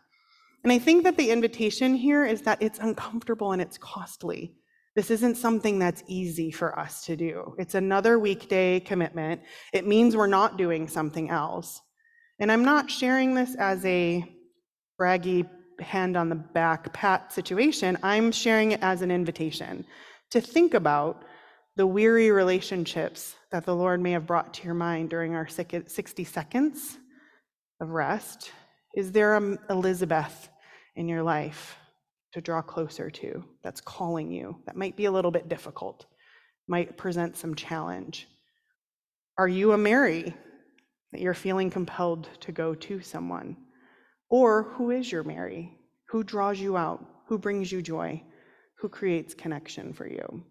And 0.65 0.73
I 0.73 0.79
think 0.79 1.05
that 1.05 1.17
the 1.17 1.31
invitation 1.31 1.95
here 1.95 2.25
is 2.25 2.43
that 2.43 2.63
it's 2.63 2.79
uncomfortable 2.79 3.53
and 3.53 3.61
it's 3.61 3.79
costly. 3.79 4.55
This 4.95 5.11
isn't 5.11 5.37
something 5.37 5.79
that's 5.79 6.05
easy 6.07 6.51
for 6.51 6.79
us 6.79 7.05
to 7.07 7.17
do. 7.17 7.55
It's 7.59 7.75
another 7.75 8.19
weekday 8.19 8.79
commitment. 8.79 9.41
It 9.73 9.87
means 9.87 10.17
we're 10.17 10.27
not 10.27 10.59
doing 10.59 10.87
something 10.87 11.31
else. 11.31 11.81
And 12.39 12.53
I'm 12.53 12.65
not 12.65 12.91
sharing 12.91 13.35
this 13.35 13.55
as 13.57 13.85
a 13.85 14.25
braggy 15.01 15.49
hand 15.81 16.17
on 16.17 16.29
the 16.29 16.35
back 16.37 16.93
pat 16.93 17.33
situation. 17.33 17.99
I'm 18.03 18.31
sharing 18.31 18.73
it 18.73 18.83
as 18.83 19.03
an 19.03 19.11
invitation 19.11 19.85
to 20.31 20.41
think 20.41 20.75
about 20.75 21.25
the 21.77 21.87
weary 21.87 22.31
relationships 22.31 23.35
that 23.51 23.65
the 23.65 23.75
Lord 23.75 24.01
may 24.01 24.13
have 24.13 24.27
brought 24.27 24.55
to 24.55 24.65
your 24.65 24.75
mind 24.75 25.11
during 25.11 25.35
our 25.35 25.49
60 25.49 26.25
seconds 26.25 26.99
of 27.81 27.89
rest. 27.89 28.53
Is 28.95 29.11
there 29.11 29.35
an 29.35 29.59
Elizabeth 29.71 30.51
in 30.97 31.09
your 31.09 31.23
life 31.23 31.77
to 32.33 32.41
draw 32.41 32.63
closer 32.63 33.11
to 33.11 33.45
that's 33.63 33.81
calling 33.81 34.31
you 34.31 34.57
that 34.67 34.77
might 34.77 34.97
be 34.97 35.07
a 35.07 35.13
little 35.13 35.31
bit 35.31 35.49
difficult 35.49 36.07
might 36.69 36.97
present 36.97 37.37
some 37.37 37.55
challenge. 37.55 38.29
Are 39.37 39.49
you 39.49 39.73
a 39.73 39.79
mary 39.79 40.35
that 41.11 41.21
you're 41.21 41.35
feeling 41.35 41.71
compelled 41.71 42.29
to 42.41 42.53
go 42.53 42.75
to 42.75 43.01
someone? 43.01 43.57
Or 44.31 44.63
who 44.63 44.91
is 44.91 45.11
your 45.11 45.25
mary? 45.25 45.77
Who 46.11 46.23
draws 46.23 46.61
you 46.61 46.77
out? 46.77 47.05
Who 47.27 47.39
brings 47.39 47.73
you 47.73 47.83
joy? 47.83 48.23
Who 48.79 48.89
creates 48.89 49.35
connection 49.35 49.93
for 49.93 50.07
you? 50.07 50.45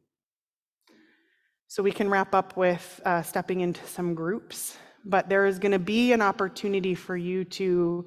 So 1.67 1.81
we 1.81 1.91
can 1.91 2.09
wrap 2.09 2.35
up 2.35 2.57
with 2.57 2.99
uh, 3.05 3.21
stepping 3.21 3.61
into 3.61 3.85
some 3.87 4.13
groups 4.13 4.77
but 5.05 5.29
there 5.29 5.45
is 5.45 5.59
going 5.59 5.71
to 5.71 5.79
be 5.79 6.11
an 6.13 6.21
opportunity 6.21 6.95
for 6.95 7.17
you 7.17 7.43
to 7.43 8.05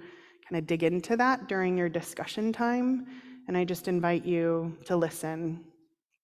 kind 0.49 0.59
of 0.59 0.67
dig 0.67 0.83
into 0.83 1.17
that 1.17 1.49
during 1.49 1.77
your 1.77 1.89
discussion 1.89 2.53
time. 2.53 3.07
And 3.49 3.57
I 3.57 3.65
just 3.65 3.89
invite 3.89 4.25
you 4.25 4.77
to 4.87 4.97
listen, 4.97 5.65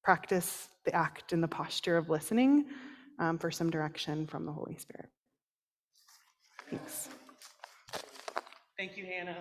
practice 0.03 0.69
the 0.85 0.95
act 0.95 1.33
and 1.33 1.43
the 1.43 1.49
posture 1.49 1.97
of 1.97 2.09
listening 2.09 2.67
um, 3.19 3.39
for 3.39 3.51
some 3.51 3.71
direction 3.71 4.27
from 4.27 4.47
the 4.47 4.53
Holy 4.53 4.77
Spirit. 4.77 5.09
Thanks. 6.71 7.09
Thank 8.79 8.97
you, 8.97 9.05
Hannah. 9.05 9.37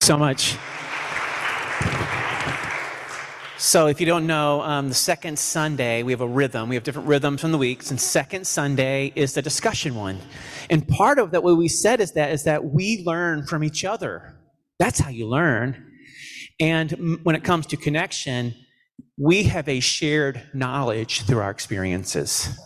So 0.00 0.16
much. 0.16 0.56
So, 3.60 3.88
if 3.88 3.98
you 3.98 4.06
don't 4.06 4.28
know, 4.28 4.62
um, 4.62 4.88
the 4.88 4.94
second 4.94 5.36
Sunday, 5.36 6.04
we 6.04 6.12
have 6.12 6.20
a 6.20 6.28
rhythm. 6.28 6.68
We 6.68 6.76
have 6.76 6.84
different 6.84 7.08
rhythms 7.08 7.40
from 7.40 7.50
the 7.50 7.58
weeks, 7.58 7.90
and 7.90 8.00
second 8.00 8.46
Sunday 8.46 9.12
is 9.16 9.34
the 9.34 9.42
discussion 9.42 9.96
one. 9.96 10.20
And 10.70 10.86
part 10.86 11.18
of 11.18 11.32
that, 11.32 11.42
what 11.42 11.56
we 11.56 11.66
said 11.66 12.00
is 12.00 12.12
that 12.12 12.30
is 12.30 12.44
that 12.44 12.66
we 12.66 13.02
learn 13.04 13.46
from 13.46 13.64
each 13.64 13.84
other. 13.84 14.38
That's 14.78 15.00
how 15.00 15.10
you 15.10 15.26
learn. 15.26 15.90
And 16.60 17.18
when 17.24 17.34
it 17.34 17.42
comes 17.42 17.66
to 17.66 17.76
connection, 17.76 18.54
we 19.16 19.42
have 19.42 19.68
a 19.68 19.80
shared 19.80 20.40
knowledge 20.54 21.22
through 21.22 21.40
our 21.40 21.50
experiences. 21.50 22.56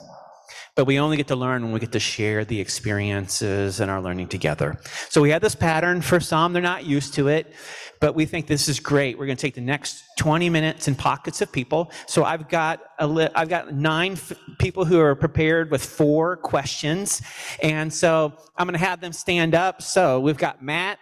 But 0.74 0.86
we 0.86 0.98
only 0.98 1.18
get 1.18 1.28
to 1.28 1.36
learn 1.36 1.62
when 1.62 1.72
we 1.72 1.80
get 1.80 1.92
to 1.92 2.00
share 2.00 2.46
the 2.46 2.58
experiences 2.58 3.80
and 3.80 3.90
our 3.90 4.00
learning 4.00 4.28
together. 4.28 4.80
So 5.10 5.20
we 5.20 5.28
had 5.28 5.42
this 5.42 5.54
pattern 5.54 6.00
for 6.00 6.18
some, 6.18 6.54
they're 6.54 6.62
not 6.62 6.86
used 6.86 7.12
to 7.14 7.28
it, 7.28 7.52
but 8.00 8.14
we 8.14 8.24
think 8.24 8.46
this 8.46 8.68
is 8.68 8.80
great. 8.80 9.18
We're 9.18 9.26
going 9.26 9.36
to 9.36 9.40
take 9.42 9.54
the 9.54 9.60
next 9.60 10.02
20 10.18 10.48
minutes 10.48 10.88
in 10.88 10.94
pockets 10.94 11.42
of 11.42 11.52
people. 11.52 11.92
So 12.06 12.24
I've 12.24 12.48
got 12.48 12.80
a 12.98 13.06
li- 13.06 13.28
I've 13.34 13.50
got 13.50 13.74
nine 13.74 14.12
f- 14.12 14.32
people 14.58 14.86
who 14.86 14.98
are 14.98 15.14
prepared 15.14 15.70
with 15.70 15.84
four 15.84 16.38
questions. 16.38 17.20
And 17.62 17.92
so 17.92 18.32
I'm 18.56 18.66
going 18.66 18.78
to 18.78 18.84
have 18.84 19.02
them 19.02 19.12
stand 19.12 19.54
up. 19.54 19.82
So 19.82 20.20
we've 20.20 20.38
got 20.38 20.62
Matt, 20.62 20.98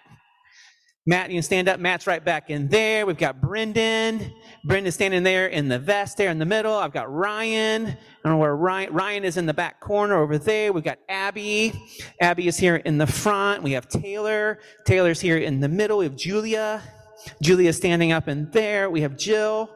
Matt, 1.06 1.30
you 1.30 1.36
can 1.36 1.42
stand 1.42 1.68
up. 1.68 1.80
Matt's 1.80 2.06
right 2.06 2.24
back 2.24 2.50
in 2.50 2.68
there. 2.68 3.06
We've 3.06 3.16
got 3.16 3.40
Brendan. 3.40 4.32
Brendan's 4.62 4.94
standing 4.94 5.22
there 5.22 5.46
in 5.46 5.68
the 5.68 5.78
vest 5.78 6.18
there 6.18 6.30
in 6.30 6.38
the 6.38 6.44
middle. 6.44 6.74
I've 6.74 6.92
got 6.92 7.12
Ryan. 7.12 7.86
I 7.86 7.96
don't 8.22 8.32
know 8.32 8.36
where 8.36 8.54
Ryan, 8.54 8.92
Ryan 8.92 9.24
is 9.24 9.36
in 9.36 9.46
the 9.46 9.54
back 9.54 9.80
corner 9.80 10.20
over 10.20 10.36
there. 10.36 10.72
We've 10.72 10.84
got 10.84 10.98
Abby. 11.08 11.72
Abby 12.20 12.46
is 12.46 12.58
here 12.58 12.76
in 12.76 12.98
the 12.98 13.06
front. 13.06 13.62
We 13.62 13.72
have 13.72 13.88
Taylor. 13.88 14.58
Taylor's 14.84 15.20
here 15.20 15.38
in 15.38 15.60
the 15.60 15.68
middle. 15.68 15.98
We 15.98 16.04
have 16.04 16.16
Julia. 16.16 16.82
Julia's 17.42 17.76
standing 17.76 18.12
up 18.12 18.28
in 18.28 18.50
there. 18.50 18.90
We 18.90 19.00
have 19.00 19.16
Jill. 19.16 19.70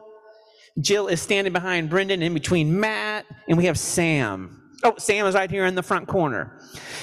Jill 0.79 1.07
is 1.07 1.21
standing 1.21 1.53
behind 1.53 1.89
Brendan 1.89 2.21
in 2.21 2.33
between 2.33 2.79
Matt. 2.79 3.25
And 3.47 3.57
we 3.57 3.65
have 3.65 3.79
Sam. 3.79 4.61
Oh, 4.83 4.93
Sam 4.99 5.25
is 5.25 5.33
right 5.33 5.49
here 5.49 5.65
in 5.65 5.73
the 5.73 5.81
front 5.81 6.07
corner. 6.07 6.59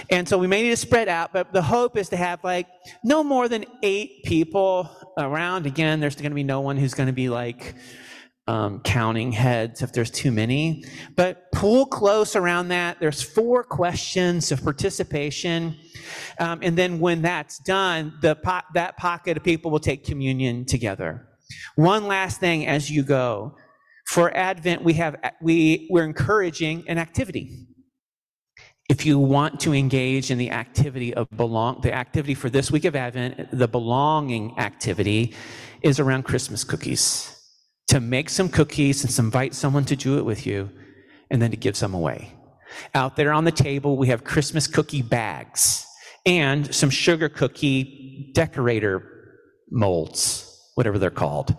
And 0.08 0.28
so 0.28 0.38
we 0.38 0.46
may 0.46 0.62
need 0.62 0.70
to 0.70 0.76
spread 0.76 1.08
out, 1.08 1.32
but 1.32 1.52
the 1.52 1.62
hope 1.62 1.96
is 1.96 2.08
to 2.10 2.16
have 2.16 2.44
like 2.44 2.68
no 3.02 3.24
more 3.24 3.48
than 3.48 3.64
eight 3.82 4.22
people 4.24 4.88
around. 5.18 5.66
Again, 5.66 6.00
there's 6.00 6.16
going 6.16 6.30
to 6.30 6.34
be 6.34 6.42
no 6.42 6.60
one 6.60 6.76
who's 6.76 6.94
going 6.94 7.08
to 7.08 7.12
be 7.12 7.28
like 7.28 7.74
um, 8.46 8.80
counting 8.80 9.32
heads 9.32 9.82
if 9.82 9.92
there's 9.92 10.10
too 10.10 10.32
many. 10.32 10.84
But 11.16 11.50
pull 11.52 11.86
close 11.86 12.34
around 12.34 12.68
that. 12.68 12.98
There's 13.00 13.22
four 13.22 13.62
questions 13.62 14.50
of 14.50 14.62
participation. 14.62 15.76
Um, 16.38 16.60
and 16.62 16.76
then 16.76 16.98
when 16.98 17.22
that's 17.22 17.58
done, 17.60 18.14
the 18.20 18.34
po- 18.34 18.60
that 18.74 18.96
pocket 18.96 19.36
of 19.36 19.44
people 19.44 19.70
will 19.70 19.80
take 19.80 20.04
communion 20.04 20.64
together. 20.64 21.28
One 21.76 22.06
last 22.06 22.40
thing 22.40 22.66
as 22.66 22.90
you 22.90 23.02
go. 23.02 23.56
For 24.06 24.36
Advent, 24.36 24.82
we 24.82 24.94
have 24.94 25.16
we 25.40 25.86
we're 25.88 26.04
encouraging 26.04 26.84
an 26.88 26.98
activity 26.98 27.66
if 28.92 29.06
you 29.06 29.18
want 29.18 29.58
to 29.58 29.72
engage 29.72 30.30
in 30.30 30.36
the 30.36 30.50
activity 30.50 31.14
of 31.14 31.26
belong, 31.34 31.80
the 31.80 31.94
activity 31.94 32.34
for 32.34 32.50
this 32.50 32.70
week 32.70 32.84
of 32.84 32.94
Advent, 32.94 33.48
the 33.50 33.66
belonging 33.66 34.58
activity 34.58 35.34
is 35.80 35.98
around 35.98 36.24
Christmas 36.24 36.62
cookies. 36.62 37.34
To 37.86 38.00
make 38.00 38.28
some 38.28 38.50
cookies 38.50 39.02
and 39.02 39.18
invite 39.18 39.54
someone 39.54 39.86
to 39.86 39.96
do 39.96 40.18
it 40.18 40.26
with 40.26 40.46
you, 40.46 40.68
and 41.30 41.40
then 41.40 41.50
to 41.52 41.56
give 41.56 41.74
some 41.74 41.94
away. 41.94 42.34
Out 42.94 43.16
there 43.16 43.32
on 43.32 43.44
the 43.44 43.50
table, 43.50 43.96
we 43.96 44.08
have 44.08 44.24
Christmas 44.24 44.66
cookie 44.66 45.00
bags 45.00 45.86
and 46.26 46.74
some 46.74 46.90
sugar 46.90 47.30
cookie 47.30 48.30
decorator 48.34 49.38
molds, 49.70 50.70
whatever 50.74 50.98
they're 50.98 51.08
called. 51.08 51.56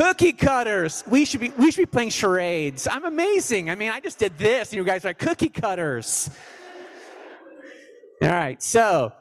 Cookie 0.00 0.32
cutters. 0.32 1.04
We 1.06 1.26
should 1.26 1.40
be 1.40 1.50
we 1.58 1.70
should 1.70 1.82
be 1.82 1.84
playing 1.84 2.08
charades. 2.08 2.88
I'm 2.90 3.04
amazing. 3.04 3.68
I 3.68 3.74
mean, 3.74 3.90
I 3.90 4.00
just 4.00 4.18
did 4.18 4.38
this, 4.38 4.70
and 4.70 4.78
you 4.78 4.84
guys 4.84 5.04
are 5.04 5.08
like 5.08 5.18
cookie 5.18 5.50
cutters. 5.50 6.30
All 8.22 8.30
right, 8.30 8.62
so 8.62 9.12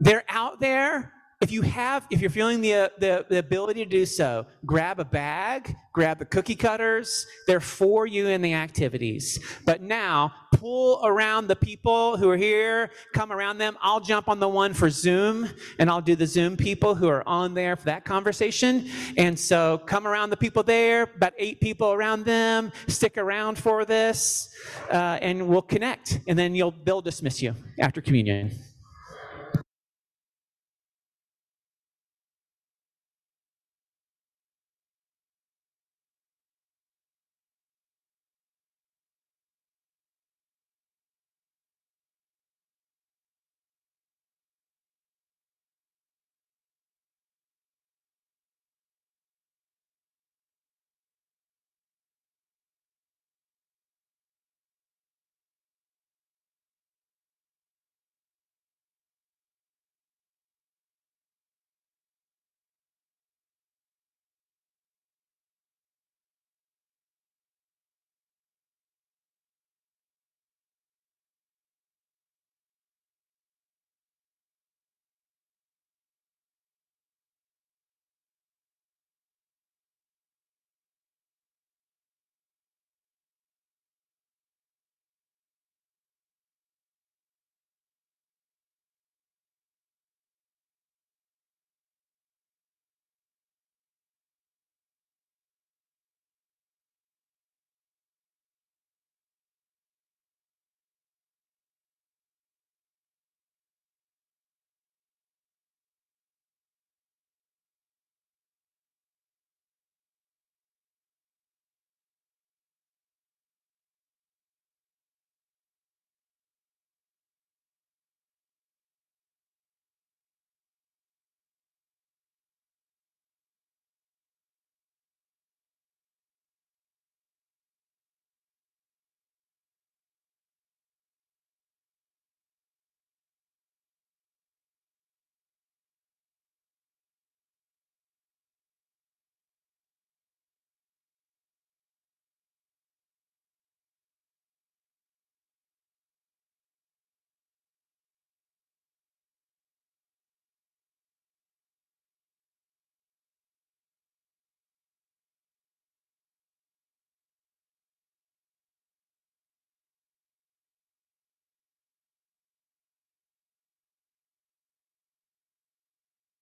they're 0.00 0.24
out 0.30 0.58
there. 0.58 1.12
If 1.42 1.50
you 1.50 1.62
have, 1.62 2.06
if 2.08 2.20
you're 2.20 2.30
feeling 2.30 2.60
the, 2.60 2.72
uh, 2.72 2.88
the, 2.98 3.26
the 3.28 3.38
ability 3.38 3.82
to 3.82 3.90
do 3.90 4.06
so, 4.06 4.46
grab 4.64 5.00
a 5.00 5.04
bag, 5.04 5.76
grab 5.92 6.20
the 6.20 6.24
cookie 6.24 6.54
cutters. 6.54 7.26
They're 7.48 7.58
for 7.58 8.06
you 8.06 8.28
in 8.28 8.42
the 8.42 8.54
activities. 8.54 9.40
But 9.66 9.82
now, 9.82 10.32
pull 10.52 11.04
around 11.04 11.48
the 11.48 11.56
people 11.56 12.16
who 12.16 12.30
are 12.30 12.36
here, 12.36 12.92
come 13.12 13.32
around 13.32 13.58
them. 13.58 13.76
I'll 13.82 13.98
jump 13.98 14.28
on 14.28 14.38
the 14.38 14.48
one 14.48 14.72
for 14.72 14.88
Zoom, 14.88 15.48
and 15.80 15.90
I'll 15.90 16.00
do 16.00 16.14
the 16.14 16.28
Zoom 16.28 16.56
people 16.56 16.94
who 16.94 17.08
are 17.08 17.26
on 17.28 17.54
there 17.54 17.74
for 17.74 17.86
that 17.86 18.04
conversation. 18.04 18.88
And 19.18 19.36
so, 19.36 19.78
come 19.78 20.06
around 20.06 20.30
the 20.30 20.36
people 20.36 20.62
there, 20.62 21.02
about 21.02 21.32
eight 21.38 21.60
people 21.60 21.92
around 21.92 22.24
them. 22.24 22.70
Stick 22.86 23.18
around 23.18 23.58
for 23.58 23.84
this, 23.84 24.54
uh, 24.92 25.18
and 25.20 25.48
we'll 25.48 25.60
connect. 25.60 26.20
And 26.28 26.38
then 26.38 26.54
you'll 26.54 26.74
they'll 26.84 27.02
dismiss 27.02 27.42
you 27.42 27.56
after 27.80 28.00
communion. 28.00 28.52